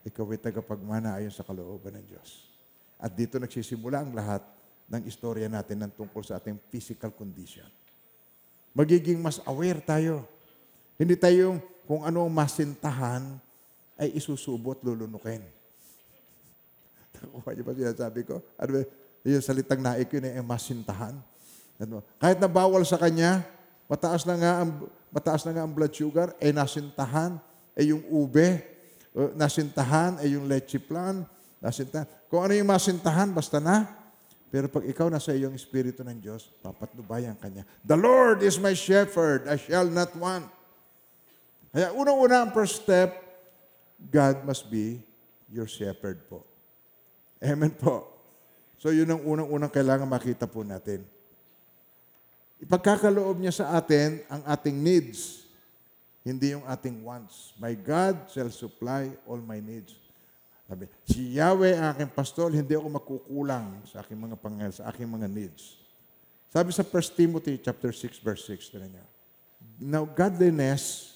ikaw 0.07 0.23
ay 0.31 0.39
tagapagmana 0.39 1.19
ayon 1.19 1.35
sa 1.35 1.43
kalooban 1.43 1.99
ng 1.99 2.07
Diyos. 2.15 2.47
At 2.95 3.11
dito 3.11 3.43
nagsisimula 3.43 4.07
ang 4.07 4.15
lahat 4.15 4.47
ng 4.87 5.03
istorya 5.11 5.51
natin 5.51 5.83
ng 5.83 5.93
tungkol 5.99 6.23
sa 6.23 6.39
ating 6.39 6.63
physical 6.71 7.11
condition 7.11 7.67
magiging 8.75 9.23
mas 9.23 9.39
aware 9.47 9.79
tayo. 9.79 10.27
Hindi 10.99 11.15
tayo 11.15 11.63
kung 11.87 12.03
ano 12.03 12.27
ang 12.27 12.35
masintahan 12.35 13.23
ay 13.95 14.19
isusubot, 14.19 14.83
lulunukin. 14.83 15.41
Nakuha 17.15 17.55
niyo 17.55 17.63
ba 17.63 17.73
sinasabi 17.73 18.21
ko? 18.27 18.43
Ano 18.59 18.69
ba? 18.75 18.83
Yung 19.25 19.41
salitang 19.41 19.81
naik 19.81 20.11
yun 20.11 20.27
ay 20.27 20.43
masintahan. 20.43 21.17
Ano? 21.81 22.03
Kahit 22.23 22.39
na 22.39 22.47
bawal 22.51 22.87
sa 22.87 22.99
kanya, 23.01 23.43
mataas 23.91 24.23
na 24.25 24.35
nga 24.39 24.53
ang, 24.63 24.71
mataas 25.11 25.43
na 25.47 25.53
nga 25.55 25.63
ang 25.67 25.73
blood 25.75 25.95
sugar, 25.95 26.33
ay 26.39 26.55
nasintahan, 26.55 27.39
ay 27.75 27.91
yung 27.91 28.03
ube, 28.11 28.63
nasintahan, 29.35 30.19
ay 30.23 30.35
yung 30.35 30.47
leche 30.47 30.79
plan, 30.79 31.27
nasintahan. 31.59 32.07
Kung 32.31 32.47
ano 32.47 32.53
yung 32.55 32.71
masintahan, 32.71 33.31
basta 33.31 33.59
na, 33.59 33.87
pero 34.55 34.71
pag 34.71 34.87
ikaw 34.87 35.11
nasa 35.11 35.35
iyong 35.35 35.55
Espiritu 35.59 36.07
ng 36.07 36.19
Diyos, 36.23 36.47
papatnubayan 36.63 37.35
ka 37.35 37.51
niya. 37.51 37.67
The 37.83 37.99
Lord 37.99 38.47
is 38.47 38.55
my 38.63 38.71
shepherd, 38.71 39.51
I 39.51 39.59
shall 39.59 39.91
not 39.91 40.15
want. 40.15 40.47
Kaya 41.75 41.91
unang-una 41.91 42.47
ang 42.47 42.51
first 42.55 42.87
step, 42.87 43.19
God 43.99 44.47
must 44.47 44.71
be 44.71 45.03
your 45.51 45.67
shepherd 45.67 46.23
po. 46.31 46.47
Amen 47.43 47.75
po. 47.75 48.07
So 48.79 48.95
yun 48.95 49.11
ang 49.11 49.27
unang-unang 49.27 49.75
kailangan 49.75 50.07
makita 50.07 50.47
po 50.47 50.63
natin. 50.63 51.03
Ipagkakaloob 52.63 53.43
niya 53.43 53.65
sa 53.65 53.75
atin 53.75 54.23
ang 54.31 54.43
ating 54.47 54.77
needs, 54.79 55.49
hindi 56.25 56.55
yung 56.55 56.65
ating 56.65 57.03
wants. 57.05 57.53
My 57.61 57.75
God 57.77 58.31
shall 58.31 58.49
supply 58.49 59.13
all 59.29 59.43
my 59.43 59.59
needs. 59.61 59.99
Sabi, 60.65 60.89
si 61.05 61.37
Yahweh 61.37 61.77
ang 61.77 61.93
aking 61.93 62.13
pastor, 62.17 62.49
hindi 62.49 62.73
ako 62.73 62.89
makukulang 62.89 63.85
sa 63.85 64.01
aking 64.01 64.17
mga 64.17 64.37
pangangailangan, 64.41 64.81
sa 64.81 64.89
aking 64.89 65.05
mga 65.05 65.29
needs. 65.29 65.77
Sabi 66.49 66.73
sa 66.73 66.87
1 66.87 67.19
Timothy 67.19 67.61
chapter 67.61 67.93
6 67.93 68.25
verse 68.25 68.49
6 68.49 68.79
na 68.81 68.89
niya. 68.89 69.05
Now 69.77 70.09
godliness, 70.09 71.15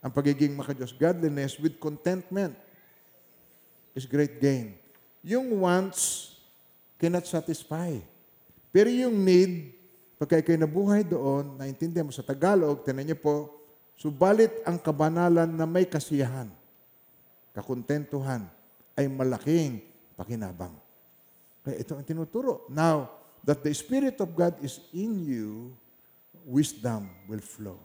ang 0.00 0.14
pagiging 0.14 0.56
makadiyos, 0.56 0.96
godliness 0.96 1.60
with 1.60 1.76
contentment 1.76 2.56
is 3.92 4.08
great 4.08 4.40
gain. 4.40 4.78
Yung 5.20 5.60
wants 5.60 6.32
cannot 6.96 7.28
satisfy. 7.28 8.00
Pero 8.72 8.88
yung 8.88 9.12
need, 9.20 9.76
pagka 10.16 10.42
kayo 10.42 10.58
nabuhay 10.60 11.02
doon, 11.02 11.58
naintindihan 11.58 12.06
mo 12.06 12.14
sa 12.14 12.26
Tagalog, 12.26 12.86
tinan 12.86 13.06
niyo 13.06 13.18
po, 13.18 13.50
subalit 13.98 14.50
ang 14.66 14.78
kabanalan 14.78 15.50
na 15.50 15.66
may 15.66 15.86
kasiyahan 15.86 16.50
kakontentuhan 17.54 18.42
ay 18.98 19.06
malaking 19.06 19.78
pakinabang. 20.18 20.74
Kaya 21.62 21.80
ito 21.80 21.94
ang 21.94 22.04
tinuturo. 22.04 22.66
Now, 22.68 23.08
that 23.46 23.62
the 23.62 23.70
Spirit 23.72 24.18
of 24.18 24.34
God 24.34 24.58
is 24.60 24.82
in 24.90 25.22
you, 25.22 25.72
wisdom 26.44 27.08
will 27.30 27.40
flow. 27.40 27.78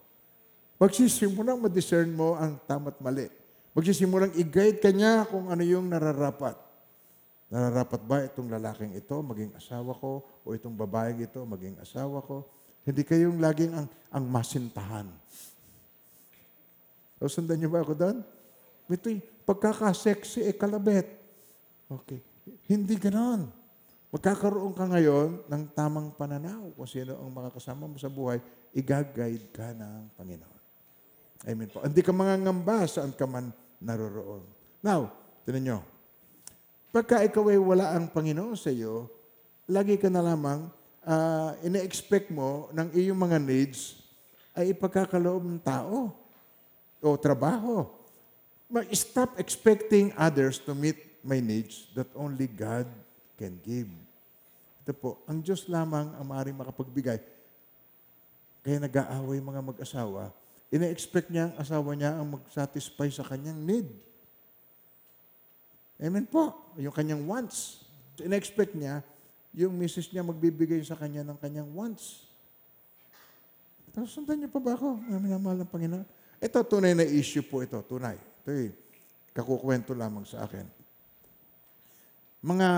Magsisimulang 0.82 1.62
ma-discern 1.62 2.10
mo 2.12 2.36
ang 2.36 2.58
tama't 2.66 2.98
mali. 3.00 3.30
Magsisimulang 3.78 4.34
i-guide 4.36 4.82
ka 4.82 4.90
niya 4.90 5.30
kung 5.30 5.48
ano 5.48 5.62
yung 5.64 5.88
nararapat. 5.88 6.58
Nararapat 7.50 8.02
ba 8.06 8.22
itong 8.22 8.46
lalaking 8.46 8.94
ito 8.94 9.18
maging 9.26 9.58
asawa 9.58 9.98
ko 9.98 10.22
o 10.46 10.54
itong 10.54 10.78
babaeng 10.78 11.18
ito 11.18 11.42
maging 11.42 11.82
asawa 11.82 12.22
ko? 12.22 12.46
Hindi 12.86 13.02
kayong 13.02 13.42
laging 13.42 13.74
ang, 13.74 13.88
ang 14.14 14.26
masintahan. 14.30 15.10
O 17.18 17.28
sundan 17.28 17.58
niyo 17.58 17.74
ba 17.74 17.82
ako 17.82 17.98
doon? 17.98 18.18
Ito'y 18.90 19.22
pagkaka-sexy 19.46 20.46
e 20.46 20.54
kalabet. 20.54 21.10
Okay. 21.90 22.22
Hindi 22.70 22.96
ganon. 23.02 23.50
Magkakaroon 24.10 24.74
ka 24.74 24.90
ngayon 24.90 25.46
ng 25.46 25.64
tamang 25.78 26.10
pananaw 26.18 26.74
kung 26.74 26.90
sino 26.90 27.14
ang 27.18 27.30
makakasama 27.30 27.86
mo 27.86 27.98
sa 28.02 28.10
buhay, 28.10 28.42
i-guide 28.74 29.50
ka 29.54 29.74
ng 29.74 30.18
Panginoon. 30.18 30.62
Amen 31.46 31.70
po. 31.70 31.86
Hindi 31.86 32.02
ka 32.02 32.10
mangangamba 32.10 32.90
saan 32.90 33.14
ka 33.14 33.30
man 33.30 33.54
naroroon. 33.78 34.44
Now, 34.82 35.14
tinan 35.46 35.62
nyo. 35.62 35.80
Pagka 36.90 37.22
ikaw 37.22 37.54
ay 37.54 37.62
wala 37.62 37.94
ang 37.94 38.10
Panginoon 38.10 38.58
sa 38.58 38.74
iyo, 38.74 39.06
lagi 39.70 39.94
ka 39.94 40.10
na 40.10 40.26
lamang 40.26 40.66
uh, 41.06 41.54
ine-expect 41.62 42.34
mo 42.34 42.66
ng 42.74 42.90
iyong 42.98 43.18
mga 43.18 43.38
needs 43.38 44.02
ay 44.58 44.74
ipagkakaloob 44.74 45.46
ng 45.46 45.62
tao 45.62 46.10
o 46.98 47.08
trabaho. 47.14 47.86
Stop 48.90 49.38
expecting 49.38 50.10
others 50.18 50.58
to 50.58 50.74
meet 50.74 50.98
my 51.22 51.38
needs 51.38 51.86
that 51.94 52.10
only 52.18 52.50
God 52.50 52.90
can 53.38 53.62
give. 53.62 53.90
Ito 54.82 54.94
po, 54.98 55.22
ang 55.30 55.46
Diyos 55.46 55.70
lamang 55.70 56.10
ang 56.18 56.26
maaaring 56.26 56.58
makapagbigay. 56.58 57.22
Kaya 58.66 58.78
nag-aaway 58.82 59.38
mga 59.38 59.62
mag-asawa, 59.62 60.34
ina-expect 60.74 61.30
niya 61.30 61.54
ang 61.54 61.56
asawa 61.62 61.94
niya 61.94 62.18
ang 62.18 62.34
mag-satisfy 62.34 63.14
sa 63.14 63.22
kanyang 63.22 63.62
need. 63.62 64.09
Amen 66.00 66.24
po. 66.24 66.72
Yung 66.80 66.96
kanyang 66.96 67.28
wants. 67.28 67.84
So, 68.16 68.24
ina-expect 68.24 68.72
niya, 68.72 69.04
yung 69.52 69.76
misis 69.76 70.08
niya 70.10 70.24
magbibigay 70.24 70.80
sa 70.88 70.96
kanya 70.96 71.28
ng 71.28 71.36
kanyang 71.36 71.68
wants. 71.76 72.30
Tapos 73.92 74.16
sundan 74.16 74.40
niyo 74.40 74.50
pa 74.50 74.64
ba 74.64 74.80
ako? 74.80 74.96
Minamahal 75.20 75.60
ng 75.60 75.72
Panginoon. 75.72 76.06
Ito, 76.40 76.64
tunay 76.64 76.96
na 76.96 77.04
issue 77.04 77.44
po 77.44 77.60
ito. 77.60 77.76
Tunay. 77.84 78.16
Ito 78.16 78.50
eh, 78.56 78.72
kakukwento 79.36 79.92
lamang 79.92 80.24
sa 80.24 80.48
akin. 80.48 80.64
Mga 82.40 82.70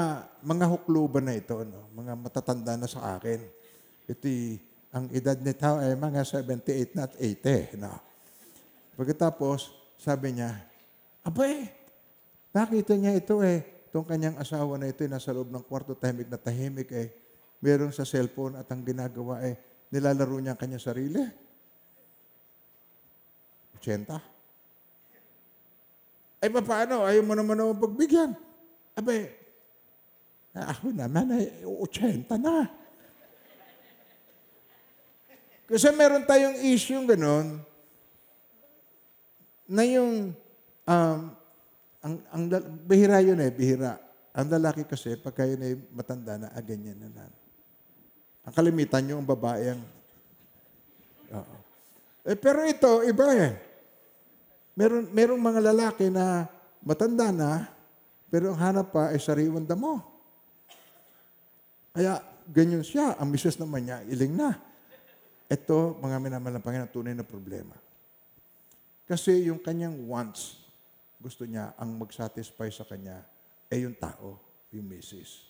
mga 0.42 0.66
hukluban 0.66 1.22
na 1.30 1.38
ito, 1.38 1.54
no? 1.62 1.86
mga 1.94 2.18
matatanda 2.18 2.74
na 2.74 2.90
sa 2.90 3.14
akin. 3.14 3.38
Ito 4.10 4.26
ang 4.92 5.06
edad 5.14 5.38
ni 5.38 5.54
tao 5.54 5.78
ay 5.78 5.94
mga 5.94 6.26
78 6.26 6.98
not 6.98 7.12
80. 7.14 7.78
No? 7.78 7.94
Pagkatapos, 8.98 9.70
sabi 10.02 10.42
niya, 10.42 10.58
Abay, 11.22 11.70
nakita 12.52 12.96
niya 12.96 13.18
ito 13.18 13.44
eh. 13.44 13.64
Itong 13.92 14.08
kanyang 14.08 14.40
asawa 14.40 14.80
na 14.80 14.88
ito, 14.88 15.04
nasa 15.04 15.36
loob 15.36 15.52
ng 15.52 15.64
kwarto, 15.68 15.96
tahimik 15.96 16.32
na 16.32 16.40
tahimik 16.40 16.90
eh. 16.96 17.12
Meron 17.60 17.92
sa 17.92 18.08
cellphone 18.08 18.56
at 18.56 18.72
ang 18.72 18.88
ginagawa 18.88 19.44
eh, 19.44 19.60
nilalaro 19.92 20.40
niya 20.40 20.56
ang 20.56 20.62
kanyang 20.62 20.84
sarili. 20.84 21.20
80. 23.82 24.08
Ay, 26.42 26.50
paano? 26.50 27.06
Ayaw 27.06 27.22
mo 27.22 27.36
naman 27.36 27.60
ako 27.60 27.86
pagbigyan. 27.86 28.34
Abay, 28.98 29.30
ako 30.52 30.92
naman 30.92 31.32
ay 31.32 31.64
80 31.64 32.28
na. 32.40 32.68
Kasi 35.72 35.88
meron 35.96 36.28
tayong 36.28 36.60
issue 36.68 37.00
gano'n 37.08 37.64
na 39.72 39.84
yung 39.88 40.36
um, 40.84 41.20
ang, 42.02 42.18
ang, 42.34 42.44
bihira 42.86 43.22
yun 43.22 43.38
eh, 43.38 43.54
bihira. 43.54 44.02
Ang 44.34 44.48
lalaki 44.50 44.88
kasi, 44.90 45.14
pagka 45.22 45.46
yun 45.46 45.62
ay 45.62 45.74
matanda 45.94 46.40
na, 46.40 46.48
ah, 46.50 46.64
ganyan 46.64 46.98
na 46.98 47.10
na. 47.14 47.26
Ang 48.48 48.54
kalimitan 48.58 49.06
yung 49.06 49.22
babae 49.22 49.78
ang... 49.78 49.82
Oo. 51.36 51.56
Eh, 52.26 52.38
pero 52.38 52.66
ito, 52.66 53.06
iba 53.06 53.26
eh. 53.38 53.54
Meron, 54.74 55.06
merong 55.14 55.42
mga 55.42 55.62
lalaki 55.74 56.10
na 56.10 56.50
matanda 56.82 57.30
na, 57.30 57.70
pero 58.34 58.56
ang 58.56 58.60
hanap 58.60 58.90
pa 58.90 59.14
ay 59.14 59.20
sariwan 59.22 59.68
damo. 59.68 60.02
Kaya 61.92 62.24
ganyan 62.48 62.82
siya. 62.82 63.20
Ang 63.20 63.36
misis 63.36 63.60
naman 63.60 63.86
niya, 63.86 64.02
iling 64.08 64.34
na. 64.34 64.58
Ito, 65.52 66.00
mga 66.00 66.18
minamahal 66.24 66.56
ng 66.58 66.64
Panginoon, 66.64 66.94
tunay 66.96 67.14
na 67.14 67.28
problema. 67.28 67.76
Kasi 69.04 69.52
yung 69.52 69.60
kanyang 69.60 70.00
wants, 70.08 70.61
gusto 71.22 71.46
niya, 71.46 71.78
ang 71.78 71.94
mag-satisfy 72.02 72.74
sa 72.74 72.82
kanya, 72.84 73.22
ay 73.70 73.86
yung 73.86 73.94
tao, 73.96 74.42
yung 74.74 74.90
misis. 74.90 75.48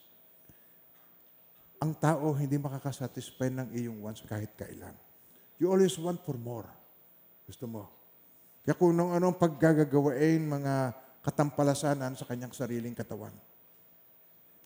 Ang 1.82 1.98
tao 1.98 2.30
hindi 2.38 2.62
makakasatisfy 2.62 3.50
ng 3.50 3.68
iyong 3.74 4.06
wants 4.06 4.22
kahit 4.22 4.54
kailan. 4.54 4.94
You 5.58 5.74
always 5.74 5.98
want 5.98 6.22
for 6.22 6.38
more. 6.38 6.70
Gusto 7.50 7.66
mo. 7.66 7.90
Kaya 8.62 8.78
kung 8.78 8.94
nung 8.94 9.18
anong 9.18 9.42
paggagagawain 9.42 10.46
mga 10.46 10.94
katampalasanan 11.26 12.14
sa 12.14 12.30
kanyang 12.30 12.54
sariling 12.54 12.94
katawan. 12.94 13.34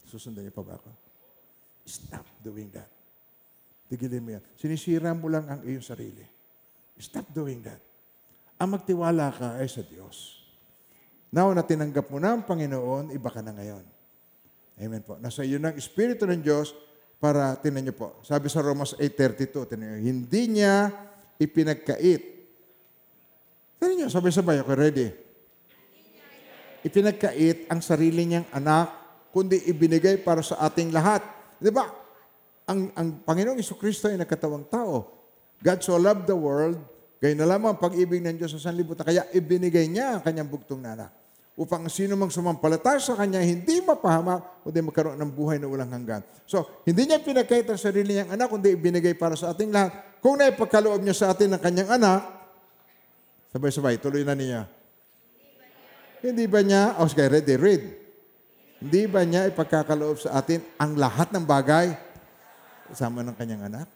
Susundan 0.04 0.44
niyo 0.44 0.52
pa 0.52 0.64
ba 0.64 0.76
ako? 0.76 0.92
Stop 1.88 2.28
doing 2.44 2.68
that. 2.76 2.92
Tigilin 3.88 4.24
mo 4.24 4.30
yan. 4.36 4.44
Sinisira 4.60 5.16
mo 5.16 5.32
lang 5.32 5.48
ang 5.48 5.62
iyong 5.64 5.84
sarili. 5.84 6.26
Stop 7.00 7.32
doing 7.32 7.64
that. 7.64 7.80
Ang 8.60 8.76
magtiwala 8.76 9.32
ka 9.32 9.60
ay 9.60 9.68
sa 9.68 9.84
Diyos. 9.84 10.45
Now 11.36 11.52
na 11.52 11.68
tinanggap 11.68 12.08
mo 12.08 12.16
na 12.16 12.32
ang 12.32 12.48
Panginoon, 12.48 13.12
iba 13.12 13.28
ka 13.28 13.44
na 13.44 13.52
ngayon. 13.52 13.84
Amen 14.80 15.04
po. 15.04 15.20
Nasa 15.20 15.44
iyo 15.44 15.60
ng 15.60 15.76
Espiritu 15.76 16.24
ng 16.24 16.40
Diyos 16.40 16.72
para, 17.20 17.60
tinan 17.60 17.84
niyo 17.84 17.92
po, 17.92 18.16
sabi 18.24 18.48
sa 18.48 18.64
Romans 18.64 18.96
8.32, 18.96 19.68
tinan 19.68 20.00
niyo, 20.00 20.16
hindi 20.16 20.42
niya 20.48 20.96
ipinagkait. 21.36 22.24
Tinan 23.76 23.96
niyo, 24.00 24.08
sabay-sabay, 24.08 24.64
okay, 24.64 24.78
ready? 24.80 25.08
Ipinagkait 26.88 27.68
ang 27.68 27.84
sarili 27.84 28.24
niyang 28.24 28.48
anak, 28.56 28.96
kundi 29.36 29.60
ibinigay 29.68 30.24
para 30.24 30.40
sa 30.40 30.64
ating 30.64 30.96
lahat. 30.96 31.20
Di 31.60 31.68
ba? 31.68 31.92
Ang, 32.72 32.96
ang 32.96 33.08
Panginoong 33.28 33.60
Iso 33.60 33.76
Kristo 33.76 34.08
ay 34.08 34.16
nagkatawang 34.16 34.72
tao. 34.72 35.12
God 35.60 35.84
so 35.84 36.00
loved 36.00 36.32
the 36.32 36.38
world, 36.40 36.80
gayon 37.20 37.44
na 37.44 37.48
lamang 37.48 37.76
ang 37.76 37.80
pag-ibig 37.84 38.24
ng 38.24 38.40
Diyos 38.40 38.56
sa 38.56 38.72
sanlibutan, 38.72 39.04
kaya 39.04 39.28
ibinigay 39.36 39.92
niya 39.92 40.16
ang 40.16 40.24
kanyang 40.24 40.48
bugtong 40.48 40.80
na 40.80 40.96
anak. 40.96 41.25
Upang 41.56 41.88
sino 41.88 42.20
mang 42.20 42.28
sumampalatay 42.28 43.00
sa 43.00 43.16
kanya, 43.16 43.40
hindi 43.40 43.80
mapahamak, 43.80 44.68
kundi 44.68 44.84
magkaroon 44.84 45.16
ng 45.16 45.32
buhay 45.32 45.56
na 45.56 45.72
walang 45.72 45.88
hanggan. 45.88 46.20
So, 46.44 46.84
hindi 46.84 47.08
niya 47.08 47.24
pinakait 47.24 47.64
ang 47.72 47.80
sarili 47.80 48.12
niyang 48.12 48.36
anak, 48.36 48.52
kundi 48.52 48.76
ibinigay 48.76 49.16
para 49.16 49.40
sa 49.40 49.56
ating 49.56 49.72
lahat. 49.72 50.20
Kung 50.20 50.36
naipagkaloob 50.36 51.00
niya 51.00 51.16
sa 51.16 51.32
atin 51.32 51.56
ng 51.56 51.62
kanyang 51.64 51.96
anak, 51.96 52.28
sabay-sabay, 53.56 53.96
tuloy 54.04 54.28
na 54.28 54.36
niya. 54.36 54.68
Hindi 56.20 56.44
ba 56.44 56.60
niya, 56.60 57.00
oh, 57.00 57.08
sige, 57.08 57.24
ready, 57.24 57.56
read. 57.56 57.84
Hindi 58.84 59.02
ba 59.08 59.24
niya 59.24 59.48
ipagkakaloob 59.48 60.20
sa 60.20 60.36
atin 60.36 60.60
ang 60.76 61.00
lahat 61.00 61.32
ng 61.32 61.48
bagay 61.48 61.96
kasama 62.92 63.24
ng 63.24 63.36
kanyang 63.40 63.72
anak? 63.72 63.88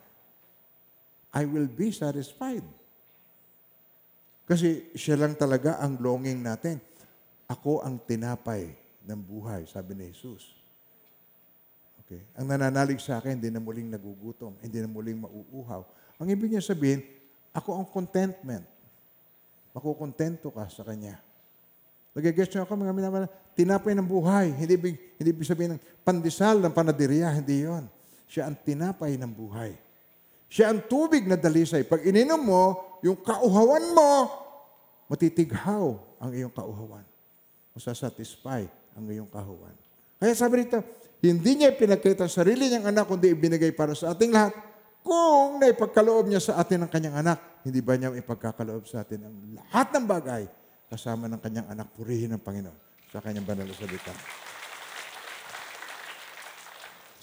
I 1.36 1.43
will 1.43 1.68
be 1.68 1.91
satisfied. 1.91 2.64
Kasi 4.49 4.89
siya 4.97 5.20
lang 5.20 5.38
talaga 5.38 5.78
ang 5.78 6.01
longing 6.01 6.41
natin. 6.41 6.82
Ako 7.49 7.81
ang 7.81 7.97
tinapay 7.97 8.77
ng 9.09 9.19
buhay, 9.19 9.65
sabi 9.65 9.97
ni 9.97 10.13
Jesus. 10.13 10.53
Okay. 12.05 12.21
Ang 12.37 12.49
nananalig 12.49 13.01
sa 13.01 13.17
akin, 13.17 13.37
hindi 13.41 13.49
na 13.49 13.57
muling 13.57 13.89
nagugutom, 13.89 14.53
hindi 14.61 14.77
na 14.77 14.89
muling 14.89 15.17
mauuhaw. 15.17 15.81
Ang 16.21 16.29
ibig 16.29 16.53
niya 16.53 16.61
sabihin, 16.61 17.01
ako 17.49 17.73
ang 17.81 17.87
contentment. 17.89 18.65
Makukontento 19.73 20.53
ka 20.53 20.65
sa 20.69 20.85
Kanya. 20.85 21.17
Nagigets 22.13 22.49
niyo 22.53 22.65
ako, 22.65 22.73
mga 22.77 22.93
minamana, 22.93 23.27
tinapay 23.53 23.93
ng 23.97 24.05
buhay. 24.05 24.53
Hindi 24.53 24.73
ibig, 24.77 24.95
hindi 25.17 25.29
ibig 25.29 25.45
sabihin 25.45 25.77
ng 25.77 25.81
pandesal, 26.05 26.57
ng 26.61 26.73
panadiriya, 26.73 27.33
hindi 27.33 27.65
yon. 27.65 27.85
Siya 28.29 28.49
ang 28.49 28.57
tinapay 28.61 29.17
ng 29.17 29.29
buhay. 29.29 29.73
Siya 30.49 30.73
ang 30.73 30.85
tubig 30.85 31.25
na 31.25 31.37
dalisay. 31.37 31.85
Pag 31.85 32.05
ininom 32.05 32.41
mo, 32.41 32.63
yung 33.05 33.17
kauhawan 33.21 33.93
mo, 33.93 34.11
matitighaw 35.09 35.97
ang 36.21 36.31
iyong 36.33 36.53
kauhawan. 36.53 37.05
Masasatisfy 37.80 38.67
ang 38.99 39.07
iyong 39.07 39.32
kahuwan. 39.32 39.71
Kaya 40.19 40.36
sabi 40.36 40.67
rito, 40.67 40.84
hindi 41.23 41.63
niya 41.63 41.71
pinagkita 41.71 42.27
sarili 42.27 42.67
niyang 42.67 42.91
anak, 42.91 43.07
kundi 43.07 43.32
ibinigay 43.32 43.71
para 43.71 43.95
sa 43.95 44.11
ating 44.11 44.36
lahat. 44.36 44.51
Kung 44.99 45.63
naipagkaloob 45.63 46.27
niya 46.27 46.43
sa 46.43 46.59
atin 46.59 46.84
ang 46.84 46.91
kanyang 46.91 47.23
anak, 47.23 47.63
hindi 47.63 47.80
ba 47.80 47.95
niya 47.95 48.11
ipagkakaloob 48.19 48.84
sa 48.84 49.07
atin 49.07 49.32
ang 49.32 49.36
lahat 49.55 49.95
ng 49.95 50.05
bagay 50.11 50.43
kasama 50.91 51.32
ng 51.32 51.39
kanyang 51.39 51.71
anak, 51.71 51.88
purihin 51.95 52.36
ng 52.36 52.43
Panginoon 52.43 52.80
sa 53.15 53.23
kanyang 53.23 53.47
banal 53.47 53.63
na 53.63 53.71
salita. 53.71 54.11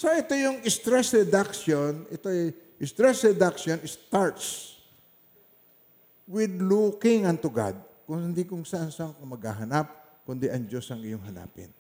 So 0.00 0.08
ito 0.08 0.32
yung 0.32 0.64
stress 0.64 1.12
reduction, 1.12 2.08
ito 2.08 2.32
yung 2.32 2.56
stress 2.80 3.28
reduction 3.28 3.76
starts 3.84 4.76
with 6.24 6.52
looking 6.56 7.28
unto 7.28 7.52
God. 7.52 7.76
kung 8.06 8.22
hindi 8.22 8.46
kung 8.46 8.62
saan 8.62 8.94
saan 8.94 9.18
ka 9.18 9.26
maghahanap, 9.26 10.05
kundi 10.26 10.50
ang 10.50 10.66
Diyos 10.66 10.90
ang 10.90 11.00
iyong 11.00 11.22
hanapin. 11.22 11.70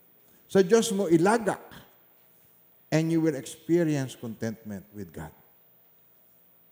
Sa 0.46 0.62
Diyos 0.62 0.94
mo 0.94 1.10
ilagak, 1.10 1.58
and 2.94 3.10
you 3.10 3.18
will 3.18 3.34
experience 3.34 4.14
contentment 4.14 4.86
with 4.94 5.10
God. 5.10 5.34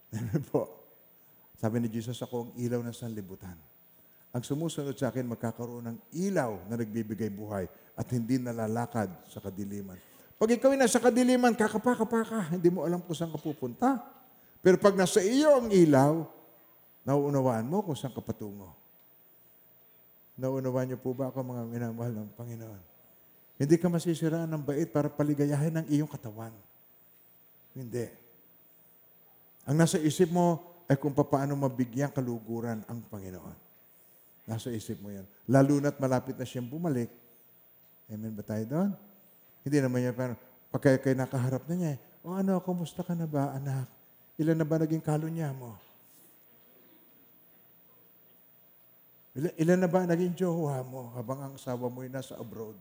Amen 0.14 0.46
po. 0.46 0.70
Sabi 1.58 1.82
ni 1.82 1.90
Jesus, 1.90 2.22
ako 2.22 2.48
ang 2.48 2.50
ilaw 2.54 2.78
ng 2.86 2.94
sanlibutan. 2.94 3.58
Ang 4.34 4.42
sumusunod 4.42 4.94
sa 4.94 5.10
akin, 5.10 5.26
magkakaroon 5.26 5.90
ng 5.90 5.98
ilaw 6.14 6.70
na 6.70 6.78
nagbibigay 6.78 7.30
buhay 7.30 7.66
at 7.94 8.06
hindi 8.10 8.38
nalalakad 8.38 9.10
sa 9.30 9.38
kadiliman. 9.38 9.98
Pag 10.34 10.58
ikaw 10.58 10.74
ay 10.74 10.78
nasa 10.78 10.98
kadiliman, 10.98 11.54
kakapaka-paka, 11.54 12.54
hindi 12.54 12.66
mo 12.66 12.82
alam 12.82 12.98
kung 13.02 13.14
saan 13.14 13.30
ka 13.30 13.38
pupunta. 13.38 14.02
Pero 14.58 14.74
pag 14.82 14.98
nasa 14.98 15.22
iyo 15.22 15.62
ang 15.62 15.70
ilaw, 15.70 16.26
nauunawaan 17.06 17.66
mo 17.66 17.86
kung 17.86 17.94
saan 17.94 18.10
ka 18.10 18.22
patungo. 18.22 18.84
Nauunawaan 20.35 20.91
niyo 20.91 20.99
po 20.99 21.14
ba 21.14 21.30
ako 21.30 21.47
mga 21.47 21.62
minamahal 21.70 22.12
ng 22.14 22.30
Panginoon? 22.35 22.82
Hindi 23.55 23.76
ka 23.78 23.87
masisiraan 23.87 24.51
ng 24.51 24.62
bait 24.66 24.91
para 24.91 25.07
paligayahin 25.07 25.78
ang 25.78 25.87
iyong 25.87 26.11
katawan. 26.11 26.51
Hindi. 27.70 28.11
Ang 29.62 29.78
nasa 29.78 30.03
isip 30.03 30.35
mo 30.35 30.59
ay 30.91 30.99
kung 30.99 31.14
paano 31.14 31.55
mabigyan 31.55 32.11
kaluguran 32.11 32.82
ang 32.91 32.99
Panginoon. 33.07 33.57
Nasa 34.45 34.68
isip 34.74 35.01
mo 35.01 35.09
yan. 35.09 35.24
Lalo 35.49 35.80
na't 35.80 35.97
malapit 35.97 36.37
na 36.37 36.45
siyang 36.45 36.68
bumalik. 36.68 37.09
Amen 38.11 38.35
ba 38.37 38.45
tayo 38.45 38.64
doon? 38.68 38.91
Hindi 39.64 39.78
naman 39.80 40.05
yan 40.05 40.12
parang 40.12 40.39
pagka 40.68 41.01
kayo 41.01 41.16
nakaharap 41.16 41.64
na 41.70 41.74
niya, 41.78 41.95
o 42.20 42.37
ano, 42.37 42.59
kumusta 42.61 43.01
ka 43.01 43.16
na 43.16 43.24
ba, 43.24 43.55
anak? 43.57 43.89
Ilan 44.37 44.59
na 44.59 44.66
ba 44.66 44.82
naging 44.82 45.01
kalunya 45.01 45.55
mo? 45.55 45.78
Ilan, 49.35 49.82
na 49.82 49.91
ba 49.91 50.07
naging 50.07 50.39
jowa 50.39 50.78
mo 50.87 51.11
habang 51.18 51.43
ang 51.43 51.53
asawa 51.59 51.91
mo 51.91 52.07
ay 52.07 52.11
nasa 52.11 52.39
abroad? 52.39 52.78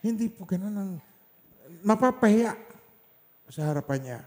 Hindi 0.00 0.32
po 0.32 0.48
ganun 0.48 0.72
ang 0.72 0.92
mapapahiya 1.84 2.56
sa 3.52 3.68
harapan 3.68 4.00
niya. 4.00 4.20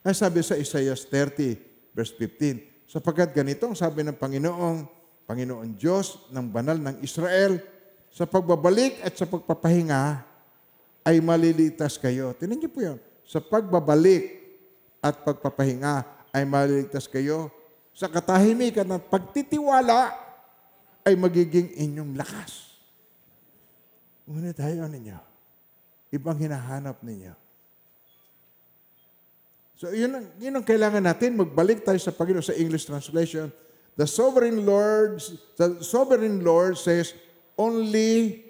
Ay 0.00 0.16
sabi 0.16 0.40
sa 0.40 0.56
Isaiah 0.56 0.96
30, 0.96 1.92
verse 1.92 2.16
15, 2.16 2.88
sapagkat 2.88 3.36
ganito 3.36 3.68
ang 3.68 3.76
sabi 3.76 4.00
ng 4.08 4.16
Panginoong, 4.16 4.88
Panginoon 5.28 5.76
Diyos 5.76 6.16
ng 6.32 6.48
banal 6.48 6.80
ng 6.80 6.96
Israel, 7.04 7.60
sa 8.08 8.24
pagbabalik 8.24 9.04
at 9.04 9.12
sa 9.12 9.28
pagpapahinga 9.28 10.24
ay 11.04 11.20
maliligtas 11.20 12.00
kayo. 12.00 12.32
Tinan 12.36 12.56
niyo 12.56 12.72
po 12.72 12.80
yun. 12.80 12.98
Sa 13.28 13.40
pagbabalik 13.40 14.40
at 15.00 15.24
pagpapahinga 15.24 16.28
ay 16.32 16.44
maliligtas 16.48 17.04
kayo. 17.04 17.52
Sa 17.92 18.08
katahimikan 18.08 18.88
at 18.88 19.04
pagtitiwala 19.12 20.16
ay 21.04 21.14
magiging 21.18 21.70
inyong 21.76 22.16
lakas. 22.16 22.72
Ngunit 24.24 24.56
ayaw 24.56 24.88
ninyo. 24.88 25.18
Ibang 26.12 26.38
hinahanap 26.40 27.00
ninyo. 27.04 27.34
So, 29.82 29.90
yun 29.90 30.14
ang, 30.14 30.26
yun 30.38 30.54
ang 30.54 30.62
kailangan 30.62 31.02
natin. 31.02 31.34
Magbalik 31.34 31.82
tayo 31.82 31.98
sa 31.98 32.14
Panginoon 32.14 32.46
sa 32.46 32.54
English 32.54 32.86
translation. 32.86 33.50
The 33.98 34.06
sovereign 34.06 34.62
Lord, 34.62 35.18
the 35.58 35.82
sovereign 35.82 36.46
Lord 36.46 36.78
says, 36.78 37.12
only, 37.58 38.40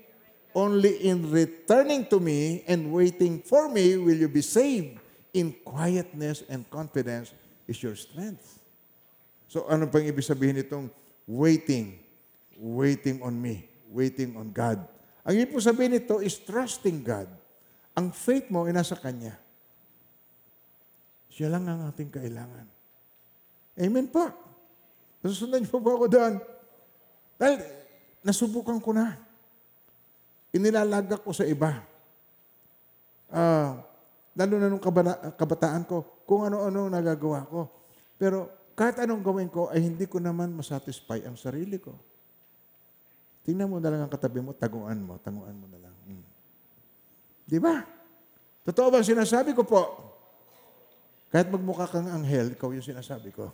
only 0.52 1.08
in 1.08 1.32
returning 1.32 2.04
to 2.12 2.20
me 2.20 2.62
and 2.68 2.92
waiting 2.92 3.40
for 3.42 3.72
me 3.72 3.96
will 3.96 4.14
you 4.14 4.28
be 4.28 4.44
saved. 4.44 5.00
In 5.32 5.56
quietness 5.64 6.44
and 6.52 6.68
confidence 6.68 7.32
is 7.64 7.80
your 7.80 7.96
strength. 7.96 8.61
So, 9.52 9.68
ano 9.68 9.84
pang 9.84 10.00
ibig 10.00 10.24
sabihin 10.24 10.64
itong 10.64 10.88
waiting? 11.28 12.00
Waiting 12.56 13.20
on 13.20 13.36
me. 13.36 13.68
Waiting 13.92 14.32
on 14.32 14.48
God. 14.48 14.80
Ang 15.28 15.44
ibig 15.44 15.52
po 15.52 15.60
sabihin 15.60 15.92
nito 15.92 16.24
is 16.24 16.40
trusting 16.40 17.04
God. 17.04 17.28
Ang 17.92 18.16
faith 18.16 18.48
mo 18.48 18.64
ay 18.64 18.72
nasa 18.72 18.96
Kanya. 18.96 19.36
Siya 21.28 21.52
lang 21.52 21.68
ang 21.68 21.84
ating 21.84 22.08
kailangan. 22.08 22.64
Amen 23.76 24.08
po. 24.08 24.24
Nasusundan 25.20 25.68
niyo 25.68 25.76
po 25.76 25.84
ako 25.84 26.08
doon? 26.08 26.40
Dahil 27.36 27.60
nasubukan 28.24 28.80
ko 28.80 28.96
na. 28.96 29.20
Inilalagak 30.56 31.20
ko 31.20 31.32
sa 31.36 31.44
iba. 31.44 31.76
Ah, 33.28 33.84
lalo 34.32 34.54
na 34.56 34.72
nung 34.72 34.80
kabana- 34.80 35.36
kabataan 35.36 35.84
ko, 35.84 36.24
kung 36.24 36.48
ano-ano 36.48 36.88
nagagawa 36.88 37.44
ko. 37.44 37.68
Pero 38.16 38.61
kahit 38.72 38.96
anong 39.04 39.22
gawin 39.22 39.48
ko, 39.52 39.68
ay 39.68 39.84
hindi 39.84 40.08
ko 40.08 40.16
naman 40.16 40.52
masatisfy 40.52 41.20
ang 41.24 41.36
sarili 41.36 41.76
ko. 41.76 41.92
Tingnan 43.42 43.68
mo 43.68 43.82
na 43.82 43.90
lang 43.90 44.06
ang 44.06 44.12
katabi 44.12 44.38
mo, 44.38 44.54
taguan 44.54 45.02
mo, 45.02 45.18
taguan 45.18 45.56
mo 45.58 45.66
na 45.66 45.78
lang. 45.82 45.94
Hmm. 46.06 46.24
Di 47.42 47.58
ba? 47.58 47.82
Totoo 48.62 48.88
ba 48.94 49.02
sinasabi 49.02 49.50
ko 49.52 49.66
po? 49.66 49.82
Kahit 51.32 51.50
magmukha 51.50 51.90
kang 51.90 52.06
anghel, 52.06 52.54
ikaw 52.54 52.70
yung 52.70 52.84
sinasabi 52.84 53.34
ko. 53.34 53.50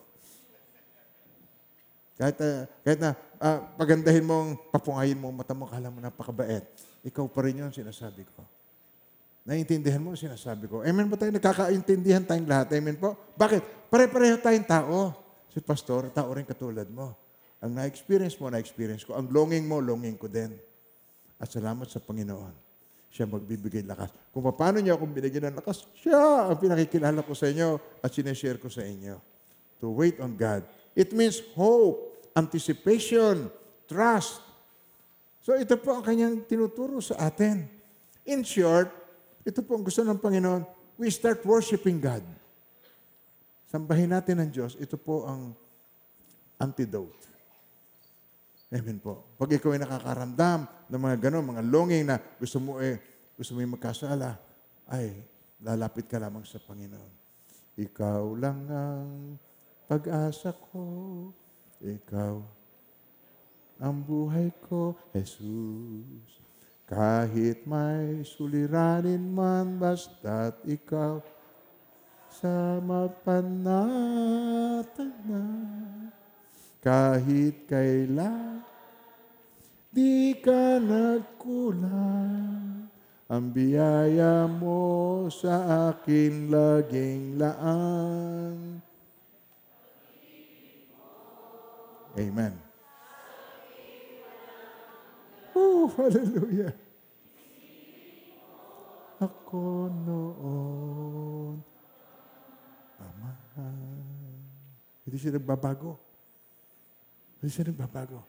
Kahit, 2.19 2.37
ah, 2.43 2.67
kahit 2.83 2.99
na 2.99 3.15
ah, 3.39 3.63
pagandahin 3.79 4.27
mong, 4.27 4.59
papungayin 4.75 5.17
mo, 5.17 5.31
mata 5.31 5.55
mo, 5.55 5.71
kala 5.71 5.89
mo 5.89 6.03
napakabait. 6.03 6.67
Ikaw 7.07 7.25
pa 7.31 7.41
rin 7.47 7.63
yun 7.63 7.71
sinasabi 7.71 8.27
ko. 8.35 8.43
Naiintindihan 9.49 9.97
mo 9.97 10.13
sinasabi 10.13 10.69
ko. 10.69 10.85
Amen 10.85 11.09
ba 11.09 11.17
tayo? 11.17 11.33
Nagkakaintindihan 11.33 12.21
tayong 12.21 12.45
lahat. 12.45 12.69
Amen 12.77 13.01
po? 13.01 13.17
Bakit? 13.33 13.89
Pare-pareho 13.89 14.37
tayong 14.45 14.69
tao. 14.69 15.17
Si 15.49 15.57
pastor, 15.65 16.13
tao 16.13 16.29
rin 16.37 16.45
katulad 16.45 16.85
mo. 16.93 17.17
Ang 17.65 17.81
na-experience 17.81 18.37
mo, 18.37 18.53
na-experience 18.53 19.09
ko. 19.09 19.17
Ang 19.17 19.33
longing 19.33 19.65
mo, 19.65 19.81
longing 19.81 20.21
ko 20.21 20.29
din. 20.29 20.53
At 21.41 21.49
salamat 21.49 21.89
sa 21.89 21.97
Panginoon. 21.97 22.53
Siya 23.09 23.25
magbibigay 23.25 23.89
lakas. 23.89 24.13
Kung 24.37 24.45
paano 24.53 24.85
niya 24.85 25.01
akong 25.01 25.17
binigyan 25.17 25.49
ng 25.49 25.65
lakas, 25.65 25.89
siya 25.97 26.53
ang 26.53 26.61
pinakikilala 26.61 27.25
ko 27.25 27.33
sa 27.33 27.49
inyo 27.49 27.81
at 28.05 28.13
sineshare 28.13 28.61
ko 28.61 28.69
sa 28.69 28.85
inyo. 28.85 29.17
To 29.81 29.97
wait 29.97 30.21
on 30.21 30.37
God. 30.37 30.69
It 30.93 31.17
means 31.17 31.41
hope, 31.57 32.21
anticipation, 32.37 33.49
trust. 33.89 34.45
So 35.41 35.57
ito 35.57 35.73
po 35.81 35.97
ang 35.97 36.05
kanyang 36.05 36.45
tinuturo 36.45 37.01
sa 37.01 37.17
atin. 37.33 37.65
In 38.29 38.45
short, 38.45 39.08
ito 39.47 39.61
po 39.63 39.79
ang 39.79 39.85
gusto 39.85 40.01
ng 40.03 40.19
Panginoon, 40.19 40.63
we 40.99 41.11
start 41.11 41.43
worshiping 41.47 42.03
God. 42.03 42.25
Sambahin 43.69 44.11
natin 44.11 44.41
ang 44.41 44.51
Diyos, 44.51 44.75
ito 44.81 44.97
po 44.97 45.29
ang 45.29 45.53
antidote. 46.57 47.29
Amen 48.69 49.01
po. 49.01 49.25
Pag 49.41 49.57
ikaw 49.57 49.73
ay 49.73 49.81
nakakaramdam 49.81 50.69
ng 50.93 51.01
mga 51.01 51.17
gano'n, 51.29 51.45
mga 51.57 51.63
longing 51.65 52.05
na 52.05 52.21
gusto 52.37 52.61
mo 52.61 52.81
eh, 52.85 53.01
gusto 53.39 53.57
mo 53.57 53.65
yung 53.65 53.79
magkasala, 53.79 54.37
ay, 54.89 55.25
lalapit 55.61 56.05
ka 56.09 56.21
lamang 56.21 56.45
sa 56.45 56.61
Panginoon. 56.61 57.13
Ikaw 57.79 58.23
lang 58.37 58.61
ang 58.69 59.09
pag-asa 59.89 60.53
ko. 60.53 60.83
Ikaw 61.79 62.35
ang 63.79 63.97
buhay 64.03 64.51
ko, 64.67 64.99
Jesus. 65.15 66.38
Kahit 66.89 67.69
may 67.69 68.25
suliranin 68.25 69.21
man, 69.21 69.77
basta't 69.77 70.57
ikaw 70.65 71.21
sa 72.33 72.81
mapanatag 72.81 73.53
na. 75.29 75.45
Kahit 76.81 77.69
kailan, 77.69 78.65
di 79.93 80.33
ka 80.41 80.81
nagkulang. 80.81 82.89
Ang 83.29 83.53
biyaya 83.53 84.49
mo 84.49 85.29
sa 85.29 85.93
akin 85.93 86.49
laging 86.49 87.37
laan. 87.37 88.81
Amen. 92.17 92.68
Oh, 95.59 95.91
hallelujah. 95.99 96.71
Ako 99.19 99.91
noon, 100.07 101.59
Amahan. 103.03 103.75
Hindi 105.03 105.17
siya 105.19 105.35
nagbabago. 105.35 105.99
Hindi 107.43 107.51
siya 107.51 107.67
nagbabago. 107.75 108.23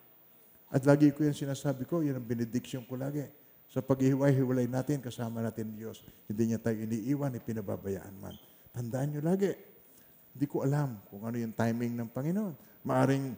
At 0.73 0.81
lagi 0.85 1.13
ko 1.13 1.21
yan 1.21 1.37
sinasabi 1.37 1.85
ko, 1.85 2.01
yan 2.01 2.17
ang 2.17 2.25
benediction 2.25 2.81
ko 2.89 2.97
lagi. 2.97 3.21
Sa 3.69 3.85
paghihiway-hiwalay 3.85 4.65
natin, 4.65 4.97
kasama 4.97 5.45
natin 5.45 5.69
Diyos. 5.77 6.01
Hindi 6.25 6.53
niya 6.53 6.57
tayo 6.57 6.81
iniiwan, 6.81 7.37
ipinababayaan 7.37 8.15
man. 8.17 8.33
Tandaan 8.73 9.13
niyo 9.13 9.21
lagi, 9.21 9.53
hindi 10.33 10.45
ko 10.49 10.65
alam 10.65 10.97
kung 11.05 11.21
ano 11.21 11.37
yung 11.37 11.53
timing 11.53 11.93
ng 11.93 12.09
Panginoon. 12.09 12.53
Maaring 12.81 13.37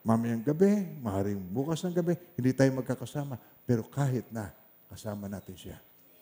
mamayang 0.00 0.44
gabi, 0.44 0.86
maaring 1.00 1.40
bukas 1.40 1.84
ng 1.84 1.94
gabi, 1.94 2.16
hindi 2.36 2.50
tayo 2.56 2.70
magkakasama. 2.80 3.36
Pero 3.68 3.84
kahit 3.86 4.28
na, 4.32 4.52
kasama 4.88 5.28
natin 5.30 5.54
siya. 5.54 5.76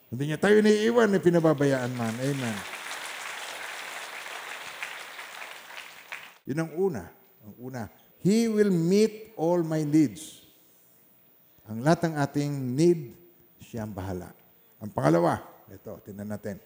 Hindi 0.09 0.33
niya 0.33 0.39
tayo 0.41 0.59
iniiwan, 0.61 1.13
ipinababayaan 1.17 1.93
man. 1.95 2.15
Amen. 2.17 2.59
Yun 6.49 6.59
ang 6.65 6.73
una. 6.81 7.05
Ang 7.45 7.55
una, 7.61 7.83
He 8.19 8.51
will 8.51 8.73
meet 8.73 9.37
all 9.39 9.63
my 9.63 9.87
needs. 9.87 10.43
Ang 11.69 11.85
lahat 11.85 12.09
ng 12.09 12.15
ating 12.19 12.53
need, 12.75 13.15
siya 13.61 13.85
ang 13.85 13.93
bahala. 13.93 14.33
Ang 14.81 14.91
pangalawa, 14.91 15.45
ito, 15.69 15.93
tinan 16.03 16.33
natin. 16.33 16.57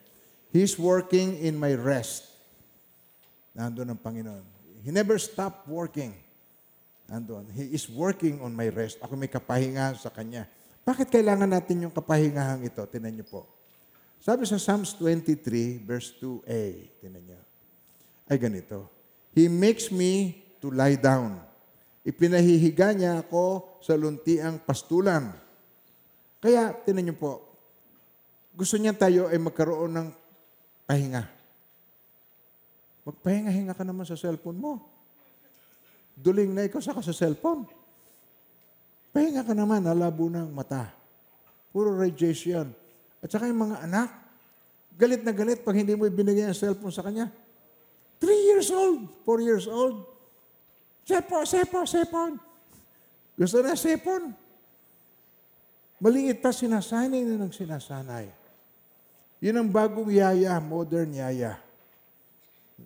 He's 0.54 0.78
working 0.78 1.42
in 1.42 1.58
my 1.58 1.74
rest. 1.74 2.30
Nandun 3.52 3.92
ang 3.92 4.00
Panginoon. 4.00 4.44
He 4.80 4.94
never 4.94 5.18
stopped 5.18 5.66
working. 5.66 6.14
Nandun. 7.12 7.52
He 7.52 7.76
is 7.76 7.92
working 7.92 8.40
on 8.40 8.56
my 8.56 8.72
rest. 8.72 8.96
Ako 9.04 9.20
may 9.20 9.28
kapahingahan 9.28 10.00
sa 10.00 10.08
Kanya. 10.08 10.48
Bakit 10.80 11.12
kailangan 11.12 11.44
natin 11.44 11.84
yung 11.84 11.92
kapahingahang 11.92 12.64
ito? 12.64 12.80
Tinan 12.88 13.12
niyo 13.12 13.28
po. 13.28 13.44
Sabi 14.16 14.48
sa 14.48 14.56
Psalms 14.56 14.96
23, 14.96 15.84
verse 15.84 16.16
2a, 16.16 16.88
tinan 17.04 17.20
niyo. 17.20 17.40
Ay 18.24 18.40
ganito. 18.40 18.88
He 19.36 19.44
makes 19.52 19.92
me 19.92 20.40
to 20.56 20.72
lie 20.72 20.96
down. 20.96 21.36
Ipinahihiga 22.00 22.96
niya 22.96 23.20
ako 23.20 23.76
sa 23.84 23.92
luntiang 23.92 24.56
pastulan. 24.64 25.36
Kaya, 26.40 26.72
tinan 26.82 27.12
niyo 27.12 27.16
po, 27.20 27.32
gusto 28.56 28.80
niya 28.80 28.96
tayo 28.96 29.28
ay 29.28 29.36
magkaroon 29.36 29.92
ng 29.92 30.08
pahinga. 30.88 31.28
Magpahinga-hinga 33.04 33.76
ka 33.76 33.84
naman 33.84 34.08
sa 34.08 34.18
cellphone 34.18 34.58
mo. 34.58 34.91
Duling 36.22 36.54
na 36.54 36.70
ikaw 36.70 36.78
saka 36.78 37.02
sa 37.02 37.10
cellphone. 37.10 37.66
Pahinga 39.10 39.42
ka 39.42 39.52
naman, 39.52 39.82
nalabo 39.82 40.30
ng 40.30 40.54
mata. 40.54 40.94
Puro 41.74 41.90
radiation. 41.98 42.70
At 43.18 43.28
saka 43.28 43.50
yung 43.50 43.66
mga 43.66 43.82
anak, 43.82 44.08
galit 44.94 45.26
na 45.26 45.34
galit 45.34 45.66
pag 45.66 45.74
hindi 45.74 45.98
mo 45.98 46.06
ibinigay 46.06 46.46
ang 46.46 46.56
cellphone 46.56 46.94
sa 46.94 47.02
kanya. 47.02 47.26
Three 48.22 48.54
years 48.54 48.70
old, 48.70 49.10
four 49.26 49.42
years 49.42 49.66
old. 49.66 50.06
Sepo, 51.02 51.42
sepo, 51.42 51.82
sepon. 51.82 52.38
Gusto 53.34 53.58
na 53.58 53.74
sepon. 53.74 54.30
Maliit 55.98 56.38
pa 56.38 56.54
sinasanay 56.54 57.26
na 57.26 57.34
ng 57.42 57.50
sinasanay. 57.50 58.30
Yun 59.42 59.58
ang 59.58 59.70
bagong 59.70 60.06
yaya, 60.06 60.62
modern 60.62 61.10
yaya. 61.18 61.58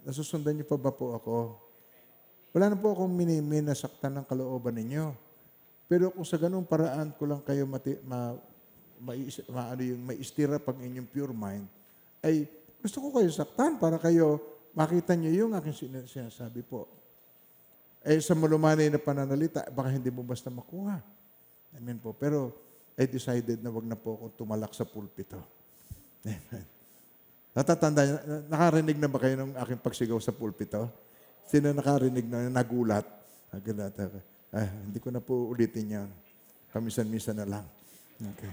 Nasusundan 0.08 0.56
niyo 0.56 0.64
pa 0.64 0.80
ba 0.80 0.88
po 0.88 1.12
ako? 1.12 1.65
Wala 2.56 2.72
na 2.72 2.76
po 2.80 2.96
akong 2.96 3.12
minimin 3.12 3.68
na 3.68 3.76
saktan 3.76 4.16
ng 4.16 4.24
kalooban 4.24 4.72
ninyo. 4.80 5.12
Pero 5.84 6.08
kung 6.08 6.24
sa 6.24 6.40
ganung 6.40 6.64
paraan 6.64 7.12
ko 7.12 7.28
lang 7.28 7.44
kayo 7.44 7.68
mati, 7.68 8.00
ma, 8.00 8.32
ma, 8.96 9.12
ma, 9.52 9.62
ano 9.76 9.82
yung 9.84 10.00
maistira 10.00 10.56
pag 10.56 10.80
inyong 10.80 11.04
pure 11.04 11.36
mind, 11.36 11.68
ay 12.24 12.48
gusto 12.80 13.04
ko 13.04 13.12
kayo 13.12 13.28
saktan 13.28 13.76
para 13.76 14.00
kayo 14.00 14.40
makita 14.72 15.12
niyo 15.12 15.44
yung 15.44 15.52
aking 15.52 15.76
sin- 15.76 16.08
sinasabi 16.08 16.64
po. 16.64 16.88
Eh 18.00 18.24
sa 18.24 18.32
malumanay 18.32 18.88
na 18.88 19.04
pananalita, 19.04 19.68
baka 19.68 19.92
hindi 19.92 20.08
mo 20.08 20.24
basta 20.24 20.48
makuha. 20.48 20.96
Amen 21.76 22.00
po. 22.00 22.16
Pero 22.16 22.56
I 22.96 23.04
decided 23.04 23.60
na 23.60 23.68
wag 23.68 23.84
na 23.84 24.00
po 24.00 24.16
akong 24.16 24.32
tumalak 24.32 24.72
sa 24.72 24.88
pulpito. 24.88 25.36
Amen. 26.24 26.64
Natatanda, 27.52 28.00
nakarinig 28.48 28.96
na 28.96 29.12
ba 29.12 29.20
kayo 29.20 29.36
ng 29.44 29.52
aking 29.60 29.80
pagsigaw 29.84 30.16
sa 30.24 30.32
pulpito? 30.32 30.88
Sino 31.46 31.70
nakarinig 31.70 32.26
na 32.26 32.50
nagulat? 32.50 33.06
Nagulat. 33.54 33.94
Ah, 34.50 34.66
hindi 34.86 34.98
ko 34.98 35.14
na 35.14 35.22
po 35.22 35.50
ulitin 35.50 35.96
yan. 36.02 36.10
Kamisan-misan 36.74 37.38
na 37.38 37.46
lang. 37.46 37.66
Okay. 38.18 38.52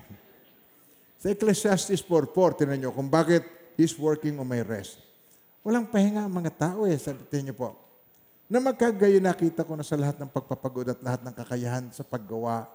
Sa 1.17 1.27
Ecclesiastes 1.31 2.03
4.4, 2.05 2.63
tinan 2.63 2.77
nyo 2.77 2.91
kung 2.91 3.09
bakit 3.09 3.43
He's 3.73 3.97
working 3.97 4.37
on 4.37 4.45
my 4.45 4.61
rest. 4.61 5.01
Walang 5.65 5.89
pahinga 5.89 6.27
ang 6.27 6.33
mga 6.33 6.51
tao 6.53 6.85
eh. 6.85 6.93
Sabihin 6.93 7.49
niyo 7.49 7.55
po. 7.57 7.73
Na 8.45 8.61
magkagayo 8.61 9.17
nakita 9.17 9.65
ko 9.65 9.73
na 9.73 9.81
sa 9.81 9.97
lahat 9.97 10.21
ng 10.21 10.29
pagpapagod 10.29 10.93
at 10.93 10.99
lahat 11.01 11.25
ng 11.25 11.33
kakayahan 11.33 11.85
sa 11.89 12.05
paggawa 12.05 12.69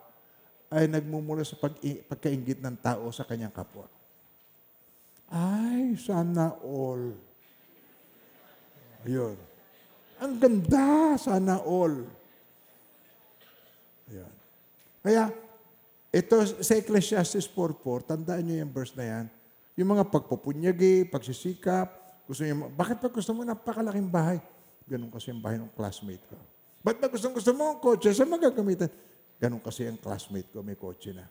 ay 0.69 0.91
nagmumula 0.91 1.47
sa 1.47 1.55
pag 1.55 1.77
pagkaingit 1.81 2.59
ng 2.59 2.77
tao 2.83 3.07
sa 3.15 3.23
kanyang 3.23 3.55
kapwa. 3.55 3.87
Ay, 5.31 5.95
sana 6.01 6.57
all. 6.65 7.15
Ayun. 9.07 9.37
Ang 10.19 10.35
ganda, 10.43 11.15
sana 11.15 11.63
all. 11.63 12.07
Ayan. 14.11 14.33
Kaya, 15.05 15.25
ito 16.09 16.37
sa 16.65 16.75
Ecclesiastes 16.75 17.47
4.4, 17.47 18.17
tandaan 18.17 18.43
nyo 18.43 18.57
yung 18.59 18.73
verse 18.73 18.95
na 18.97 19.05
yan, 19.07 19.27
yung 19.79 19.95
mga 19.95 20.11
pagpupunyagi, 20.11 21.07
pagsisikap, 21.07 21.87
gusto 22.27 22.43
nyo, 22.43 22.67
bakit 22.75 22.99
pa 22.99 23.09
gusto 23.09 23.31
mo 23.31 23.47
napakalaking 23.47 24.11
bahay? 24.11 24.43
Ganun 24.89 25.13
kasi 25.13 25.31
yung 25.31 25.45
bahay 25.45 25.61
ng 25.61 25.71
classmate 25.77 26.25
ko. 26.27 26.37
Ba't 26.83 26.99
ba 26.99 27.07
gusto, 27.13 27.29
gusto 27.31 27.51
mo 27.53 27.77
ang 27.77 27.79
kotse? 27.79 28.11
Saan 28.11 28.33
magagamitan? 28.33 28.91
Ganun 29.39 29.63
kasi 29.63 29.87
ang 29.87 30.01
classmate 30.01 30.51
ko, 30.51 30.65
may 30.65 30.75
kotse 30.75 31.15
na. 31.15 31.29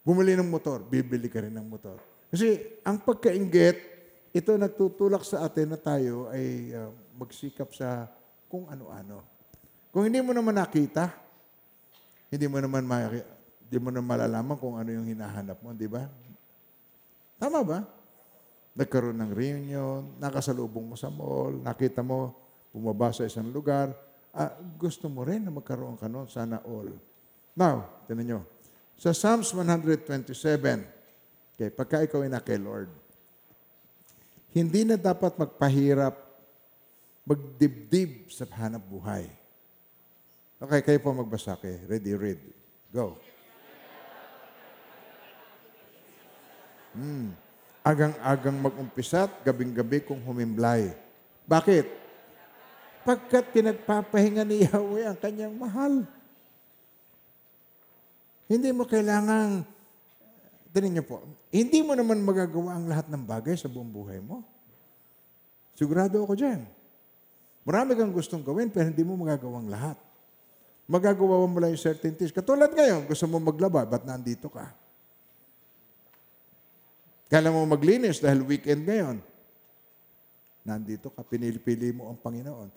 Bumili 0.00 0.34
ng 0.34 0.48
motor, 0.48 0.80
bibili 0.82 1.28
ka 1.28 1.44
rin 1.44 1.52
ng 1.52 1.68
motor. 1.68 2.00
Kasi 2.32 2.78
ang 2.82 3.02
pagkaingit, 3.02 3.89
ito 4.30 4.54
nagtutulak 4.54 5.26
sa 5.26 5.42
atin 5.42 5.74
na 5.74 5.78
tayo 5.78 6.30
ay 6.30 6.70
uh, 6.70 6.94
magsikap 7.18 7.74
sa 7.74 8.06
kung 8.46 8.70
ano-ano. 8.70 9.26
Kung 9.90 10.06
hindi 10.06 10.22
mo 10.22 10.30
naman 10.30 10.54
nakita, 10.54 11.10
hindi 12.30 12.46
mo 12.46 12.62
naman 12.62 12.86
maki- 12.86 13.26
hindi 13.66 13.78
mo 13.78 13.90
naman 13.90 14.06
malalaman 14.06 14.56
kung 14.58 14.78
ano 14.78 14.90
yung 14.90 15.06
hinahanap 15.06 15.58
mo, 15.62 15.74
di 15.74 15.90
ba? 15.90 16.06
Tama 17.38 17.62
ba? 17.66 17.82
Nagkaroon 18.74 19.18
ng 19.18 19.32
reunion, 19.34 20.14
nakasalubong 20.18 20.94
mo 20.94 20.96
sa 20.98 21.10
mall, 21.10 21.58
nakita 21.58 22.02
mo, 22.02 22.34
bumaba 22.70 23.10
sa 23.10 23.26
isang 23.26 23.50
lugar, 23.50 23.90
ah, 24.30 24.54
gusto 24.78 25.10
mo 25.10 25.26
rin 25.26 25.42
na 25.42 25.50
magkaroon 25.50 25.98
ka 25.98 26.06
noon, 26.06 26.30
sana 26.30 26.62
all. 26.62 26.90
Now, 27.54 28.06
tinan 28.06 28.26
nyo. 28.26 28.40
Sa 28.94 29.10
Psalms 29.10 29.50
127, 29.50 30.30
okay, 31.54 31.70
pagka 31.74 32.06
ikaw 32.06 32.22
ay 32.22 32.30
Lord, 32.62 32.90
hindi 34.50 34.82
na 34.82 34.98
dapat 34.98 35.38
magpahirap, 35.38 36.14
magdibdib 37.22 38.26
sa 38.30 38.46
hanap 38.58 38.82
buhay. 38.82 39.30
Okay, 40.60 40.80
kayo 40.84 40.98
po 41.00 41.14
magbasa 41.16 41.56
kay. 41.56 41.80
Ready, 41.88 42.12
read. 42.12 42.40
Go. 42.92 43.16
Hmm. 46.92 47.32
Agang-agang 47.80 48.60
mag-umpisat, 48.60 49.30
gabing-gabi 49.40 50.04
kung 50.04 50.20
humimlay. 50.20 50.92
Bakit? 51.48 51.86
Pagkat 53.06 53.56
pinagpapahinga 53.56 54.44
ni 54.44 54.68
Yahweh 54.68 55.08
ang 55.08 55.16
kanyang 55.16 55.56
mahal. 55.56 56.04
Hindi 58.50 58.68
mo 58.74 58.84
kailangang, 58.84 59.64
tinin 60.70 60.98
niyo 60.98 61.04
po, 61.06 61.22
hindi 61.50 61.82
mo 61.82 61.98
naman 61.98 62.22
magagawa 62.22 62.78
ang 62.78 62.86
lahat 62.86 63.06
ng 63.10 63.22
bagay 63.26 63.58
sa 63.58 63.66
buong 63.66 63.90
buhay 63.90 64.22
mo. 64.22 64.46
Sigurado 65.74 66.22
ako 66.22 66.34
dyan. 66.38 66.62
Marami 67.66 67.94
kang 67.98 68.14
gustong 68.14 68.42
gawin, 68.42 68.72
pero 68.72 68.88
hindi 68.88 69.02
mo 69.04 69.18
magagawang 69.20 69.68
lahat. 69.68 69.98
Magagawa 70.90 71.46
mo 71.46 71.58
lang 71.62 71.70
yung 71.74 71.80
certain 71.82 72.14
things. 72.16 72.34
Katulad 72.34 72.72
ngayon, 72.74 73.06
gusto 73.06 73.24
mo 73.30 73.38
maglaba, 73.38 73.86
ba't 73.86 74.02
nandito 74.02 74.50
ka? 74.50 74.74
Kala 77.30 77.54
mo 77.54 77.62
maglinis 77.62 78.18
dahil 78.18 78.42
weekend 78.42 78.82
ngayon. 78.82 79.16
Nandito 80.66 81.14
ka, 81.14 81.22
pinili-pili 81.22 81.94
mo 81.94 82.10
ang 82.10 82.18
Panginoon. 82.18 82.68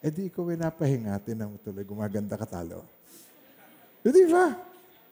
E 0.00 0.08
di 0.08 0.32
ikaw 0.32 0.48
ay 0.48 0.56
napahingatin 0.56 1.36
ng 1.36 1.60
tuloy, 1.60 1.84
gumaganda 1.84 2.40
ka 2.40 2.48
talo. 2.48 2.88
E 4.00 4.08
di 4.08 4.24
ba? 4.24 4.56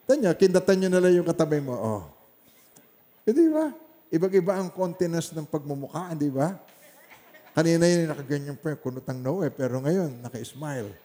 Tanya, 0.08 0.32
kindatan 0.32 0.76
nyo 0.80 0.88
na 0.88 1.00
lang 1.04 1.20
yung 1.20 1.28
katabi 1.28 1.60
mo. 1.60 1.76
Oh. 1.76 2.17
E 3.28 3.36
di 3.36 3.44
ba? 3.52 3.68
Ibang-iba 4.08 4.56
ang 4.56 4.72
continence 4.72 5.36
ng 5.36 5.44
pagmumukha, 5.44 6.16
di 6.16 6.32
ba? 6.32 6.56
Kanina 7.52 7.84
yun, 7.84 8.08
nakaganyan 8.08 8.56
pa 8.56 8.72
yung 8.72 8.80
kunutang 8.80 9.20
no 9.20 9.44
eh, 9.44 9.52
pero 9.52 9.84
ngayon, 9.84 10.24
naka-smile. 10.24 10.96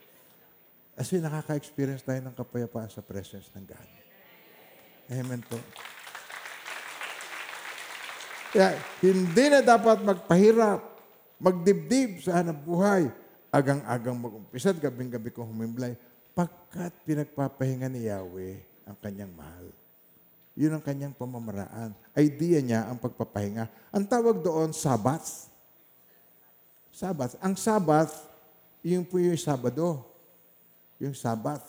Kasi 0.96 1.20
nakaka-experience 1.20 2.08
tayo 2.08 2.24
ng 2.24 2.32
kapayapaan 2.32 2.88
sa 2.88 3.04
presence 3.04 3.52
ng 3.52 3.68
God. 3.68 3.90
Amen 5.12 5.44
po. 5.44 5.60
Kaya, 8.56 8.72
hindi 9.04 9.46
na 9.52 9.60
dapat 9.60 10.00
magpahirap, 10.00 10.80
magdibdib 11.44 12.24
sa 12.24 12.40
hanap 12.40 12.56
buhay, 12.64 13.12
agang-agang 13.52 14.16
mag-umpisa 14.16 14.72
at 14.72 14.80
gabing-gabi 14.80 15.28
kong 15.28 15.52
humimlay, 15.52 16.00
pagkat 16.32 16.96
pinagpapahinga 17.04 17.92
ni 17.92 18.08
Yahweh 18.08 18.64
ang 18.88 18.96
kanyang 19.04 19.34
mahal. 19.36 19.83
Yun 20.54 20.78
ang 20.78 20.84
kanyang 20.86 21.18
pamamaraan. 21.18 21.97
Idea 22.14 22.62
niya 22.62 22.86
ang 22.86 23.01
pagpapahinga. 23.01 23.66
Ang 23.89 24.06
tawag 24.06 24.38
doon, 24.45 24.70
Sabbath. 24.70 25.49
Sabbath. 26.93 27.34
Ang 27.41 27.58
Sabbath, 27.58 28.14
yun 28.86 29.01
po 29.01 29.18
yung 29.18 29.38
Sabado. 29.38 30.06
Yung 31.01 31.18
Sabbath. 31.18 31.66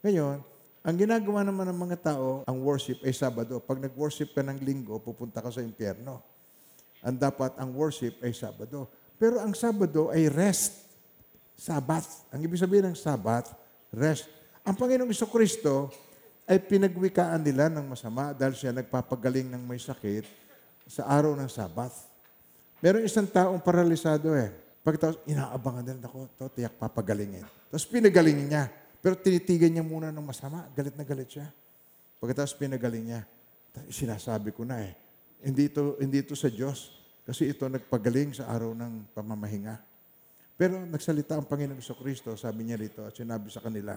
Ngayon, 0.00 0.40
ang 0.82 0.96
ginagawa 0.96 1.44
naman 1.44 1.68
ng 1.70 1.78
mga 1.78 1.96
tao, 2.10 2.40
ang 2.48 2.58
worship 2.64 3.04
ay 3.04 3.12
Sabado. 3.12 3.60
Pag 3.60 3.84
nag-worship 3.84 4.32
ka 4.32 4.40
ng 4.40 4.64
linggo, 4.64 4.96
pupunta 4.98 5.44
ka 5.44 5.52
sa 5.52 5.60
impyerno. 5.60 6.24
Ang 7.04 7.20
dapat, 7.20 7.52
ang 7.60 7.70
worship 7.76 8.16
ay 8.24 8.32
Sabado. 8.32 8.88
Pero 9.20 9.38
ang 9.38 9.52
Sabado 9.52 10.08
ay 10.08 10.32
rest. 10.32 10.88
Sabbath. 11.52 12.26
Ang 12.32 12.48
ibig 12.48 12.58
sabihin 12.58 12.90
ng 12.90 12.98
Sabbath, 12.98 13.52
rest. 13.92 14.26
Ang 14.64 14.74
Panginoong 14.74 15.12
Kristo 15.28 15.92
ay 16.46 16.58
pinagwikaan 16.58 17.40
nila 17.42 17.70
ng 17.70 17.86
masama 17.86 18.34
dahil 18.34 18.54
siya 18.58 18.74
nagpapagaling 18.74 19.46
ng 19.46 19.62
may 19.62 19.78
sakit 19.78 20.26
sa 20.90 21.06
araw 21.06 21.38
ng 21.38 21.46
Sabbath. 21.46 22.10
Meron 22.82 23.06
isang 23.06 23.28
taong 23.30 23.62
paralisado 23.62 24.34
eh. 24.34 24.50
Pagkatapos, 24.82 25.22
inaabangan 25.30 25.86
nila, 25.86 26.10
ako, 26.10 26.26
to, 26.34 26.50
tiyak 26.58 26.74
papagalingin. 26.74 27.46
Tapos 27.70 27.86
pinagalingin 27.86 28.50
niya. 28.50 28.64
Pero 28.98 29.14
tinitigan 29.14 29.70
niya 29.70 29.86
muna 29.86 30.10
ng 30.10 30.26
masama. 30.26 30.66
Galit 30.74 30.98
na 30.98 31.06
galit 31.06 31.30
siya. 31.30 31.46
Pagkatapos 32.18 32.58
pinagaling 32.58 33.14
niya, 33.14 33.22
sinasabi 33.86 34.50
ko 34.50 34.66
na 34.66 34.82
eh, 34.82 34.98
hindi 35.46 35.70
ito, 35.70 35.94
hindi 36.02 36.26
ito 36.26 36.34
sa 36.34 36.50
Diyos. 36.50 36.90
Kasi 37.22 37.54
ito 37.54 37.70
nagpagaling 37.70 38.34
sa 38.34 38.50
araw 38.50 38.74
ng 38.74 39.14
pamamahinga. 39.14 39.78
Pero 40.58 40.82
nagsalita 40.82 41.38
ang 41.38 41.46
Panginoong 41.46 41.78
Iso 41.78 41.94
Kristo, 41.94 42.34
sabi 42.34 42.66
niya 42.66 42.78
rito, 42.78 43.06
at 43.06 43.14
sinabi 43.14 43.46
sa 43.50 43.62
kanila, 43.62 43.94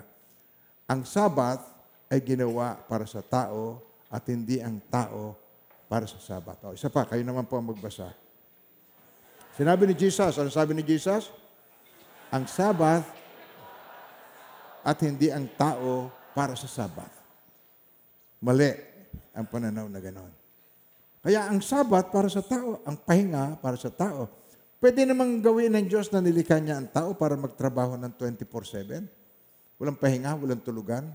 ang 0.86 1.02
Sabat 1.06 1.62
ay 2.10 2.20
ginawa 2.22 2.78
para 2.86 3.10
sa 3.10 3.22
tao 3.26 3.82
at 4.10 4.24
hindi 4.30 4.62
ang 4.62 4.78
tao 4.88 5.36
para 5.90 6.06
sa 6.06 6.18
Sabat. 6.22 6.62
O, 6.66 6.74
isa 6.74 6.90
pa, 6.90 7.06
kayo 7.06 7.22
naman 7.22 7.46
po 7.46 7.58
ang 7.58 7.74
magbasa. 7.74 8.14
Sinabi 9.56 9.88
ni 9.88 9.96
Jesus, 9.96 10.36
ano 10.36 10.52
sabi 10.52 10.76
ni 10.76 10.84
Jesus? 10.84 11.32
Ang 12.30 12.44
Sabat 12.46 13.06
at 14.86 14.98
hindi 15.02 15.32
ang 15.32 15.48
tao 15.56 16.12
para 16.36 16.54
sa 16.54 16.68
Sabat. 16.68 17.10
Mali 18.44 18.72
ang 19.34 19.48
pananaw 19.48 19.88
na 19.88 20.04
ganon. 20.04 20.32
Kaya 21.26 21.50
ang 21.50 21.58
Sabat 21.64 22.14
para 22.14 22.30
sa 22.30 22.46
tao, 22.46 22.86
ang 22.86 23.02
pahinga 23.02 23.58
para 23.58 23.80
sa 23.80 23.90
tao. 23.90 24.30
Pwede 24.78 25.08
namang 25.08 25.42
gawin 25.42 25.74
ng 25.74 25.90
Diyos 25.90 26.14
na 26.14 26.22
nilikha 26.22 26.62
niya 26.62 26.78
ang 26.78 26.86
tao 26.92 27.18
para 27.18 27.34
magtrabaho 27.34 27.98
ng 27.98 28.14
24-7. 28.14 29.82
Walang 29.82 29.98
pahinga, 29.98 30.38
walang 30.38 30.62
tulugan. 30.62 31.10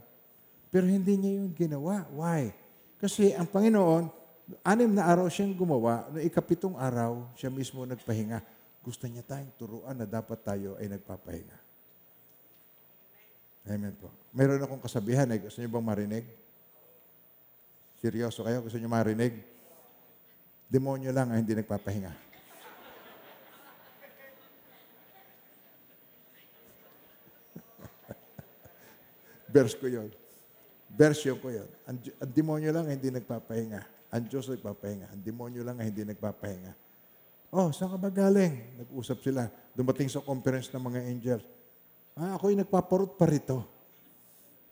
Pero 0.71 0.87
hindi 0.87 1.19
niya 1.19 1.43
yung 1.43 1.51
ginawa. 1.51 2.07
Why? 2.15 2.55
Kasi 3.03 3.35
ang 3.35 3.51
Panginoon, 3.51 4.07
anim 4.63 4.95
na 4.95 5.11
araw 5.11 5.27
siyang 5.27 5.51
gumawa, 5.55 6.07
noong 6.15 6.27
ikapitong 6.27 6.79
araw, 6.79 7.27
siya 7.35 7.51
mismo 7.51 7.83
nagpahinga. 7.83 8.39
Gusto 8.81 9.05
niya 9.11 9.27
tayong 9.27 9.53
turuan 9.59 9.99
na 9.99 10.07
dapat 10.07 10.39
tayo 10.41 10.79
ay 10.79 10.87
nagpapahinga. 10.89 11.59
Amen 13.69 13.93
po. 13.99 14.09
Mayroon 14.33 14.63
akong 14.63 14.81
kasabihan, 14.81 15.29
eh. 15.29 15.39
gusto 15.43 15.61
niyo 15.61 15.69
bang 15.69 15.85
marinig? 15.85 16.25
Seryoso 18.01 18.41
kayo? 18.47 18.63
Gusto 18.65 18.79
niyo 18.81 18.89
marinig? 18.89 19.35
Demonyo 20.71 21.13
lang 21.13 21.31
ang 21.35 21.43
hindi 21.43 21.55
nagpapahinga. 21.59 22.09
Verse 29.53 29.77
ko 29.77 29.87
yun. 29.91 30.20
Version 30.91 31.39
ko 31.39 31.49
yun. 31.55 31.69
Ang, 31.87 31.99
ang 32.19 32.31
demonyo 32.31 32.71
lang 32.75 32.85
ang 32.91 32.95
hindi 32.99 33.11
nagpapahinga. 33.15 33.83
Ang 34.11 34.25
Diyos 34.27 34.51
nagpapahinga. 34.51 35.15
Ang 35.15 35.23
demonyo 35.23 35.63
lang 35.63 35.79
ang 35.79 35.87
hindi 35.87 36.03
nagpapahinga. 36.03 36.73
Oh, 37.51 37.71
saan 37.75 37.95
ka 37.95 37.99
ba 37.99 38.11
galing? 38.11 38.79
Nag-usap 38.83 39.19
sila. 39.23 39.51
Dumating 39.75 40.11
sa 40.11 40.23
conference 40.23 40.71
ng 40.71 40.83
mga 40.83 41.01
angels. 41.07 41.45
Ah, 42.15 42.35
ako'y 42.35 42.59
nagpaparot 42.59 43.15
pa 43.15 43.27
rito. 43.27 43.63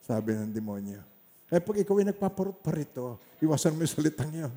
Sabi 0.03 0.35
ng 0.35 0.51
demonyo. 0.51 1.03
Eh, 1.49 1.63
pag 1.63 1.77
ikaw 1.81 1.97
ay 2.03 2.07
nagpaparot 2.13 2.61
pa 2.61 2.71
rito, 2.75 3.17
iwasan 3.41 3.73
mo 3.73 3.83
yung 3.87 3.95
salitang 3.95 4.31
yun. 4.31 4.53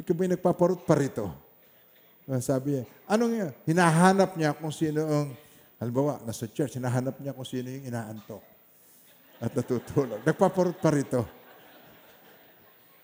Ikaw 0.00 0.14
ay 0.22 0.30
nagpaparot 0.38 0.80
pa 0.86 0.94
rito. 0.96 1.28
Ah, 2.26 2.42
Sabi 2.42 2.78
niya, 2.78 2.82
anong 3.10 3.34
yun? 3.34 3.52
Hinahanap 3.68 4.30
niya 4.38 4.54
kung 4.54 4.74
sino 4.74 5.02
ang, 5.06 5.28
halimbawa, 5.78 6.22
nasa 6.24 6.46
church, 6.48 6.78
hinahanap 6.78 7.18
niya 7.20 7.34
kung 7.36 7.46
sino 7.46 7.68
yung 7.68 7.90
inaantok 7.90 8.55
at 9.40 9.52
natutulog. 9.52 10.20
Nagpaparot 10.24 10.76
pa 10.80 10.90
rito. 10.92 11.20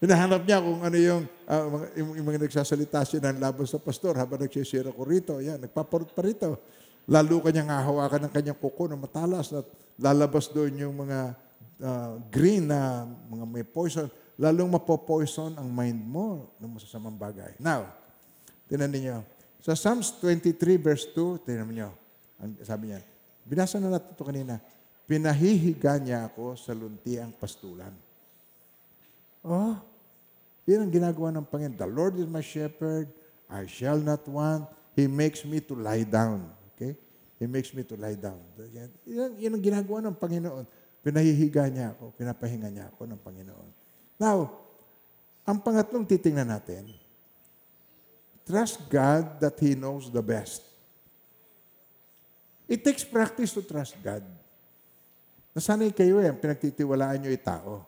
Hinahanap 0.03 0.43
niya 0.43 0.59
kung 0.59 0.83
ano 0.83 0.99
yung, 0.99 1.23
ah, 1.47 1.63
mga, 1.71 1.87
yung, 1.95 2.11
yung 2.19 2.27
mga 2.27 2.41
nagsasalita 2.43 3.07
siya 3.07 3.23
ng 3.23 3.39
laban 3.39 3.67
sa 3.71 3.79
pastor 3.79 4.19
habang 4.19 4.43
nagsisira 4.43 4.91
ko 4.91 5.07
rito. 5.07 5.39
Yan, 5.39 5.63
nagpaparot 5.63 6.11
pa 6.11 6.27
rito. 6.27 6.59
Lalo 7.07 7.39
kanyang 7.39 7.71
hahawakan 7.71 8.27
ng 8.27 8.33
kanyang 8.35 8.59
kuko 8.59 8.91
na 8.91 8.99
matalas 8.99 9.55
at 9.55 9.63
lalabas 10.03 10.51
doon 10.51 10.75
yung 10.75 10.95
mga 11.07 11.39
ah, 11.87 12.19
green 12.35 12.67
na 12.67 13.07
mga 13.31 13.45
may 13.47 13.63
poison. 13.63 14.11
Lalong 14.43 14.75
mapopoison 14.75 15.55
ang 15.55 15.71
mind 15.71 16.03
mo 16.03 16.51
ng 16.59 16.71
masasamang 16.75 17.15
bagay. 17.15 17.55
Now, 17.63 17.87
tinan 18.67 18.91
ninyo. 18.91 19.23
Sa 19.63 19.79
Psalms 19.79 20.19
23 20.19 20.83
verse 20.83 21.15
2, 21.15 21.47
tinan 21.47 21.71
niyo. 21.71 21.95
Ang 22.43 22.59
sabi 22.67 22.91
niya, 22.91 22.99
binasa 23.47 23.79
na 23.79 23.95
natin 23.95 24.19
ito 24.19 24.25
kanina. 24.27 24.59
Pinahihiga 25.13 26.01
niya 26.01 26.33
ako 26.33 26.57
sa 26.57 26.73
luntiang 26.73 27.37
pastulan. 27.37 27.93
Oh, 29.45 29.77
yan 30.65 30.89
ang 30.89 30.93
ginagawa 30.95 31.29
ng 31.37 31.45
Panginoon. 31.45 31.77
The 31.77 31.85
Lord 31.85 32.17
is 32.17 32.25
my 32.25 32.41
shepherd, 32.41 33.13
I 33.45 33.69
shall 33.69 34.01
not 34.01 34.25
want. 34.25 34.73
He 34.97 35.05
makes 35.05 35.45
me 35.45 35.61
to 35.69 35.77
lie 35.77 36.09
down. 36.09 36.49
Okay? 36.73 36.97
He 37.37 37.45
makes 37.45 37.77
me 37.77 37.85
to 37.85 37.93
lie 38.01 38.17
down. 38.17 38.41
Yan, 38.57 38.89
yan, 39.05 39.31
yan 39.37 39.53
ang 39.53 39.61
ginagawa 39.61 40.01
ng 40.01 40.17
Panginoon. 40.17 40.65
Pinahihiga 41.05 41.69
niya 41.69 41.93
ako, 41.93 42.17
pinapahinga 42.17 42.73
niya 42.73 42.89
ako 42.97 43.05
ng 43.13 43.21
Panginoon. 43.21 43.69
Now, 44.17 44.65
ang 45.45 45.61
pangatlong 45.61 46.09
titingnan 46.09 46.49
natin, 46.49 46.89
trust 48.49 48.81
God 48.89 49.45
that 49.45 49.61
He 49.61 49.77
knows 49.77 50.09
the 50.09 50.25
best. 50.25 50.65
It 52.65 52.81
takes 52.81 53.05
practice 53.05 53.53
to 53.53 53.61
trust 53.61 54.01
God. 54.01 54.25
Nasanay 55.53 55.93
kayo 55.93 56.21
eh, 56.25 56.33
ang 56.33 56.41
pinagtitiwalaan 56.41 57.21
nyo 57.21 57.31
ay 57.33 57.41
tao. 57.41 57.85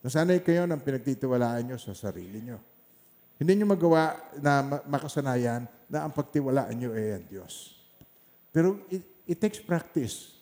Nasanay 0.00 0.40
kayo 0.40 0.64
ng 0.64 0.80
pinagtitiwalaan 0.80 1.68
nyo 1.68 1.76
sa 1.76 1.92
sarili 1.92 2.40
nyo. 2.40 2.58
Hindi 3.36 3.60
nyo 3.60 3.76
magawa 3.76 4.16
na 4.40 4.52
ma- 4.64 4.84
makasanayan 4.88 5.68
na 5.86 6.08
ang 6.08 6.12
pagtiwalaan 6.16 6.72
nyo 6.72 6.90
ay 6.96 7.20
ang 7.20 7.24
Diyos. 7.28 7.76
Pero 8.48 8.80
it, 8.88 9.04
it 9.28 9.36
takes 9.36 9.60
practice. 9.60 10.32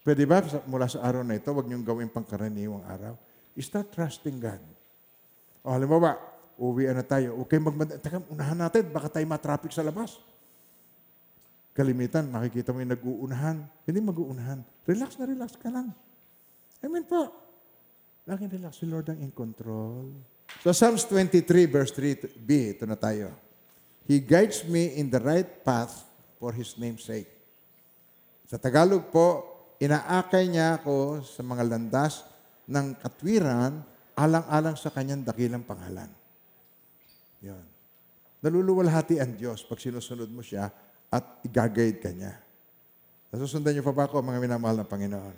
Pwede 0.00 0.24
ba 0.24 0.40
mula 0.64 0.88
sa 0.88 1.04
araw 1.04 1.20
na 1.20 1.36
ito, 1.36 1.52
huwag 1.52 1.68
niyong 1.68 1.84
gawin 1.84 2.08
pangkaraniwang 2.08 2.84
araw? 2.88 3.14
Start 3.60 3.92
trusting 3.92 4.40
God. 4.40 4.62
O 5.60 5.76
halimbawa, 5.76 6.16
uwian 6.56 6.96
na 6.96 7.04
tayo. 7.04 7.36
Kayong 7.44 7.66
magmanda. 7.68 8.00
Teka, 8.00 8.24
unahan 8.32 8.56
natin. 8.56 8.88
Baka 8.88 9.12
tayo 9.12 9.26
matraffic 9.28 9.72
sa 9.76 9.84
labas. 9.84 10.16
Kalimitan, 11.70 12.26
makikita 12.26 12.74
mo 12.74 12.82
yung 12.82 12.92
nag-uunahan. 12.92 13.56
Hindi 13.86 14.00
mag-uunahan. 14.02 14.58
Relax 14.84 15.14
na 15.16 15.24
relax 15.30 15.54
ka 15.54 15.70
lang. 15.70 15.94
Amen 16.82 17.06
po. 17.06 17.30
Laging 18.26 18.50
relax. 18.58 18.82
Si 18.82 18.86
Lord 18.90 19.06
ang 19.10 19.22
in 19.22 19.30
control. 19.30 20.10
So 20.60 20.74
Psalms 20.74 21.06
23 21.06 21.70
verse 21.70 21.94
3b, 21.94 22.50
ito 22.74 22.84
na 22.84 22.98
tayo. 22.98 23.30
He 24.10 24.18
guides 24.18 24.66
me 24.66 24.98
in 24.98 25.06
the 25.06 25.22
right 25.22 25.62
path 25.62 26.10
for 26.42 26.50
His 26.50 26.74
name's 26.74 27.06
sake. 27.06 27.30
Sa 28.50 28.58
Tagalog 28.58 29.14
po, 29.14 29.46
inaakay 29.78 30.50
niya 30.50 30.82
ako 30.82 31.22
sa 31.22 31.46
mga 31.46 31.62
landas 31.70 32.26
ng 32.66 32.98
katwiran 32.98 33.86
alang-alang 34.18 34.74
sa 34.74 34.90
kanyang 34.90 35.22
dakilang 35.22 35.62
pangalan. 35.62 36.10
Yun. 37.40 37.62
Naluluwalhati 38.42 39.22
ang 39.22 39.38
Diyos 39.38 39.62
pag 39.64 39.78
sinusunod 39.78 40.28
mo 40.28 40.42
siya 40.42 40.68
at 41.10 41.42
igagayad 41.42 41.98
ka 41.98 42.14
niya. 42.14 42.38
Nasusundan 43.34 43.74
niyo 43.74 43.82
pa 43.82 43.94
ba 43.94 44.06
ako, 44.06 44.22
mga 44.22 44.42
minamahal 44.42 44.82
ng 44.82 44.90
Panginoon? 44.90 45.36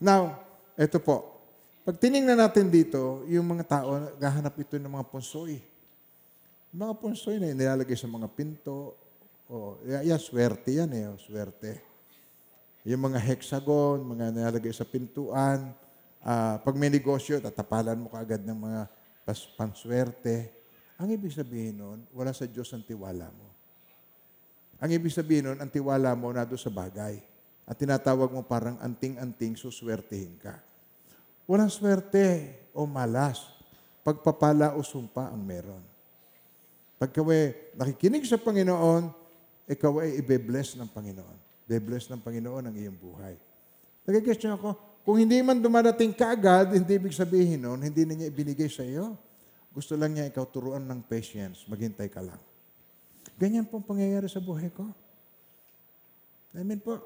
Now, 0.00 0.36
ito 0.76 1.00
po. 1.00 1.40
Pag 1.82 1.96
tinignan 1.96 2.36
natin 2.36 2.68
dito, 2.68 3.24
yung 3.28 3.48
mga 3.48 3.64
tao, 3.64 3.96
gahanap 4.20 4.52
ito 4.60 4.76
ng 4.76 4.92
mga 4.92 5.08
punsoy. 5.08 5.64
Mga 6.68 6.92
punsoy 7.00 7.40
na 7.40 7.48
nilalagay 7.48 7.96
sa 7.96 8.04
mga 8.04 8.28
pinto. 8.28 8.92
O, 9.48 9.80
yeah, 9.88 10.04
yeah, 10.04 10.20
swerte 10.20 10.68
yan 10.76 10.92
eh, 10.92 11.08
oh, 11.08 11.16
swerte. 11.16 11.80
Yung 12.84 13.00
mga 13.00 13.16
hexagon, 13.16 14.04
mga 14.04 14.36
nilalagay 14.36 14.72
sa 14.76 14.84
pintuan. 14.84 15.72
Ah, 16.20 16.60
pag 16.60 16.76
may 16.76 16.92
negosyo, 16.92 17.40
tatapalan 17.40 17.96
mo 17.96 18.12
kaagad 18.12 18.44
ng 18.44 18.58
mga 18.60 18.80
panswerte. 19.56 20.52
Ang 21.00 21.16
ibig 21.16 21.32
sabihin 21.32 21.80
nun, 21.80 21.98
wala 22.12 22.36
sa 22.36 22.44
Diyos 22.44 22.68
ang 22.76 22.84
tiwala 22.84 23.32
mo. 23.32 23.47
Ang 24.78 24.90
ibig 24.94 25.10
sabihin 25.10 25.50
nun, 25.50 25.58
ang 25.58 25.70
tiwala 25.70 26.14
mo 26.14 26.30
na 26.30 26.46
doon 26.46 26.60
sa 26.60 26.70
bagay. 26.70 27.18
At 27.68 27.76
tinatawag 27.76 28.30
mo 28.30 28.46
parang 28.46 28.78
anting-anting, 28.78 29.58
suswertehin 29.58 30.38
ka. 30.38 30.56
Walang 31.44 31.68
swerte 31.68 32.54
o 32.72 32.86
malas. 32.86 33.42
Pagpapala 34.06 34.78
o 34.78 34.80
sumpa 34.80 35.28
ang 35.28 35.42
meron. 35.42 35.82
Pag 36.96 37.12
ikaw 37.12 37.28
ay 37.28 37.74
nakikinig 37.76 38.24
sa 38.24 38.40
Panginoon, 38.40 39.12
ikaw 39.68 40.00
ay 40.00 40.18
ibe-bless 40.22 40.80
ng 40.80 40.88
Panginoon. 40.88 41.36
Be-bless 41.68 42.08
ng 42.08 42.22
Panginoon 42.24 42.72
ang 42.72 42.74
iyong 42.74 42.96
buhay. 42.96 43.36
Nagigets 44.08 44.40
niyo 44.40 44.56
ako? 44.56 44.70
Kung 45.04 45.20
hindi 45.20 45.36
man 45.44 45.60
dumadating 45.60 46.16
ka 46.16 46.32
agad, 46.32 46.72
hindi 46.72 46.96
ibig 46.96 47.12
sabihin 47.12 47.64
nun, 47.64 47.84
hindi 47.84 48.08
na 48.08 48.16
niya 48.16 48.28
ibinigay 48.32 48.72
sa 48.72 48.80
iyo. 48.80 49.16
Gusto 49.72 49.92
lang 49.94 50.16
niya 50.16 50.28
ikaw 50.32 50.48
turuan 50.48 50.84
ng 50.88 51.04
patience. 51.04 51.68
Maghintay 51.68 52.08
ka 52.08 52.24
lang. 52.24 52.40
Ganyan 53.38 53.64
pong 53.70 53.86
pangyayari 53.86 54.26
sa 54.26 54.42
buhay 54.42 54.66
ko. 54.74 54.90
Amen 56.50 56.82
po. 56.82 56.98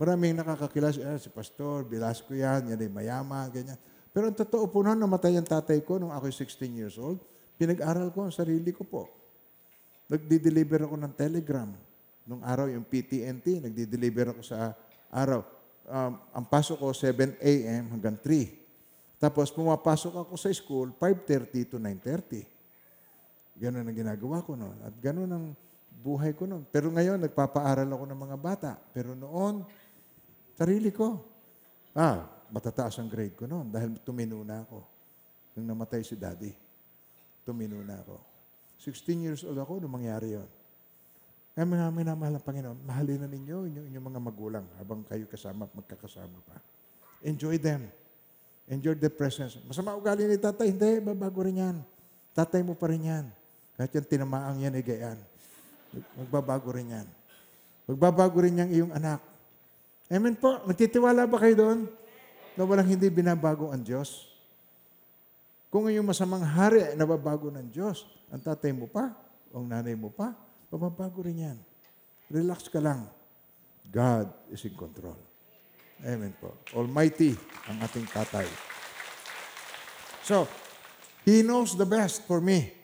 Maraming 0.00 0.32
nakakakilas, 0.40 0.96
ah, 1.04 1.20
si 1.20 1.28
Pastor, 1.28 1.84
Velasco 1.84 2.32
yan, 2.32 2.72
yan 2.72 2.80
ay 2.80 2.88
mayaman, 2.88 3.52
ganyan. 3.52 3.76
Pero 4.14 4.32
ang 4.32 4.36
totoo 4.38 4.64
po 4.72 4.80
noon, 4.80 4.96
namatay 4.96 5.36
ang 5.36 5.44
tatay 5.44 5.84
ko 5.84 6.00
nung 6.00 6.14
ako 6.14 6.32
16 6.32 6.72
years 6.72 6.96
old. 6.96 7.20
Pinag-aral 7.60 8.08
ko 8.14 8.24
ang 8.24 8.32
sarili 8.32 8.72
ko 8.72 8.86
po. 8.86 9.10
Nagdi-deliver 10.08 10.88
ako 10.88 10.96
ng 10.96 11.12
telegram. 11.12 11.68
Nung 12.24 12.40
araw, 12.40 12.72
yung 12.72 12.86
PTNT, 12.86 13.60
nagdi-deliver 13.68 14.32
ako 14.32 14.40
sa 14.40 14.72
araw. 15.12 15.44
Um, 15.84 16.12
ang 16.32 16.44
pasok 16.48 16.80
ko, 16.80 16.88
7 16.96 17.36
a.m. 17.44 17.92
hanggang 17.92 18.16
3. 18.16 19.20
Tapos 19.20 19.50
pumapasok 19.50 20.14
ako 20.24 20.32
sa 20.38 20.48
school, 20.54 20.94
5.30 20.96 21.74
to 21.74 21.76
9.30. 21.76 22.57
Ganun 23.58 23.82
ang 23.82 23.96
ginagawa 23.96 24.40
ko 24.46 24.54
noon. 24.54 24.78
At 24.86 24.94
ganun 25.02 25.30
ang 25.30 25.44
buhay 25.98 26.32
ko 26.38 26.46
noon. 26.46 26.62
Pero 26.70 26.88
ngayon, 26.94 27.18
nagpapaaral 27.18 27.90
ako 27.90 28.04
ng 28.06 28.20
mga 28.22 28.36
bata. 28.38 28.72
Pero 28.94 29.18
noon, 29.18 29.66
sarili 30.54 30.94
ko. 30.94 31.18
Ah, 31.92 32.22
matataas 32.54 32.96
ang 33.02 33.10
grade 33.10 33.34
ko 33.34 33.50
noon 33.50 33.68
dahil 33.68 33.98
tumino 34.00 34.38
na 34.46 34.62
ako. 34.62 34.78
Nung 35.58 35.74
namatay 35.74 36.06
si 36.06 36.14
daddy, 36.14 36.54
tumino 37.42 37.82
na 37.82 37.98
ako. 37.98 38.16
16 38.78 39.26
years 39.26 39.42
old 39.42 39.58
ako 39.58 39.82
nung 39.82 39.98
mangyari 39.98 40.38
yon. 40.38 40.46
Kaya 41.58 41.66
mga 41.66 41.90
minamahal 41.90 42.38
ng 42.38 42.44
Panginoon, 42.46 42.78
mahalin 42.86 43.18
na 43.18 43.26
ninyo 43.26 43.66
inyong, 43.66 43.86
inyong 43.90 44.06
mga 44.14 44.20
magulang 44.22 44.66
habang 44.78 45.02
kayo 45.02 45.26
kasama 45.26 45.66
at 45.66 45.74
magkakasama 45.74 46.38
pa. 46.46 46.62
Enjoy 47.26 47.58
them. 47.58 47.90
Enjoy 48.70 48.94
the 48.94 49.10
presence. 49.10 49.58
Masama 49.66 49.98
ugali 49.98 50.22
ni 50.30 50.38
tatay, 50.38 50.70
hindi, 50.70 51.02
babago 51.02 51.42
rin 51.42 51.58
yan. 51.58 51.76
Tatay 52.30 52.62
mo 52.62 52.78
pa 52.78 52.86
rin 52.94 53.10
yan. 53.10 53.26
Kahit 53.78 53.94
yung 53.94 54.10
tinamaang 54.10 54.58
yan 54.58 54.74
ay 54.74 54.82
gayaan. 54.82 55.20
Magbabago 56.18 56.74
rin 56.74 56.90
yan. 56.90 57.06
Magbabago 57.86 58.42
rin 58.42 58.58
yung 58.58 58.70
iyong 58.74 58.92
anak. 58.92 59.22
Amen 60.10 60.34
po. 60.34 60.58
Nagtitiwala 60.66 61.30
ba 61.30 61.38
kayo 61.38 61.54
doon? 61.54 61.78
Na 62.58 62.66
walang 62.66 62.90
hindi 62.90 63.06
binabago 63.06 63.70
ang 63.70 63.86
Diyos? 63.86 64.26
Kung 65.70 65.86
yung 65.94 66.10
masamang 66.10 66.42
hari 66.42 66.82
ay 66.82 66.98
nababago 66.98 67.54
ng 67.54 67.70
Diyos, 67.70 68.02
ang 68.34 68.42
tatay 68.42 68.74
mo 68.74 68.90
pa, 68.90 69.14
ang 69.54 69.62
nanay 69.62 69.94
mo 69.94 70.10
pa, 70.10 70.34
mababago 70.74 71.22
rin 71.22 71.46
yan. 71.46 71.58
Relax 72.26 72.66
ka 72.66 72.82
lang. 72.82 73.06
God 73.86 74.26
is 74.50 74.66
in 74.66 74.74
control. 74.74 75.16
Amen 76.02 76.34
po. 76.34 76.50
Almighty 76.74 77.38
ang 77.70 77.78
ating 77.84 78.10
tatay. 78.10 78.48
So, 80.26 80.50
He 81.28 81.44
knows 81.44 81.76
the 81.76 81.84
best 81.84 82.24
for 82.24 82.40
me. 82.40 82.77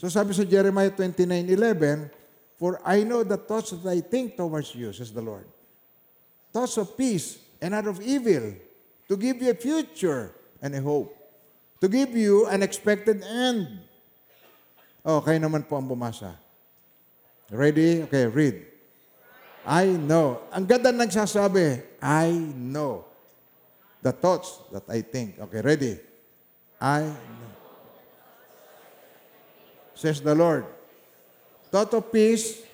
So 0.00 0.08
sabi 0.08 0.32
sa 0.32 0.48
Jeremiah 0.48 0.88
29:11, 0.88 2.08
For 2.56 2.80
I 2.88 3.04
know 3.04 3.20
the 3.20 3.36
thoughts 3.36 3.76
that 3.76 3.84
I 3.84 4.00
think 4.00 4.32
towards 4.32 4.72
you, 4.72 4.96
says 4.96 5.12
the 5.12 5.20
Lord. 5.20 5.44
Thoughts 6.56 6.80
of 6.80 6.96
peace 6.96 7.36
and 7.60 7.76
not 7.76 7.84
of 7.84 8.00
evil, 8.00 8.56
to 9.08 9.14
give 9.16 9.44
you 9.44 9.52
a 9.52 9.58
future 9.58 10.32
and 10.64 10.72
a 10.72 10.80
hope. 10.80 11.12
To 11.84 11.88
give 11.88 12.16
you 12.16 12.48
an 12.48 12.64
expected 12.64 13.20
end. 13.24 13.84
Oh, 15.04 15.20
kayo 15.20 15.40
naman 15.40 15.68
po 15.68 15.76
ang 15.80 15.88
bumasa. 15.88 16.36
Ready? 17.52 18.04
Okay, 18.04 18.24
read. 18.28 18.56
I 19.64 19.92
know. 19.96 20.44
Ang 20.52 20.64
ganda 20.64 20.92
nagsasabi, 20.92 22.00
I 22.00 22.32
know 22.56 23.04
the 24.00 24.12
thoughts 24.12 24.64
that 24.72 24.84
I 24.88 25.04
think. 25.04 25.36
Okay, 25.36 25.60
ready? 25.60 26.00
I 26.80 27.04
know. 27.12 27.49
Says 30.00 30.24
the 30.24 30.32
Lord. 30.32 30.64
Thought 31.68 31.92
of 31.92 32.08
peace 32.08 32.64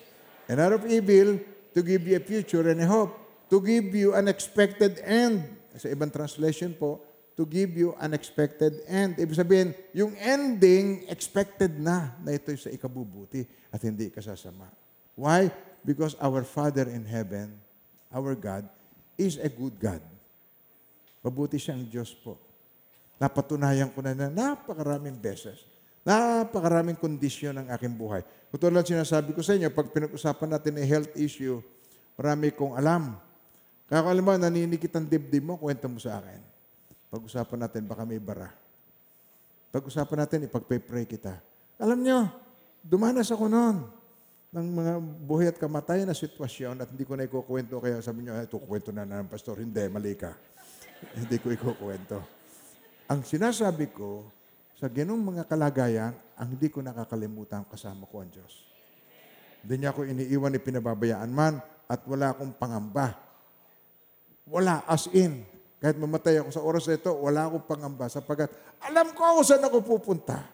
and 0.47 0.63
not 0.63 0.71
of 0.71 0.87
evil 0.87 1.43
to 1.75 1.79
give 1.83 2.07
you 2.07 2.15
a 2.15 2.23
future 2.23 2.63
and 2.63 2.79
a 2.79 2.87
hope. 2.87 3.11
To 3.51 3.59
give 3.59 3.91
you 3.91 4.15
an 4.15 4.31
expected 4.31 5.03
end. 5.03 5.43
Sa 5.75 5.91
ibang 5.91 6.07
translation 6.07 6.71
po, 6.71 7.03
to 7.35 7.43
give 7.43 7.75
you 7.75 7.91
an 7.99 8.15
expected 8.15 8.79
end. 8.87 9.19
Ibig 9.19 9.35
sabihin, 9.35 9.75
yung 9.91 10.15
ending, 10.15 11.03
expected 11.11 11.75
na 11.75 12.15
na 12.23 12.31
ito 12.33 12.55
sa 12.55 12.71
ikabubuti 12.71 13.43
at 13.75 13.83
hindi 13.83 14.07
ka 14.07 14.23
sasama. 14.23 14.71
Why? 15.13 15.51
Because 15.83 16.15
our 16.23 16.47
Father 16.47 16.87
in 16.87 17.03
heaven, 17.03 17.59
our 18.09 18.33
God, 18.39 18.65
is 19.19 19.35
a 19.35 19.51
good 19.51 19.75
God. 19.75 20.01
Mabuti 21.21 21.59
siyang 21.59 21.83
Diyos 21.91 22.15
po. 22.15 22.39
Napatunayan 23.19 23.91
ko 23.91 23.99
na 23.99 24.15
na 24.15 24.31
napakaraming 24.31 25.19
beses. 25.19 25.76
Napakaraming 26.07 26.95
kondisyon 26.95 27.51
ng 27.59 27.67
aking 27.75 27.91
buhay. 27.91 28.23
Katulad 28.47 28.87
sinasabi 28.87 29.35
ko 29.35 29.43
sa 29.43 29.59
inyo, 29.59 29.67
pag 29.67 29.91
pinag-usapan 29.91 30.55
natin 30.55 30.79
ang 30.79 30.87
health 30.87 31.11
issue, 31.19 31.59
marami 32.15 32.55
kong 32.55 32.79
alam. 32.79 33.19
Kaya 33.91 34.07
kung 34.07 34.11
alam 34.15 34.23
mo, 34.23 34.31
naninikit 34.39 34.95
ang 34.95 35.03
dibdib 35.03 35.43
mo, 35.43 35.59
kwento 35.59 35.91
mo 35.91 35.99
sa 35.99 36.23
akin. 36.23 36.39
Pag-usapan 37.11 37.59
natin, 37.67 37.83
baka 37.83 38.07
may 38.07 38.23
bara. 38.23 38.55
Pag-usapan 39.67 40.23
natin, 40.23 40.47
ipagpe-pray 40.47 41.03
kita. 41.03 41.43
Alam 41.75 41.99
nyo, 41.99 42.31
dumanas 42.79 43.27
ako 43.27 43.51
noon 43.51 43.83
ng 44.55 44.67
mga 44.79 44.93
buhay 45.27 45.47
at 45.51 45.59
kamatayan 45.59 46.07
na 46.07 46.15
sitwasyon 46.15 46.87
at 46.87 46.87
hindi 46.87 47.03
ko 47.03 47.19
na 47.19 47.27
ikukwento. 47.27 47.83
Kaya 47.83 47.99
sabi 47.99 48.23
nyo, 48.23 48.39
ito 48.39 48.55
kwento 48.63 48.95
na 48.95 49.03
ng 49.03 49.27
pastor. 49.27 49.59
Hindi, 49.59 49.83
mali 49.91 50.15
ka. 50.15 50.31
hindi 51.19 51.35
ko 51.35 51.51
ikukwento. 51.51 52.23
Ang 53.11 53.27
sinasabi 53.27 53.91
ko, 53.91 54.36
sa 54.77 54.85
ganung 54.85 55.25
mga 55.25 55.49
kalagayan, 55.49 56.13
ang 56.37 56.47
hindi 56.53 56.69
ko 56.69 56.85
nakakalimutan 56.85 57.65
kasama 57.65 58.05
ko 58.05 58.21
ang 58.21 58.29
Diyos. 58.29 58.69
Hindi 59.65 59.81
niya 59.81 59.89
ako 59.89 60.05
iniiwan 60.05 60.53
ni 60.53 60.61
pinababayaan 60.61 61.33
man 61.33 61.57
at 61.89 62.05
wala 62.05 62.37
akong 62.37 62.53
pangamba. 62.53 63.17
Wala, 64.45 64.85
as 64.85 65.09
in. 65.17 65.41
Kahit 65.81 65.97
mamatay 65.97 66.45
ako 66.45 66.49
sa 66.53 66.61
oras 66.61 66.85
na 66.85 66.93
ito, 66.93 67.09
wala 67.09 67.49
akong 67.49 67.65
pangamba 67.65 68.05
sapagkat 68.05 68.53
alam 68.85 69.17
ko 69.17 69.21
ako 69.25 69.39
saan 69.41 69.65
ako 69.65 69.81
pupunta. 69.81 70.45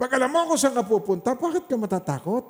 Pag 0.00 0.16
alam 0.16 0.32
mo 0.32 0.48
kung 0.48 0.58
saan 0.58 0.74
ka 0.74 0.82
pupunta, 0.82 1.36
bakit 1.36 1.68
ka 1.68 1.76
matatakot? 1.76 2.42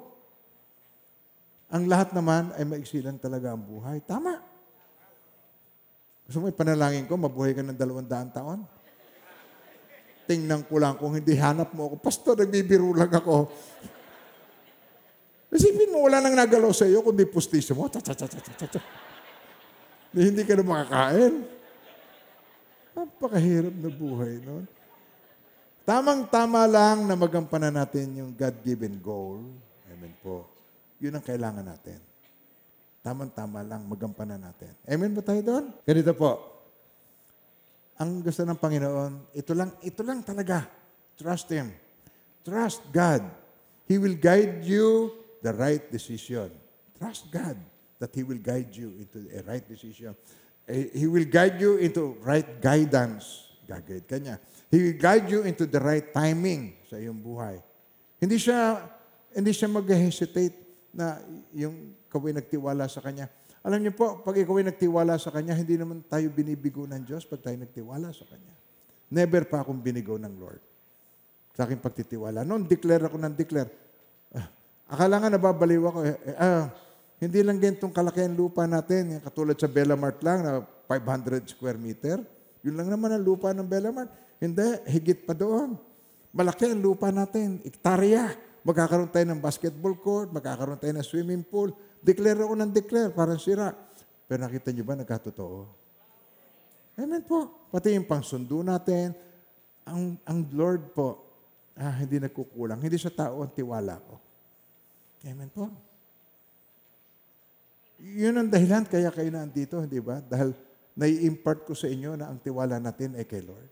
Ang 1.74 1.90
lahat 1.90 2.14
naman 2.14 2.54
ay 2.54 2.62
maigsilan 2.62 3.18
talaga 3.18 3.50
ang 3.50 3.60
buhay. 3.60 3.98
Tama. 4.06 4.38
Gusto 6.24 6.38
mo 6.38 6.46
ipanalangin 6.46 7.04
ko, 7.10 7.18
mabuhay 7.18 7.50
ka 7.50 7.66
ng 7.66 7.74
dalawang 7.74 8.06
taon? 8.30 8.62
Tingnan 10.22 10.62
ko 10.66 10.78
lang 10.78 10.94
kung 10.96 11.18
hindi 11.18 11.34
hanap 11.34 11.74
mo 11.74 11.90
ako. 11.90 11.96
Pastor, 11.98 12.34
nagbibiro 12.38 12.94
lang 12.94 13.10
ako. 13.10 13.50
Isipin 15.52 15.92
mo, 15.92 16.08
wala 16.08 16.24
nang 16.24 16.32
nagalaw 16.32 16.72
sa 16.72 16.88
iyo 16.88 17.04
kundi 17.04 17.28
pustiso 17.28 17.76
mo. 17.76 17.90
Hindi 20.12 20.42
ka 20.48 20.52
na 20.56 20.64
makakain. 20.64 21.34
Napakahirap 22.92 23.74
na 23.76 23.90
buhay 23.92 24.40
noon. 24.44 24.64
Tamang-tama 25.82 26.62
lang 26.70 27.08
na 27.08 27.18
magampanan 27.18 27.74
natin 27.74 28.14
yung 28.14 28.30
God-given 28.32 29.02
goal. 29.02 29.42
Amen 29.90 30.14
po. 30.22 30.46
Yun 31.02 31.18
ang 31.18 31.24
kailangan 31.24 31.66
natin. 31.66 31.98
Tamang-tama 33.02 33.66
lang 33.66 33.82
magampanan 33.90 34.38
natin. 34.38 34.70
Amen 34.86 35.10
ba 35.10 35.20
tayo 35.26 35.42
doon? 35.42 35.64
Ganito 35.82 36.14
po. 36.14 36.51
Ang 38.02 38.18
gusto 38.18 38.42
ng 38.42 38.58
Panginoon, 38.58 39.30
ito 39.30 39.54
lang, 39.54 39.70
ito 39.78 40.02
lang 40.02 40.26
talaga. 40.26 40.66
Trust 41.14 41.46
Him. 41.54 41.70
Trust 42.42 42.82
God. 42.90 43.22
He 43.86 43.94
will 43.94 44.18
guide 44.18 44.66
you 44.66 45.14
the 45.38 45.54
right 45.54 45.86
decision. 45.86 46.50
Trust 46.98 47.30
God 47.30 47.54
that 48.02 48.10
He 48.10 48.26
will 48.26 48.42
guide 48.42 48.74
you 48.74 48.90
into 48.98 49.22
a 49.30 49.46
right 49.46 49.62
decision. 49.62 50.18
Eh, 50.66 50.90
He 50.98 51.06
will 51.06 51.30
guide 51.30 51.62
you 51.62 51.78
into 51.78 52.18
right 52.26 52.58
guidance. 52.58 53.54
Gagayad 53.70 54.10
ka 54.10 54.18
niya. 54.18 54.42
He 54.66 54.82
will 54.82 54.98
guide 54.98 55.30
you 55.30 55.46
into 55.46 55.70
the 55.70 55.78
right 55.78 56.10
timing 56.10 56.74
sa 56.90 56.98
iyong 56.98 57.22
buhay. 57.22 57.62
Hindi 58.18 58.42
siya 58.42 58.82
hindi 59.30 59.54
siya 59.54 59.70
mag-hesitate 59.70 60.58
na 60.90 61.22
yung 61.54 61.94
kaway 62.10 62.34
nagtiwala 62.34 62.84
sa 62.90 63.00
Kanya. 63.00 63.30
Alam 63.62 63.78
niyo 63.78 63.94
po, 63.94 64.18
pag 64.26 64.34
ikaw 64.34 64.58
ay 64.58 64.66
nagtiwala 64.74 65.14
sa 65.22 65.30
Kanya, 65.30 65.54
hindi 65.54 65.78
naman 65.78 66.02
tayo 66.10 66.26
binibigo 66.34 66.82
ng 66.82 67.06
Diyos 67.06 67.22
pag 67.22 67.38
tayo 67.46 67.54
nagtiwala 67.54 68.10
sa 68.10 68.26
Kanya. 68.26 68.54
Never 69.14 69.46
pa 69.46 69.62
akong 69.62 69.78
binigo 69.78 70.18
ng 70.18 70.34
Lord 70.34 70.62
sa 71.54 71.68
aking 71.68 71.78
pagtitiwala. 71.78 72.42
Noon, 72.42 72.66
declare 72.66 73.06
ako 73.06 73.16
ng 73.22 73.34
declare. 73.38 73.70
Ah, 74.34 74.50
akala 74.90 75.22
nga 75.22 75.28
nababaliw 75.30 75.82
ako. 75.84 75.98
Eh, 76.02 76.16
eh, 76.26 76.36
ah, 76.42 76.64
hindi 77.22 77.38
lang 77.44 77.62
ganitong 77.62 77.94
kalaki 77.94 78.26
ang 78.26 78.34
lupa 78.34 78.66
natin. 78.66 79.22
Katulad 79.22 79.54
sa 79.54 79.70
Bella 79.70 79.94
Mart 79.94 80.18
lang 80.26 80.42
na 80.42 80.52
500 80.90 81.54
square 81.54 81.78
meter. 81.78 82.18
Yun 82.66 82.74
lang 82.74 82.90
naman 82.90 83.14
ang 83.14 83.22
lupa 83.22 83.54
ng 83.54 83.68
Bella 83.68 83.94
Mart. 83.94 84.10
Hindi, 84.42 84.82
higit 84.90 85.22
pa 85.22 85.38
doon. 85.38 85.78
Malaki 86.34 86.66
ang 86.72 86.82
lupa 86.82 87.14
natin. 87.14 87.62
Ektarya. 87.62 88.32
Magkakaroon 88.66 89.10
tayo 89.10 89.26
ng 89.26 89.42
basketball 89.42 89.98
court, 89.98 90.30
magkakaroon 90.30 90.78
tayo 90.78 90.94
ng 90.94 91.06
swimming 91.06 91.42
pool. 91.42 91.74
Declare 92.02 92.42
ako 92.42 92.54
ng 92.58 92.70
declare, 92.74 93.14
parang 93.14 93.38
sira. 93.38 93.70
Pero 94.26 94.42
nakita 94.42 94.74
niyo 94.74 94.82
ba, 94.82 94.98
nagkatotoo? 94.98 95.70
Amen 96.98 97.22
po. 97.22 97.70
Pati 97.70 97.94
yung 97.94 98.04
pangsundo 98.04 98.60
natin, 98.60 99.14
ang, 99.86 100.18
ang 100.26 100.38
Lord 100.50 100.90
po, 100.92 101.22
ah, 101.78 101.94
hindi 102.02 102.18
nagkukulang. 102.18 102.82
Hindi 102.82 102.98
sa 102.98 103.14
tao 103.14 103.40
ang 103.46 103.54
tiwala 103.54 104.02
ko. 104.02 104.18
Amen 105.30 105.46
po. 105.48 105.70
Yun 108.02 108.34
ang 108.34 108.48
dahilan 108.50 108.82
kaya 108.82 109.14
kayo 109.14 109.30
nandito, 109.30 109.78
hindi 109.78 110.02
ba? 110.02 110.18
Dahil 110.18 110.50
nai-impart 110.98 111.62
ko 111.62 111.72
sa 111.72 111.86
inyo 111.86 112.18
na 112.18 112.34
ang 112.34 112.42
tiwala 112.42 112.82
natin 112.82 113.14
ay 113.14 113.24
kay 113.24 113.46
Lord. 113.46 113.70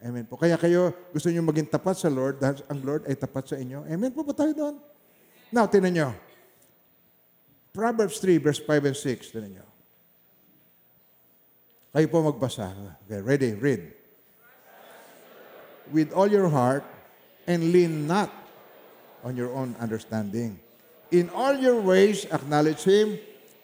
Amen 0.00 0.24
po. 0.24 0.40
Kaya 0.40 0.56
kayo 0.56 0.94
gusto 1.12 1.28
niyo 1.28 1.44
maging 1.44 1.68
tapat 1.68 1.98
sa 1.98 2.08
Lord 2.08 2.40
dahil 2.40 2.62
ang 2.70 2.80
Lord 2.80 3.02
ay 3.04 3.18
tapat 3.18 3.52
sa 3.52 3.56
inyo. 3.60 3.84
Amen 3.84 4.14
po 4.14 4.24
ba 4.24 4.32
tayo 4.32 4.54
doon? 4.54 4.80
Now, 5.50 5.66
tinan 5.68 5.92
nyo. 5.92 6.08
Proverbs 7.78 8.18
3, 8.18 8.42
verse 8.42 8.58
5 8.58 8.90
and 8.90 8.98
6. 8.98 9.30
Tinan 9.30 9.54
nyo. 9.54 9.66
Kayo 11.94 12.10
po 12.10 12.26
magbasa. 12.26 12.74
Okay, 13.06 13.22
ready? 13.22 13.54
Read. 13.54 13.94
With 15.94 16.10
all 16.10 16.26
your 16.26 16.50
heart 16.50 16.82
and 17.46 17.70
lean 17.70 18.10
not 18.10 18.34
on 19.22 19.38
your 19.38 19.54
own 19.54 19.78
understanding. 19.78 20.58
In 21.14 21.30
all 21.30 21.54
your 21.54 21.78
ways, 21.78 22.26
acknowledge 22.34 22.82
Him, 22.82 23.14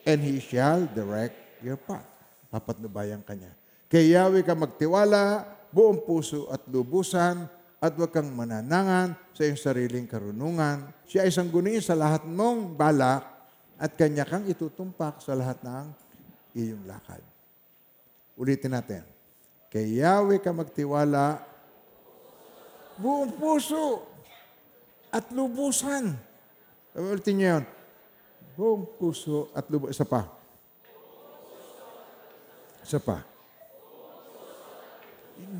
and 0.07 0.23
He 0.23 0.39
shall 0.39 0.87
direct 0.87 1.35
your 1.59 1.75
path. 1.75 2.07
Papatnubayan 2.55 3.27
ka 3.27 3.35
niya. 3.35 3.51
Kay 3.91 4.15
Yahweh 4.15 4.47
ka 4.47 4.55
magtiwala, 4.55 5.43
buong 5.75 6.07
puso 6.07 6.47
at 6.55 6.63
lubusan, 6.71 7.51
at 7.83 7.93
huwag 7.99 8.15
kang 8.15 8.31
mananangan 8.31 9.19
sa 9.35 9.43
iyong 9.43 9.59
sariling 9.59 10.07
karunungan. 10.07 10.87
Siya 11.03 11.27
ay 11.27 11.35
sangguniin 11.35 11.83
sa 11.83 11.99
lahat 11.99 12.23
mong 12.25 12.79
balak, 12.79 13.34
at 13.79 13.91
kanya 13.99 14.23
kang 14.23 14.47
itutumpak 14.47 15.19
sa 15.19 15.35
lahat 15.35 15.59
ng 15.63 15.87
iyong 16.55 16.87
lakad. 16.87 17.23
Ulitin 18.39 18.75
natin. 18.75 19.03
Kay 19.71 19.99
Yahweh 19.99 20.39
ka 20.39 20.55
magtiwala, 20.55 21.43
buong 22.95 23.35
puso 23.35 24.07
at 25.11 25.27
lubusan. 25.35 26.15
Ulitin 26.95 27.35
niyo 27.35 27.49
yun. 27.59 27.65
Buong 28.55 28.83
puso 28.95 29.51
at 29.51 29.67
lubusan. 29.67 29.95
Isa 29.99 30.07
pa. 30.07 30.31
Isa 32.87 33.03
pa. 33.03 33.27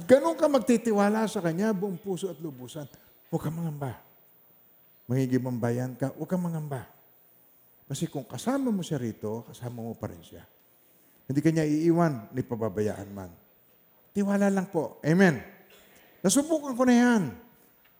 Ganon 0.07 0.39
ka 0.39 0.47
magtitiwala 0.47 1.27
sa 1.27 1.43
Kanya, 1.43 1.75
buong 1.75 1.99
puso 1.99 2.31
at 2.31 2.39
lubusan. 2.39 2.87
Huwag 3.35 3.43
kang 3.43 3.59
mangamba. 3.59 3.99
Mangigimambayan 5.11 5.99
ka, 5.99 6.15
huwag 6.15 6.31
kang 6.31 6.47
mangamba. 6.47 6.94
Kasi 7.85 8.09
kung 8.09 8.25
kasama 8.25 8.73
mo 8.73 8.81
siya 8.81 8.97
rito, 8.97 9.45
kasama 9.45 9.85
mo 9.85 9.93
pa 9.93 10.09
rin 10.09 10.25
siya. 10.25 10.45
Hindi 11.29 11.41
kanya 11.41 11.65
iiwan, 11.65 12.33
ni 12.33 12.41
pababayaan 12.45 13.09
man. 13.13 13.33
Tiwala 14.17 14.49
lang 14.49 14.69
po. 14.69 15.01
Amen. 15.05 15.41
Nasubukan 16.25 16.73
ko 16.73 16.83
na 16.89 16.95
yan. 16.95 17.23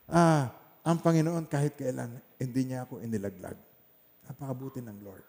Ah, 0.09 0.53
ang 0.85 1.01
Panginoon 1.01 1.45
kahit 1.49 1.77
kailan, 1.77 2.17
hindi 2.37 2.61
niya 2.69 2.85
ako 2.85 3.01
inilaglag. 3.01 3.57
Napakabuti 4.25 4.81
ng 4.81 4.97
Lord. 5.05 5.25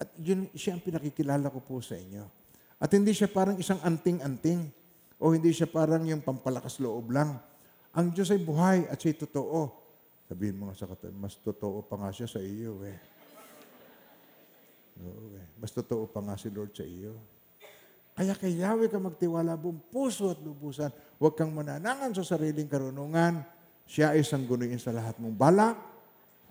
At 0.00 0.08
yun, 0.20 0.48
siya 0.56 0.76
ang 0.76 0.82
pinakikilala 0.84 1.52
ko 1.52 1.60
po 1.60 1.80
sa 1.84 1.96
inyo. 1.96 2.24
At 2.80 2.88
hindi 2.92 3.12
siya 3.12 3.28
parang 3.28 3.60
isang 3.60 3.80
anting-anting 3.84 4.68
o 5.20 5.32
hindi 5.36 5.52
siya 5.52 5.68
parang 5.68 6.02
yung 6.08 6.24
pampalakas 6.24 6.80
loob 6.80 7.12
lang. 7.12 7.36
Ang 7.92 8.16
Diyos 8.16 8.32
ay 8.32 8.40
buhay 8.40 8.88
at 8.88 8.96
siya'y 8.96 9.20
totoo. 9.28 9.68
Sabihin 10.26 10.56
mo 10.56 10.72
nga 10.72 10.76
sa 10.80 10.88
katabi, 10.88 11.12
mas 11.12 11.36
totoo 11.36 11.84
pa 11.84 12.00
nga 12.00 12.10
siya 12.10 12.24
sa 12.24 12.40
iyo 12.40 12.80
eh. 12.88 12.96
Oo 15.00 15.32
eh. 15.38 15.46
Mas 15.56 15.72
totoo 15.72 16.04
pa 16.10 16.20
nga 16.20 16.36
si 16.36 16.52
Lord 16.52 16.74
sa 16.76 16.84
iyo. 16.84 17.16
Kaya 18.12 18.36
kay 18.36 18.60
Yahweh 18.60 18.92
ka 18.92 19.00
magtiwala 19.00 19.56
buong 19.56 19.80
puso 19.88 20.28
at 20.28 20.40
lubusan. 20.44 20.92
Huwag 21.16 21.32
kang 21.32 21.48
mananangan 21.48 22.12
sa 22.12 22.20
sariling 22.20 22.68
karunungan. 22.68 23.40
Siya 23.88 24.12
ay 24.12 24.20
sanggunuin 24.20 24.76
sa 24.76 24.92
lahat 24.92 25.16
mong 25.16 25.32
balak. 25.32 25.76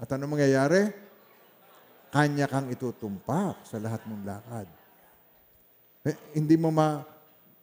At 0.01 0.09
ano 0.17 0.25
mangyayari? 0.25 0.89
Kanya 2.09 2.49
kang 2.49 2.67
itutumpak 2.73 3.61
sa 3.61 3.77
lahat 3.77 4.01
mong 4.09 4.23
lakad. 4.25 4.67
Eh, 6.01 6.17
hindi 6.33 6.57
mo 6.57 6.73
ma, 6.73 7.05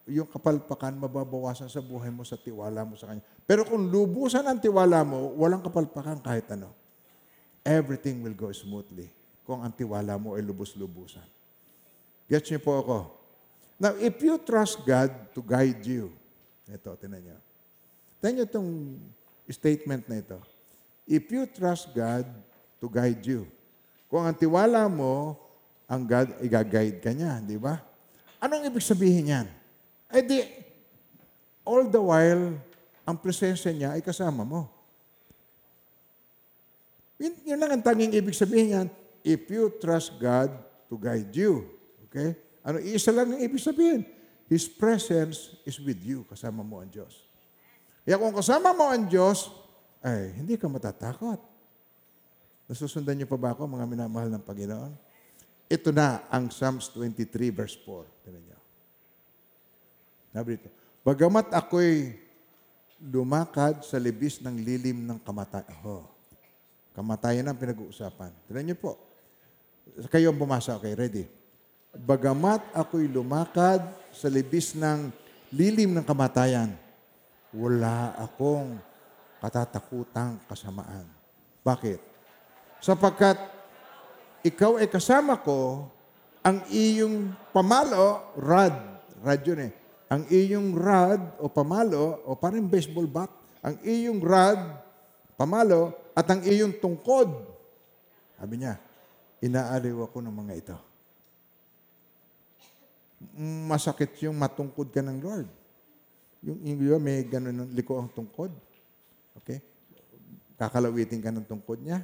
yung 0.07 0.31
kapalpakan 0.31 0.95
mababawasan 0.95 1.67
sa 1.67 1.83
buhay 1.83 2.09
mo 2.15 2.23
sa 2.23 2.39
tiwala 2.39 2.87
mo 2.87 2.95
sa 2.95 3.11
Kanya. 3.11 3.27
Pero 3.45 3.67
kung 3.67 3.91
lubusan 3.91 4.47
ang 4.47 4.63
tiwala 4.63 5.03
mo, 5.03 5.35
walang 5.37 5.61
kapalpakan 5.61 6.23
kahit 6.23 6.47
ano. 6.55 6.71
Everything 7.67 8.23
will 8.23 8.39
go 8.39 8.49
smoothly 8.55 9.18
kung 9.49 9.65
ang 9.65 9.73
tiwala 9.73 10.21
mo 10.21 10.37
ay 10.37 10.45
lubos-lubusan. 10.45 11.25
Gets 12.29 12.53
niyo 12.53 12.61
po 12.61 12.85
ako? 12.85 12.99
Now, 13.81 13.97
if 13.97 14.21
you 14.21 14.37
trust 14.37 14.85
God 14.85 15.09
to 15.33 15.41
guide 15.41 15.81
you, 15.89 16.13
ito, 16.69 16.93
tinan 17.01 17.25
niyo. 17.25 17.39
Tinan 18.21 18.33
niyo 18.37 18.45
itong 18.45 18.71
statement 19.49 20.05
na 20.05 20.21
ito. 20.21 20.37
If 21.09 21.33
you 21.33 21.49
trust 21.49 21.89
God 21.97 22.29
to 22.77 22.93
guide 22.93 23.25
you, 23.25 23.49
kung 24.13 24.29
ang 24.29 24.37
tiwala 24.37 24.85
mo, 24.85 25.41
ang 25.89 26.05
God, 26.05 26.37
i-guide 26.45 27.01
ka 27.01 27.17
niya, 27.17 27.41
di 27.41 27.57
ba? 27.57 27.81
Anong 28.45 28.69
ibig 28.69 28.85
sabihin 28.85 29.33
yan? 29.33 29.47
Eh 30.13 30.21
di, 30.21 30.45
all 31.65 31.89
the 31.89 31.97
while, 31.97 32.53
ang 33.09 33.17
presensya 33.17 33.73
niya 33.73 33.97
ay 33.97 34.05
kasama 34.05 34.45
mo. 34.45 34.69
Yun, 37.17 37.33
yun 37.49 37.57
lang 37.57 37.73
ang 37.73 37.81
tanging 37.81 38.13
ibig 38.13 38.37
sabihin 38.37 38.77
yan. 38.77 38.89
If 39.23 39.51
you 39.51 39.73
trust 39.79 40.17
God 40.19 40.53
to 40.89 40.95
guide 40.97 41.31
you. 41.33 41.69
Okay? 42.09 42.35
Ano, 42.65 42.81
isa 42.81 43.13
lang 43.13 43.37
ang 43.37 43.41
ibig 43.41 43.61
sabihin. 43.61 44.05
His 44.49 44.65
presence 44.65 45.61
is 45.69 45.77
with 45.77 46.01
you. 46.01 46.25
Kasama 46.25 46.65
mo 46.65 46.81
ang 46.81 46.89
Diyos. 46.89 47.29
Kaya 48.09 48.17
kung 48.17 48.33
kasama 48.33 48.73
mo 48.73 48.89
ang 48.89 49.05
Diyos, 49.05 49.53
ay, 50.01 50.33
hindi 50.41 50.57
ka 50.57 50.65
matatakot. 50.65 51.37
Nasusundan 52.69 53.17
niyo 53.21 53.29
pa 53.29 53.37
ba 53.37 53.53
ako, 53.53 53.69
mga 53.69 53.85
minamahal 53.85 54.33
ng 54.33 54.45
Panginoon? 54.45 54.93
Ito 55.69 55.93
na 55.93 56.25
ang 56.33 56.49
Psalms 56.49 56.89
23 56.97 57.53
verse 57.53 57.77
4. 57.85 58.25
Tignan 58.25 58.43
niyo. 58.45 58.59
Sabi 60.33 60.57
dito, 60.57 60.73
Bagamat 61.05 61.53
ako'y 61.57 62.17
lumakad 63.01 63.81
sa 63.81 63.97
libis 63.97 64.45
ng 64.45 64.61
lilim 64.61 65.09
ng 65.09 65.21
kamatayan. 65.25 65.73
Oh, 65.85 66.05
kamatayan 66.93 67.49
ang 67.49 67.57
pinag-uusapan. 67.57 68.33
Tignan 68.49 68.73
niyo 68.73 68.77
po. 68.77 69.08
Kayo 70.13 70.31
ang 70.31 70.39
bumasa. 70.39 70.77
Okay, 70.77 70.93
ready? 70.93 71.25
Bagamat 71.97 72.63
ako'y 72.77 73.09
lumakad 73.09 73.81
sa 74.13 74.29
libis 74.29 74.77
ng 74.77 75.09
lilim 75.53 75.97
ng 75.97 76.05
kamatayan, 76.05 76.77
wala 77.55 78.13
akong 78.21 78.77
katatakutang 79.41 80.37
kasamaan. 80.45 81.09
Bakit? 81.65 82.01
Sapagkat 82.79 83.41
ikaw 84.45 84.77
ay 84.79 84.87
kasama 84.87 85.41
ko, 85.41 85.89
ang 86.45 86.63
iyong 86.71 87.35
pamalo, 87.51 88.33
rod, 88.39 88.75
rod 89.21 89.41
yun 89.43 89.69
eh, 89.69 89.73
ang 90.09 90.25
iyong 90.31 90.73
rod 90.73 91.21
o 91.43 91.51
pamalo, 91.51 92.23
o 92.25 92.39
parang 92.39 92.65
baseball 92.65 93.05
bat, 93.05 93.29
ang 93.61 93.77
iyong 93.85 94.23
rod, 94.23 94.61
pamalo, 95.37 95.93
at 96.15 96.25
ang 96.31 96.41
iyong 96.47 96.79
tungkod. 96.79 97.29
Sabi 98.39 98.63
niya, 98.63 98.79
inaaliw 99.39 100.05
ako 100.07 100.19
ng 100.23 100.35
mga 100.35 100.55
ito. 100.59 100.77
Masakit 103.69 104.15
yung 104.27 104.39
matungkod 104.39 104.91
ka 104.91 105.03
ng 105.03 105.19
Lord. 105.19 105.49
Yung 106.43 106.59
yung 106.63 107.03
may 107.03 107.27
ganun 107.27 107.67
ng 107.67 107.71
liko 107.75 107.99
ang 107.99 108.11
tungkod. 108.11 108.55
Okay? 109.43 109.59
Kakalawitin 110.55 111.23
ka 111.23 111.35
ng 111.35 111.47
tungkod 111.47 111.83
niya. 111.83 112.03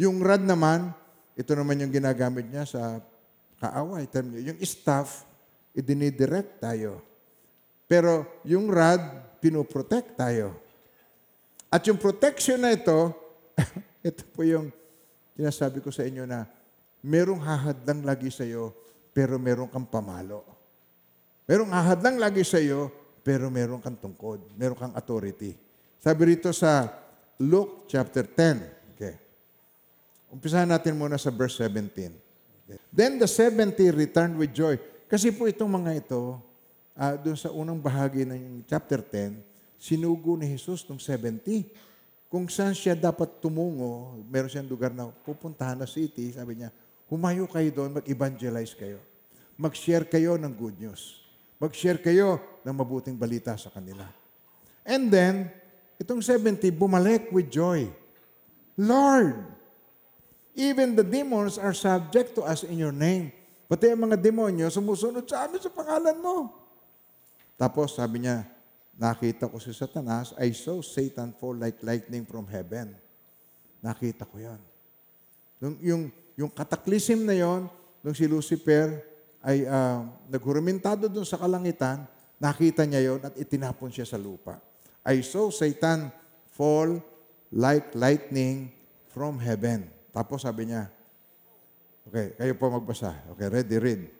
Yung 0.00 0.20
rod 0.24 0.40
naman, 0.40 0.92
ito 1.36 1.52
naman 1.52 1.80
yung 1.80 1.92
ginagamit 1.92 2.48
niya 2.48 2.64
sa 2.64 3.00
kaaway. 3.60 4.08
Term 4.08 4.32
niya. 4.32 4.52
Yung 4.52 4.58
staff, 4.64 5.28
idinidirect 5.76 6.60
tayo. 6.60 7.04
Pero 7.84 8.24
yung 8.48 8.72
rod, 8.72 9.00
pinoprotect 9.44 10.16
tayo. 10.16 10.56
At 11.68 11.84
yung 11.84 12.00
protection 12.00 12.64
na 12.64 12.72
ito, 12.72 13.12
ito 14.08 14.24
po 14.32 14.40
yung 14.42 14.72
sinasabi 15.36 15.78
ko 15.84 15.92
sa 15.92 16.06
inyo 16.06 16.24
na 16.26 16.48
merong 17.04 17.40
hahadlang 17.40 18.04
lagi 18.04 18.28
sa 18.28 18.44
iyo, 18.44 18.72
pero 19.10 19.40
merong 19.40 19.68
kang 19.68 19.88
pamalo. 19.88 20.44
Merong 21.50 21.72
hahadlang 21.74 22.16
lagi 22.22 22.46
sa 22.46 22.62
iyo, 22.62 22.92
pero 23.20 23.52
meron 23.52 23.82
kang 23.82 23.98
tungkod. 23.98 24.40
Meron 24.56 24.78
kang 24.78 24.94
authority. 24.96 25.54
Sabi 26.00 26.36
rito 26.36 26.54
sa 26.54 26.88
Luke 27.40 27.88
chapter 27.90 28.24
10. 28.24 28.96
Okay. 28.96 29.14
Umpisahan 30.32 30.68
natin 30.68 30.96
muna 30.96 31.20
sa 31.20 31.28
verse 31.28 31.60
17. 31.60 31.90
Okay. 31.90 32.78
Then 32.88 33.20
the 33.20 33.28
70 33.28 33.76
returned 33.92 34.36
with 34.40 34.54
joy. 34.54 34.80
Kasi 35.10 35.34
po 35.34 35.50
itong 35.50 35.68
mga 35.68 36.06
ito, 36.06 36.38
uh, 36.94 37.14
doon 37.18 37.36
sa 37.36 37.50
unang 37.50 37.82
bahagi 37.82 38.22
ng 38.22 38.62
chapter 38.64 39.02
10, 39.02 39.42
sinugo 39.80 40.38
ni 40.38 40.46
Jesus 40.46 40.86
ng 40.86 41.00
70. 41.00 41.66
Kung 42.30 42.46
saan 42.46 42.78
siya 42.78 42.94
dapat 42.94 43.42
tumungo, 43.42 44.22
meron 44.30 44.46
siyang 44.46 44.70
lugar 44.70 44.94
na 44.94 45.10
pupuntahan 45.10 45.74
na 45.74 45.90
city, 45.90 46.30
sabi 46.30 46.62
niya, 46.62 46.70
humayo 47.10 47.50
kayo 47.50 47.68
doon, 47.74 47.98
mag-evangelize 47.98 48.78
kayo. 48.78 49.02
Mag-share 49.58 50.06
kayo 50.06 50.38
ng 50.38 50.54
good 50.54 50.78
news. 50.78 51.26
Mag-share 51.58 51.98
kayo 51.98 52.38
ng 52.62 52.72
mabuting 52.72 53.18
balita 53.18 53.58
sa 53.58 53.68
kanila. 53.68 54.06
And 54.86 55.10
then, 55.10 55.50
itong 55.98 56.22
70, 56.22 56.70
bumalik 56.70 57.34
with 57.34 57.50
joy. 57.50 57.90
Lord, 58.78 59.60
Even 60.60 60.98
the 60.98 61.06
demons 61.06 61.56
are 61.56 61.72
subject 61.72 62.34
to 62.34 62.42
us 62.42 62.66
in 62.66 62.76
your 62.76 62.94
name. 62.94 63.30
Pati 63.70 63.94
ang 63.94 64.02
mga 64.02 64.18
demonyo, 64.18 64.66
sumusunod 64.66 65.22
sa 65.30 65.46
amin 65.46 65.62
sa 65.62 65.70
pangalan 65.70 66.18
mo. 66.18 66.50
Tapos 67.54 67.94
sabi 67.94 68.26
niya, 68.26 68.42
nakita 68.96 69.48
ko 69.50 69.56
si 69.62 69.70
Satanas, 69.74 70.34
I 70.40 70.52
saw 70.54 70.80
Satan 70.82 71.34
fall 71.36 71.58
like 71.60 71.80
lightning 71.84 72.26
from 72.26 72.48
heaven. 72.50 72.96
Nakita 73.80 74.28
ko 74.28 74.36
yan. 74.36 74.60
Yung, 75.60 75.76
yung, 75.80 76.02
yung 76.36 76.50
kataklisim 76.52 77.24
na 77.24 77.36
yon, 77.36 77.68
nung 78.00 78.16
si 78.16 78.24
Lucifer 78.24 79.00
ay 79.40 79.64
uh, 79.64 80.04
naghurumentado 80.28 81.08
dun 81.08 81.24
sa 81.24 81.40
kalangitan, 81.40 82.04
nakita 82.40 82.84
niya 82.84 83.12
yon 83.12 83.20
at 83.24 83.36
itinapon 83.36 83.92
siya 83.92 84.08
sa 84.08 84.20
lupa. 84.20 84.60
I 85.04 85.24
saw 85.24 85.48
Satan 85.48 86.12
fall 86.52 87.00
like 87.48 87.96
lightning 87.96 88.68
from 89.10 89.40
heaven. 89.40 89.88
Tapos 90.12 90.44
sabi 90.44 90.68
niya, 90.68 90.92
okay, 92.04 92.36
kayo 92.36 92.52
po 92.56 92.68
magbasa. 92.68 93.16
Okay, 93.32 93.48
ready, 93.48 93.76
read. 93.80 94.19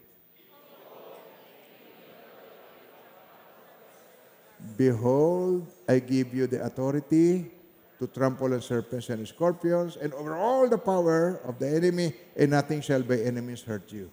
Behold, 4.77 5.69
I 5.89 6.01
give 6.01 6.33
you 6.33 6.49
the 6.49 6.65
authority 6.65 7.53
to 8.01 8.09
trample 8.09 8.53
on 8.57 8.65
serpents 8.65 9.13
and 9.13 9.21
scorpions 9.29 10.01
and 10.01 10.17
over 10.17 10.33
all 10.33 10.65
the 10.69 10.81
power 10.81 11.41
of 11.45 11.61
the 11.61 11.69
enemy 11.69 12.17
and 12.33 12.57
nothing 12.57 12.81
shall 12.81 13.05
by 13.05 13.21
enemies 13.21 13.61
hurt 13.61 13.93
you. 13.93 14.09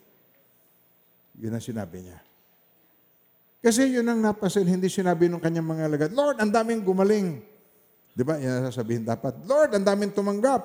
Yun 1.39 1.55
ang 1.55 1.63
sinabi 1.63 2.03
niya. 2.03 2.19
Kasi 3.63 3.87
yun 3.89 4.05
ang 4.07 4.19
napasin, 4.19 4.67
hindi 4.67 4.91
sinabi 4.91 5.31
ng 5.31 5.39
kanyang 5.39 5.67
mga 5.67 5.83
alagad, 5.87 6.11
Lord, 6.11 6.37
ang 6.39 6.51
daming 6.51 6.83
gumaling. 6.83 7.41
Di 8.11 8.23
ba? 8.25 8.35
Yan 8.35 8.63
ang 8.63 8.65
sasabihin 8.71 9.07
dapat, 9.07 9.39
Lord, 9.45 9.71
ang 9.71 9.85
daming 9.85 10.11
tumanggap. 10.11 10.61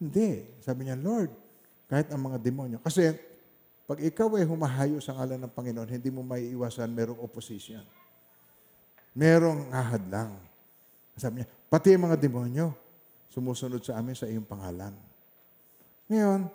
Hindi. 0.00 0.44
Sabi 0.60 0.88
niya, 0.88 0.96
Lord, 0.96 1.32
kahit 1.88 2.10
ang 2.12 2.20
mga 2.20 2.38
demonyo. 2.42 2.78
Kasi, 2.80 3.12
pag 3.86 4.02
ikaw 4.02 4.28
ay 4.34 4.44
humahayo 4.44 4.98
sa 4.98 5.14
ngalan 5.14 5.46
ng 5.46 5.52
Panginoon, 5.52 5.88
hindi 5.88 6.10
mo 6.10 6.26
maiiwasan 6.26 6.90
merong 6.90 7.22
opposition. 7.22 7.82
Merong 9.16 9.72
ahadlang. 9.72 10.36
Sabi 11.16 11.40
niya, 11.40 11.48
pati 11.72 11.96
ang 11.96 12.12
mga 12.12 12.20
demonyo, 12.20 12.76
sumusunod 13.32 13.80
sa 13.80 13.96
amin 13.96 14.12
sa 14.12 14.28
iyong 14.28 14.44
pangalan. 14.44 14.92
Ngayon, 16.12 16.52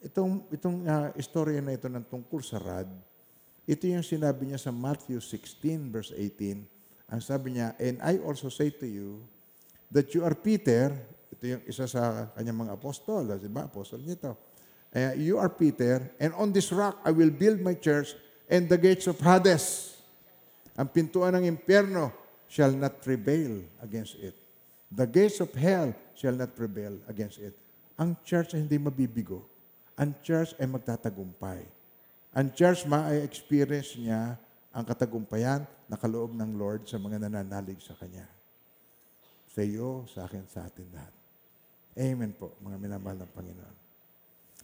itong, 0.00 0.48
itong 0.48 0.76
uh, 0.88 1.12
istorya 1.20 1.60
na 1.60 1.76
ito 1.76 1.84
ng 1.92 2.04
tungkol 2.08 2.40
sa 2.40 2.56
rad, 2.56 2.88
ito 3.68 3.84
yung 3.84 4.04
sinabi 4.04 4.48
niya 4.48 4.60
sa 4.60 4.72
Matthew 4.72 5.20
16, 5.20 5.92
verse 5.92 6.12
18. 6.16 6.64
Ang 7.12 7.20
sabi 7.20 7.60
niya, 7.60 7.76
And 7.76 8.00
I 8.00 8.16
also 8.24 8.48
say 8.48 8.72
to 8.80 8.88
you, 8.88 9.20
that 9.92 10.12
you 10.16 10.24
are 10.24 10.32
Peter, 10.32 10.92
ito 11.32 11.44
yung 11.44 11.62
isa 11.68 11.84
sa 11.84 12.32
kanyang 12.32 12.64
mga 12.64 12.72
apostol, 12.80 13.28
di 13.36 13.52
ba? 13.52 13.68
Apostol 13.68 14.00
niya 14.00 14.16
ito. 14.16 14.32
Uh, 14.94 15.12
you 15.18 15.36
are 15.36 15.50
Peter, 15.50 16.10
and 16.16 16.32
on 16.38 16.48
this 16.54 16.70
rock 16.70 17.02
I 17.04 17.10
will 17.12 17.30
build 17.30 17.60
my 17.60 17.76
church, 17.76 18.16
and 18.48 18.68
the 18.72 18.78
gates 18.78 19.06
of 19.10 19.18
Hades, 19.20 19.93
ang 20.74 20.88
pintuan 20.90 21.38
ng 21.38 21.46
impyerno, 21.46 22.10
shall 22.50 22.74
not 22.74 23.02
prevail 23.02 23.62
against 23.82 24.14
it. 24.20 24.34
The 24.94 25.06
gates 25.06 25.42
of 25.42 25.50
hell 25.54 25.90
shall 26.14 26.34
not 26.34 26.54
prevail 26.54 26.94
against 27.10 27.42
it. 27.42 27.54
Ang 27.98 28.14
church 28.22 28.54
ay 28.54 28.62
hindi 28.62 28.78
mabibigo. 28.78 29.42
Ang 29.98 30.14
church 30.22 30.54
ay 30.58 30.66
magtatagumpay. 30.66 31.62
Ang 32.34 32.50
church 32.54 32.86
ma-experience 32.86 33.94
niya 33.98 34.34
ang 34.74 34.82
katagumpayan 34.82 35.62
na 35.86 35.94
kaloob 35.94 36.34
ng 36.34 36.58
Lord 36.58 36.90
sa 36.90 36.98
mga 36.98 37.22
nananalig 37.22 37.78
sa 37.78 37.94
Kanya. 37.94 38.26
Sa 39.54 39.62
iyo, 39.62 40.02
sa 40.10 40.26
akin, 40.26 40.42
sa 40.50 40.66
atin 40.66 40.90
lahat. 40.90 41.14
Amen 41.94 42.34
po, 42.34 42.58
mga 42.58 42.74
minamahal 42.74 43.22
ng 43.22 43.30
Panginoon. 43.30 43.76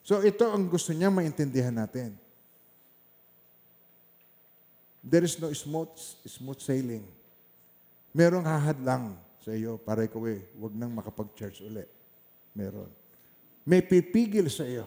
So 0.02 0.18
ito 0.26 0.50
ang 0.50 0.66
gusto 0.66 0.90
niya 0.90 1.14
maintindihan 1.14 1.70
natin. 1.70 2.18
There 5.00 5.24
is 5.24 5.40
no 5.40 5.48
smooth, 5.52 5.96
smooth 6.28 6.60
sailing. 6.60 7.04
Merong 8.12 8.44
hahadlang 8.44 9.16
sa 9.40 9.56
iyo 9.56 9.80
para 9.80 10.04
ikaw 10.04 10.20
eh, 10.28 10.44
huwag 10.60 10.76
nang 10.76 10.92
makapag-church 10.92 11.64
uli. 11.64 11.84
Meron. 12.52 12.92
May 13.64 13.80
pipigil 13.80 14.52
sa 14.52 14.68
iyo. 14.68 14.84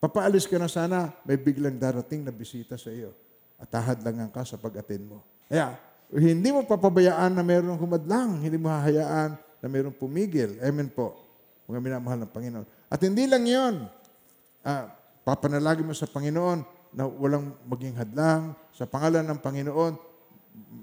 Papaalis 0.00 0.48
ka 0.48 0.56
na 0.56 0.68
sana, 0.68 1.12
may 1.24 1.36
biglang 1.36 1.76
darating 1.76 2.24
na 2.24 2.32
bisita 2.32 2.80
sa 2.80 2.88
iyo. 2.88 3.12
At 3.60 3.68
hahadlangan 3.72 4.32
ka 4.32 4.44
sa 4.44 4.56
pag-attend 4.56 5.04
mo. 5.04 5.24
Kaya, 5.48 5.76
hindi 6.12 6.48
mo 6.52 6.62
papabayaan 6.64 7.32
na 7.32 7.42
mayroong 7.42 7.80
humadlang. 7.80 8.40
Hindi 8.40 8.60
mo 8.60 8.68
hahayaan 8.68 9.36
na 9.36 9.66
mayroong 9.66 9.96
pumigil. 9.96 10.60
Amen 10.60 10.92
po. 10.92 11.16
Mga 11.66 11.80
minamahal 11.82 12.18
ng 12.24 12.32
Panginoon. 12.32 12.66
At 12.86 13.00
hindi 13.02 13.26
lang 13.26 13.42
yon. 13.42 13.74
Ah, 14.62 14.92
papanalagi 15.26 15.82
mo 15.82 15.90
sa 15.96 16.06
Panginoon 16.06 16.75
na 16.94 17.08
walang 17.08 17.54
maging 17.66 17.96
hadlang. 17.96 18.54
Sa 18.70 18.86
pangalan 18.86 19.26
ng 19.26 19.38
Panginoon, 19.40 19.94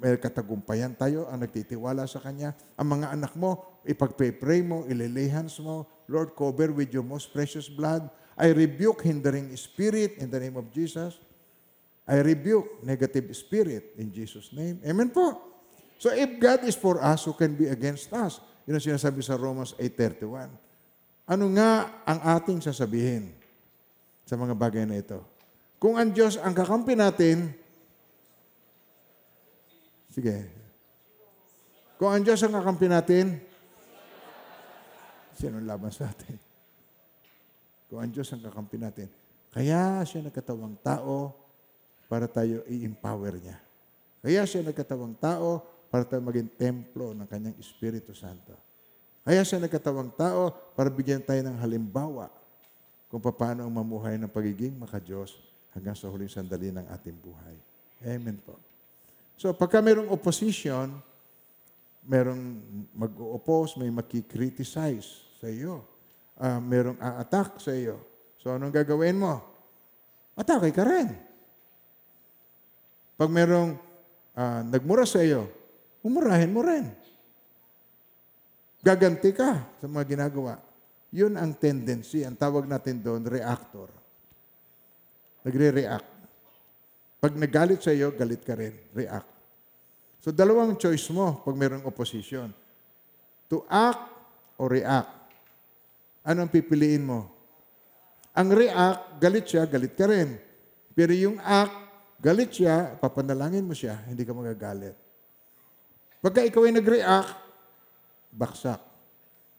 may 0.01 0.19
katagumpayan 0.21 0.93
tayo 0.93 1.25
ang 1.30 1.41
nagtitiwala 1.41 2.05
sa 2.05 2.21
Kanya. 2.21 2.53
Ang 2.77 2.99
mga 2.99 3.07
anak 3.15 3.34
mo, 3.34 3.81
ipagpe-pray 3.88 4.61
mo, 4.61 4.85
ililay 4.85 5.31
hands 5.31 5.57
mo, 5.63 5.88
Lord, 6.05 6.38
cover 6.38 6.69
with 6.69 6.93
your 6.93 7.05
most 7.05 7.34
precious 7.34 7.65
blood. 7.71 8.05
I 8.38 8.53
rebuke 8.53 9.05
hindering 9.05 9.53
spirit 9.57 10.17
in 10.21 10.30
the 10.30 10.39
name 10.41 10.57
of 10.57 10.69
Jesus. 10.73 11.17
I 12.03 12.19
rebuke 12.19 12.84
negative 12.84 13.31
spirit 13.31 13.95
in 13.95 14.11
Jesus' 14.11 14.51
name. 14.51 14.84
Amen 14.84 15.09
po. 15.09 15.39
So 15.95 16.11
if 16.11 16.27
God 16.35 16.67
is 16.67 16.75
for 16.75 16.99
us, 16.99 17.23
who 17.23 17.31
can 17.31 17.55
be 17.55 17.71
against 17.71 18.11
us? 18.11 18.43
Yun 18.67 18.75
ang 18.75 18.84
sinasabi 18.84 19.23
sa 19.23 19.39
Romans 19.39 19.71
8.31. 19.80 20.51
Ano 21.23 21.45
nga 21.55 22.03
ang 22.03 22.19
ating 22.35 22.59
sasabihin 22.59 23.31
sa 24.27 24.35
mga 24.35 24.51
bagay 24.51 24.84
na 24.84 24.99
ito? 24.99 25.23
Kung 25.84 25.99
ang 25.99 26.15
Diyos 26.15 26.39
ang 26.39 26.55
kakampi 26.55 26.95
natin, 26.95 27.51
sige, 30.07 30.47
kung 31.99 32.07
ang 32.07 32.23
Diyos 32.23 32.39
ang 32.39 32.55
kakampi 32.55 32.88
natin, 32.88 33.35
sino 35.35 35.60
laban 35.60 35.91
sa 35.91 36.07
atin? 36.07 36.39
Kung 37.91 37.99
ang 37.99 38.07
Diyos 38.07 38.31
ang 38.31 38.39
kakampi 38.47 38.80
natin, 38.80 39.11
kaya 39.51 39.99
siya 40.07 40.23
nagkatawang 40.23 40.80
tao 40.80 41.35
para 42.07 42.31
tayo 42.31 42.64
i-empower 42.72 43.43
niya. 43.43 43.60
Kaya 44.23 44.47
siya 44.47 44.64
nagkatawang 44.64 45.19
tao 45.19 45.68
para 45.91 46.07
tayo 46.07 46.23
maging 46.23 46.47
templo 46.55 47.11
ng 47.11 47.27
kanyang 47.27 47.60
Espiritu 47.60 48.15
Santo. 48.15 48.55
Kaya 49.27 49.43
siya 49.43 49.60
nagkatawang 49.60 50.15
tao 50.15 50.47
para 50.80 50.88
bigyan 50.88 51.19
tayo 51.19 51.43
ng 51.43 51.60
halimbawa 51.60 52.31
kung 53.11 53.19
paano 53.19 53.68
ang 53.68 53.73
mamuhay 53.76 54.15
ng 54.15 54.31
pagiging 54.31 54.80
makadiyos 54.80 55.51
hanggang 55.73 55.97
sa 55.97 56.09
huling 56.09 56.29
sandali 56.29 56.69
ng 56.69 56.85
ating 56.93 57.17
buhay. 57.17 57.57
Amen 58.05 58.37
po. 58.41 58.57
So 59.37 59.51
pagka 59.51 59.81
mayroong 59.81 60.13
opposition, 60.13 60.93
merong 62.05 62.61
mag-oppose, 62.93 63.81
may 63.81 63.89
makikriticize 63.89 65.37
sa 65.41 65.49
iyo. 65.49 65.81
Uh, 66.37 66.59
merong 66.61 66.97
a-attack 67.01 67.61
sa 67.61 67.73
iyo. 67.73 68.01
So 68.37 68.53
anong 68.53 68.73
gagawin 68.73 69.17
mo? 69.17 69.41
Atake 70.37 70.73
ka 70.73 70.83
rin. 70.85 71.13
Pag 73.13 73.29
merong 73.29 73.77
uh, 74.33 74.61
nagmura 74.65 75.05
sa 75.05 75.21
iyo, 75.21 75.47
umurahin 76.03 76.51
mo 76.51 76.61
rin. 76.65 76.89
Gaganti 78.83 79.31
ka 79.31 79.63
sa 79.79 79.85
mga 79.87 80.05
ginagawa. 80.17 80.59
Yun 81.13 81.39
ang 81.39 81.55
tendency. 81.55 82.27
Ang 82.27 82.35
tawag 82.35 82.67
natin 82.67 82.99
doon, 82.99 83.23
reactor. 83.23 84.02
Nagre-react. 85.44 86.10
Pag 87.24 87.34
nagalit 87.40 87.80
sa 87.84 87.91
iyo, 87.95 88.11
galit 88.11 88.44
ka 88.44 88.56
rin. 88.56 88.76
React. 88.91 89.30
So, 90.24 90.32
dalawang 90.32 90.80
choice 90.80 91.07
mo 91.11 91.44
pag 91.44 91.56
mayroong 91.56 91.88
opposition. 91.88 92.52
To 93.52 93.64
act 93.68 94.07
or 94.56 94.72
react. 94.72 95.11
Anong 96.24 96.52
pipiliin 96.52 97.03
mo? 97.03 97.28
Ang 98.34 98.56
react, 98.56 99.20
galit 99.20 99.45
siya, 99.45 99.68
galit 99.68 99.94
ka 99.94 100.07
rin. 100.07 100.40
Pero 100.95 101.11
yung 101.11 101.38
act, 101.44 101.84
Galit 102.24 102.56
siya, 102.56 102.95
papanalangin 103.03 103.68
mo 103.68 103.76
siya, 103.76 103.99
hindi 104.07 104.24
ka 104.24 104.32
magagalit. 104.32 104.95
Pagka 106.24 106.48
ikaw 106.48 106.64
ay 106.64 106.72
nag-react, 106.80 107.36
baksak. 108.32 108.80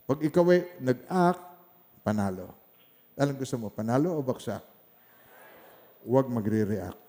Pag 0.09 0.25
ikaw 0.25 0.49
ay 0.49 0.65
nag-act, 0.81 1.45
panalo. 2.01 2.57
Alam 3.21 3.37
gusto 3.37 3.61
mo, 3.61 3.69
panalo 3.69 4.17
o 4.17 4.25
baksak? 4.25 4.65
Huwag 6.05 6.29
magre-react. 6.29 7.01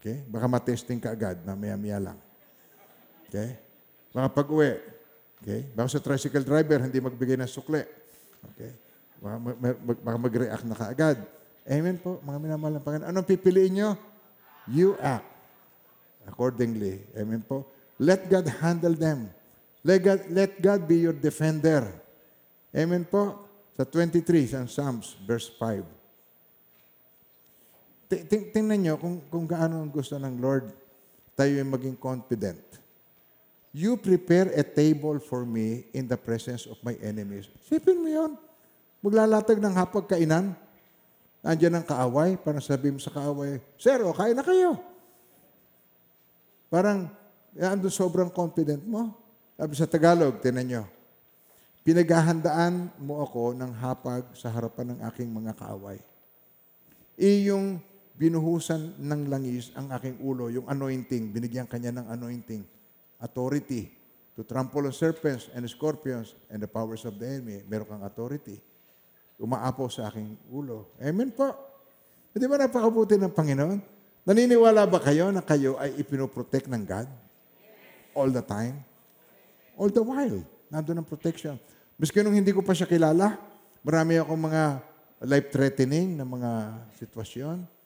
Okay? 0.00 0.24
Baka 0.24 0.48
matesting 0.48 0.96
ka 0.96 1.12
agad, 1.12 1.36
mamaya-maya 1.44 2.10
lang. 2.10 2.18
Okay? 3.28 3.60
Baka 4.16 4.28
pag-uwi. 4.32 4.80
Okay? 5.44 5.68
Baka 5.76 5.88
sa 5.92 6.00
tricycle 6.00 6.42
driver, 6.42 6.80
hindi 6.80 6.98
magbigay 6.98 7.36
ng 7.36 7.52
sukle. 7.52 7.84
Okay? 8.56 8.72
Baka, 9.20 9.36
baka 10.00 10.16
mag-react 10.16 10.64
na 10.64 10.76
kaagad. 10.76 11.20
Amen 11.68 12.00
po, 12.00 12.16
mga 12.24 12.38
minamahal 12.40 12.80
ng 12.80 12.84
Panginoon. 12.84 13.08
Anong 13.12 13.28
pipiliin 13.28 13.72
nyo? 13.76 13.90
You 14.64 14.96
act 14.96 15.28
accordingly. 16.24 17.04
Amen 17.12 17.44
po. 17.44 17.68
Let 18.00 18.24
God 18.32 18.48
handle 18.64 18.96
them. 18.96 19.28
Let 19.84 20.00
God, 20.00 20.20
let 20.32 20.52
God 20.56 20.80
be 20.88 21.04
your 21.04 21.16
defender. 21.16 21.92
Amen 22.72 23.04
po. 23.04 23.44
Sa 23.76 23.84
23, 23.84 24.48
sa 24.48 24.64
Psalms, 24.64 25.20
verse 25.28 25.52
5. 25.60 25.99
Ti- 28.10 28.26
ting- 28.26 28.50
Tingnan 28.50 28.78
nyo 28.82 28.94
kung, 28.98 29.22
kung 29.30 29.46
gaano 29.46 29.86
ang 29.86 29.90
gusto 29.94 30.18
ng 30.18 30.34
Lord 30.42 30.74
tayo 31.38 31.54
yung 31.54 31.70
maging 31.70 31.94
confident. 31.94 32.58
You 33.70 33.94
prepare 33.94 34.50
a 34.58 34.66
table 34.66 35.22
for 35.22 35.46
me 35.46 35.86
in 35.94 36.10
the 36.10 36.18
presence 36.18 36.66
of 36.66 36.74
my 36.82 36.98
enemies. 36.98 37.46
Sipin 37.70 38.02
mo 38.02 38.10
yun. 38.10 38.34
Maglalatag 38.98 39.62
ng 39.62 39.74
hapag 39.78 40.10
kainan. 40.10 40.58
Andiyan 41.40 41.78
ang 41.78 41.86
kaaway. 41.86 42.34
Parang 42.34 42.60
sabi 42.60 42.90
mo 42.90 42.98
sa 42.98 43.14
kaaway, 43.14 43.62
Sir, 43.78 44.02
o 44.02 44.10
kain 44.10 44.34
na 44.34 44.42
kayo. 44.42 44.74
Parang, 46.66 47.06
yan, 47.54 47.78
andun 47.78 47.94
sobrang 47.94 48.28
confident 48.28 48.82
mo. 48.82 49.14
Sabi 49.54 49.72
sa 49.78 49.86
Tagalog, 49.86 50.42
tinan 50.42 50.66
nyo, 50.66 50.82
pinaghahandaan 51.86 52.90
mo 52.98 53.22
ako 53.22 53.54
ng 53.54 53.70
hapag 53.78 54.26
sa 54.34 54.50
harapan 54.50 54.92
ng 54.92 54.98
aking 55.08 55.30
mga 55.30 55.54
kaaway. 55.54 56.02
Iyong 57.14 57.78
binuhusan 58.20 59.00
ng 59.00 59.32
langis 59.32 59.72
ang 59.72 59.88
aking 59.96 60.20
ulo, 60.20 60.52
yung 60.52 60.68
anointing, 60.68 61.32
binigyan 61.32 61.64
kanya 61.64 62.04
ng 62.04 62.06
anointing, 62.12 62.68
authority 63.16 63.88
to 64.36 64.44
trample 64.44 64.84
on 64.84 64.92
serpents 64.92 65.48
and 65.56 65.64
scorpions 65.64 66.36
and 66.52 66.60
the 66.60 66.68
powers 66.68 67.08
of 67.08 67.16
the 67.16 67.24
enemy. 67.24 67.64
Meron 67.64 67.88
kang 67.88 68.04
authority. 68.04 68.60
Umaapaw 69.40 69.88
sa 69.88 70.12
aking 70.12 70.36
ulo. 70.52 70.92
Amen 71.00 71.32
po. 71.32 71.48
Hindi 72.36 72.44
ba 72.44 72.60
napakabuti 72.60 73.16
ng 73.16 73.32
Panginoon? 73.32 73.80
Naniniwala 74.28 74.84
ba 74.84 75.00
kayo 75.00 75.32
na 75.32 75.40
kayo 75.40 75.80
ay 75.80 75.96
ipinoprotect 76.04 76.68
ng 76.68 76.84
God? 76.84 77.08
All 78.12 78.28
the 78.28 78.44
time? 78.44 78.84
All 79.80 79.88
the 79.88 80.04
while. 80.04 80.44
Nandun 80.68 81.00
ang 81.00 81.08
protection. 81.08 81.56
Maski 81.96 82.20
nung 82.20 82.36
hindi 82.36 82.52
ko 82.52 82.60
pa 82.60 82.76
siya 82.76 82.84
kilala, 82.84 83.40
marami 83.80 84.20
akong 84.20 84.44
mga 84.44 84.62
life-threatening 85.24 86.20
na 86.20 86.28
mga 86.28 86.84
sitwasyon. 87.00 87.79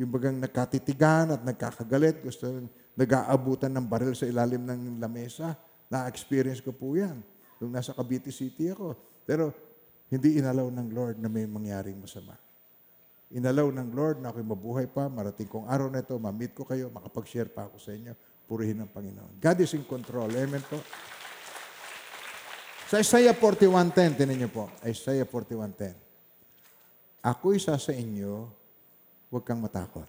Yung 0.00 0.08
bagang 0.08 0.40
nagkatitigan 0.40 1.36
at 1.36 1.40
nagkakagalit, 1.44 2.24
gusto 2.24 2.48
nag-aabutan 2.96 3.72
ng 3.72 3.86
baril 3.88 4.16
sa 4.16 4.24
ilalim 4.24 4.64
ng 4.64 4.96
lamesa. 4.96 5.52
Na-experience 5.92 6.64
ko 6.64 6.72
po 6.72 6.96
yan. 6.96 7.20
Nung 7.60 7.72
nasa 7.72 7.92
Cavite 7.92 8.32
City 8.32 8.72
ako. 8.72 8.96
Pero 9.28 9.52
hindi 10.08 10.40
inalaw 10.40 10.68
ng 10.68 10.88
Lord 10.92 11.16
na 11.20 11.28
may 11.28 11.44
mangyaring 11.44 11.96
masama. 12.00 12.36
Inalaw 13.32 13.72
ng 13.72 13.88
Lord 13.96 14.20
na 14.20 14.28
ako'y 14.28 14.44
mabuhay 14.44 14.84
pa, 14.92 15.08
marating 15.08 15.48
kong 15.48 15.64
araw 15.64 15.88
na 15.88 16.04
ito, 16.04 16.12
ma-meet 16.20 16.52
ko 16.52 16.68
kayo, 16.68 16.92
makapag-share 16.92 17.48
pa 17.48 17.64
ako 17.64 17.80
sa 17.80 17.96
inyo, 17.96 18.12
purihin 18.44 18.84
ng 18.84 18.92
Panginoon. 18.92 19.40
God 19.40 19.58
is 19.64 19.72
in 19.72 19.88
control. 19.88 20.28
Amen 20.28 20.60
po. 20.68 20.76
Sa 22.92 23.00
Isaiah 23.00 23.32
41.10, 23.32 24.20
tinan 24.20 24.36
niyo 24.36 24.52
po, 24.52 24.68
Isaiah 24.84 25.24
41.10. 25.24 25.96
Ako 27.24 27.56
isa 27.56 27.72
sa 27.80 27.92
inyo, 27.96 28.52
huwag 29.32 29.48
kang 29.48 29.64
matakot. 29.64 30.04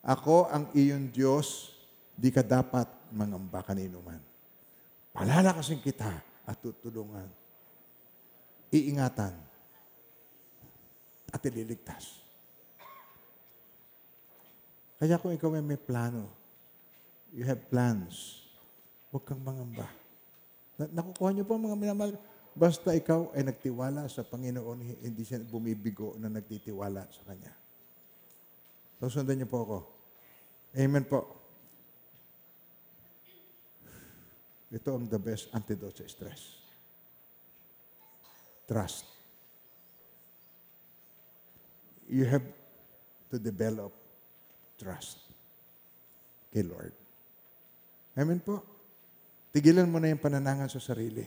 Ako 0.00 0.48
ang 0.48 0.72
iyong 0.72 1.12
Diyos, 1.12 1.76
di 2.16 2.32
ka 2.32 2.40
dapat 2.40 2.88
mangamba 3.12 3.60
kaninuman. 3.60 4.16
Palalakasin 5.12 5.84
kita 5.84 6.24
at 6.48 6.56
tutulungan. 6.56 7.28
Iingatan 8.72 9.36
at 11.28 11.42
ililigtas. 11.44 12.24
Kaya 14.96 15.20
kung 15.20 15.36
ikaw 15.36 15.52
ay 15.52 15.60
may 15.60 15.76
plano, 15.76 16.32
you 17.36 17.44
have 17.44 17.60
plans, 17.68 18.40
huwag 19.12 19.28
kang 19.28 19.44
mangamba. 19.44 19.92
Na, 20.80 20.88
nakukuha 20.88 21.36
niyo 21.36 21.44
po 21.44 21.60
mga 21.60 21.76
minamahal. 21.76 22.16
Basta 22.56 22.96
ikaw 22.96 23.36
ay 23.36 23.44
nagtiwala 23.44 24.08
sa 24.08 24.24
Panginoon, 24.24 25.04
hindi 25.04 25.22
siya 25.28 25.44
bumibigo 25.44 26.16
na 26.16 26.32
nagtitiwala 26.32 27.04
sa 27.12 27.20
Kanya. 27.28 27.65
Susundan 28.96 29.36
niyo 29.36 29.48
po 29.48 29.58
ako. 29.64 29.78
Amen 30.76 31.04
po. 31.04 31.36
Ito 34.72 34.98
ang 34.98 35.06
the 35.06 35.20
best 35.20 35.48
antidote 35.54 36.04
sa 36.04 36.08
stress. 36.08 36.42
Trust. 38.66 39.06
You 42.10 42.26
have 42.26 42.44
to 43.30 43.36
develop 43.38 43.94
trust 44.78 45.22
kay 46.50 46.66
Lord. 46.66 46.92
Amen 48.16 48.40
po. 48.42 48.64
Tigilan 49.52 49.88
mo 49.88 49.96
na 49.96 50.12
yung 50.12 50.20
pananangan 50.20 50.68
sa 50.68 50.80
sarili. 50.82 51.24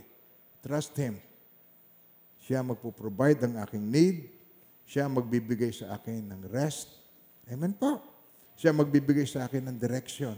Trust 0.61 0.93
Him. 0.99 1.17
Siya 2.43 2.61
magpo-provide 2.65 3.45
ng 3.45 3.61
aking 3.61 3.85
need. 3.85 4.17
Siya 4.85 5.09
magbibigay 5.09 5.73
sa 5.73 5.97
akin 5.97 6.33
ng 6.33 6.41
rest. 6.49 6.99
Amen 7.49 7.73
po. 7.73 7.97
Siya 8.53 8.75
magbibigay 8.75 9.25
sa 9.25 9.49
akin 9.49 9.73
ng 9.73 9.77
direction. 9.81 10.37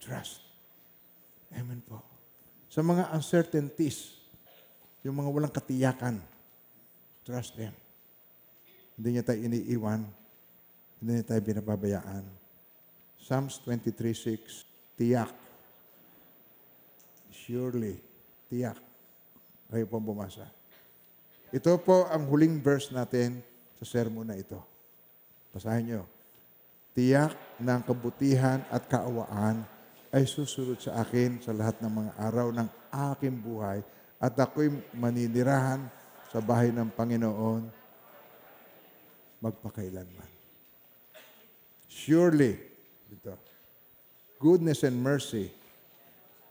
Trust. 0.00 0.40
Amen 1.52 1.84
po. 1.84 2.00
Sa 2.68 2.80
mga 2.84 3.12
uncertainties, 3.16 4.16
yung 5.04 5.20
mga 5.20 5.30
walang 5.32 5.52
katiyakan, 5.52 6.20
trust 7.24 7.56
Him. 7.56 7.72
Hindi 8.98 9.08
niya 9.16 9.24
tayo 9.24 9.40
iniiwan. 9.40 10.02
Hindi 10.98 11.10
niya 11.18 11.26
tayo 11.32 11.40
binababayaan. 11.42 12.24
Psalms 13.18 13.60
23.6, 13.64 14.98
tiyak. 14.98 15.32
Surely, 17.30 17.96
tiyak. 18.52 18.78
Kayo 19.68 19.84
po 19.88 20.00
bumasa. 20.00 20.48
Ito 21.48 21.80
po 21.80 22.04
ang 22.08 22.28
huling 22.28 22.60
verse 22.60 22.92
natin 22.92 23.40
sa 23.80 23.84
sermon 23.88 24.28
na 24.28 24.36
ito. 24.36 24.60
Basahin 25.58 25.90
nyo. 25.90 26.02
Tiyak 26.94 27.34
ng 27.58 27.82
kabutihan 27.82 28.62
at 28.70 28.86
kaawaan 28.86 29.66
ay 30.14 30.22
susunod 30.22 30.78
sa 30.78 31.02
akin 31.02 31.42
sa 31.42 31.50
lahat 31.50 31.82
ng 31.82 31.90
mga 31.90 32.12
araw 32.14 32.54
ng 32.54 32.68
aking 33.10 33.42
buhay 33.42 33.82
at 34.22 34.38
ako'y 34.38 34.70
maninirahan 34.94 35.82
sa 36.30 36.38
bahay 36.38 36.70
ng 36.70 36.86
Panginoon 36.94 37.66
magpakailanman. 39.42 40.30
Surely, 41.90 42.54
dito, 43.10 43.34
goodness 44.38 44.86
and 44.86 44.94
mercy 44.94 45.50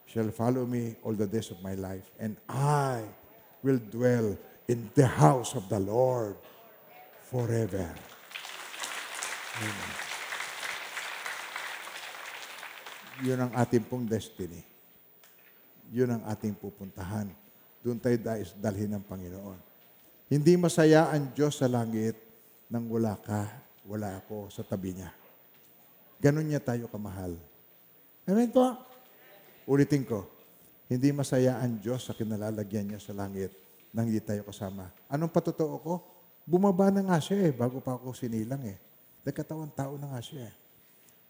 shall 0.04 0.28
follow 0.36 0.68
me 0.68 1.00
all 1.00 1.16
the 1.16 1.28
days 1.28 1.48
of 1.48 1.64
my 1.64 1.80
life, 1.80 2.12
and 2.20 2.36
I 2.52 3.08
will 3.64 3.80
dwell 3.80 4.36
in 4.68 4.92
the 5.00 5.08
house 5.08 5.56
of 5.56 5.72
the 5.72 5.80
Lord 5.80 6.36
forever. 7.32 8.17
Amen. 9.58 9.92
Yun 13.26 13.40
ang 13.42 13.52
ating 13.58 13.86
pong 13.90 14.06
destiny. 14.06 14.62
Yun 15.90 16.14
ang 16.14 16.24
ating 16.30 16.54
pupuntahan. 16.54 17.34
Doon 17.82 17.98
tayo 17.98 18.14
dalhin 18.62 18.94
ng 18.94 19.02
Panginoon. 19.02 19.60
Hindi 20.28 20.54
masaya 20.60 21.10
ang 21.10 21.34
Diyos 21.34 21.58
sa 21.58 21.66
langit 21.72 22.20
nang 22.68 22.86
wala 22.92 23.16
ka, 23.18 23.48
wala 23.88 24.20
ako 24.20 24.52
sa 24.52 24.62
tabi 24.62 24.94
niya. 24.94 25.10
Ganon 26.20 26.46
niya 26.46 26.60
tayo 26.60 26.92
kamahal. 26.92 27.40
Amen 28.28 28.52
po? 28.52 28.76
Ulitin 29.64 30.04
ko, 30.04 30.28
hindi 30.92 31.16
masaya 31.16 31.64
ang 31.64 31.80
Diyos 31.80 32.06
sa 32.06 32.14
kinalalagyan 32.14 32.92
niya 32.92 33.00
sa 33.00 33.16
langit 33.16 33.56
nang 33.96 34.06
hindi 34.06 34.20
tayo 34.20 34.44
kasama. 34.44 34.92
Anong 35.08 35.32
patotoo 35.32 35.76
ko? 35.80 35.94
Bumaba 36.48 36.92
na 36.92 37.04
nga 37.08 37.18
siya 37.24 37.48
eh, 37.48 37.54
bago 37.56 37.80
pa 37.80 37.96
ako 37.96 38.12
sinilang 38.12 38.64
eh. 38.68 38.87
Nagkatawang 39.28 39.76
tao 39.76 40.00
na 40.00 40.08
nga 40.16 40.24
siya 40.24 40.48
eh. 40.48 40.56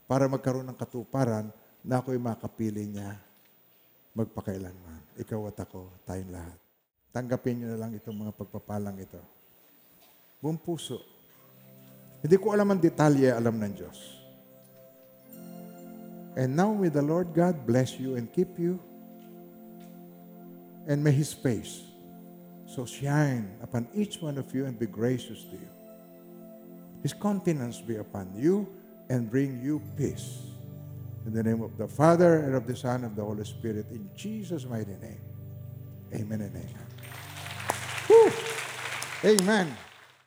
Para 0.05 0.29
magkaroon 0.29 0.69
ng 0.69 0.77
katuparan 0.77 1.49
na 1.81 1.97
ako'y 1.97 2.21
makapili 2.21 2.85
niya 2.85 3.17
magpakailanman. 4.13 5.01
Ikaw 5.17 5.49
at 5.49 5.65
ako, 5.65 5.89
tayong 6.05 6.29
lahat. 6.29 6.57
Tanggapin 7.09 7.57
niyo 7.57 7.73
na 7.73 7.81
lang 7.81 7.97
itong 7.97 8.13
mga 8.13 8.37
pagpapalang 8.37 9.01
ito. 9.01 9.17
Buong 10.37 10.61
puso. 10.61 11.01
Hindi 12.21 12.37
ko 12.37 12.53
alam 12.53 12.69
ang 12.69 12.81
detalye, 12.81 13.33
alam 13.33 13.57
ng 13.57 13.73
Diyos. 13.73 13.99
And 16.37 16.53
now 16.53 16.69
may 16.77 16.93
the 16.93 17.01
Lord 17.01 17.33
God 17.33 17.65
bless 17.65 17.97
you 17.97 18.13
and 18.13 18.29
keep 18.29 18.61
you. 18.61 18.77
And 20.85 21.01
may 21.01 21.17
His 21.17 21.33
face 21.33 21.81
so 22.69 22.85
shine 22.85 23.57
upon 23.57 23.89
each 23.97 24.21
one 24.21 24.37
of 24.37 24.53
you 24.53 24.69
and 24.69 24.77
be 24.77 24.85
gracious 24.85 25.41
to 25.49 25.57
you. 25.57 25.76
His 27.03 27.13
countenance 27.13 27.81
be 27.81 27.97
upon 27.97 28.33
you 28.35 28.67
and 29.09 29.29
bring 29.29 29.61
you 29.61 29.81
peace. 29.97 30.39
In 31.25 31.33
the 31.33 31.43
name 31.43 31.61
of 31.61 31.77
the 31.77 31.87
Father 31.87 32.39
and 32.39 32.55
of 32.55 32.67
the 32.67 32.75
Son 32.75 32.95
and 32.95 33.05
of 33.05 33.15
the 33.15 33.23
Holy 33.23 33.43
Spirit, 33.45 33.87
in 33.91 34.09
Jesus' 34.15 34.65
mighty 34.65 34.95
name. 35.01 35.21
Amen 36.13 36.41
and 36.41 36.55
amen. 36.55 36.87
Whew. 38.07 38.31
Amen. 39.25 39.75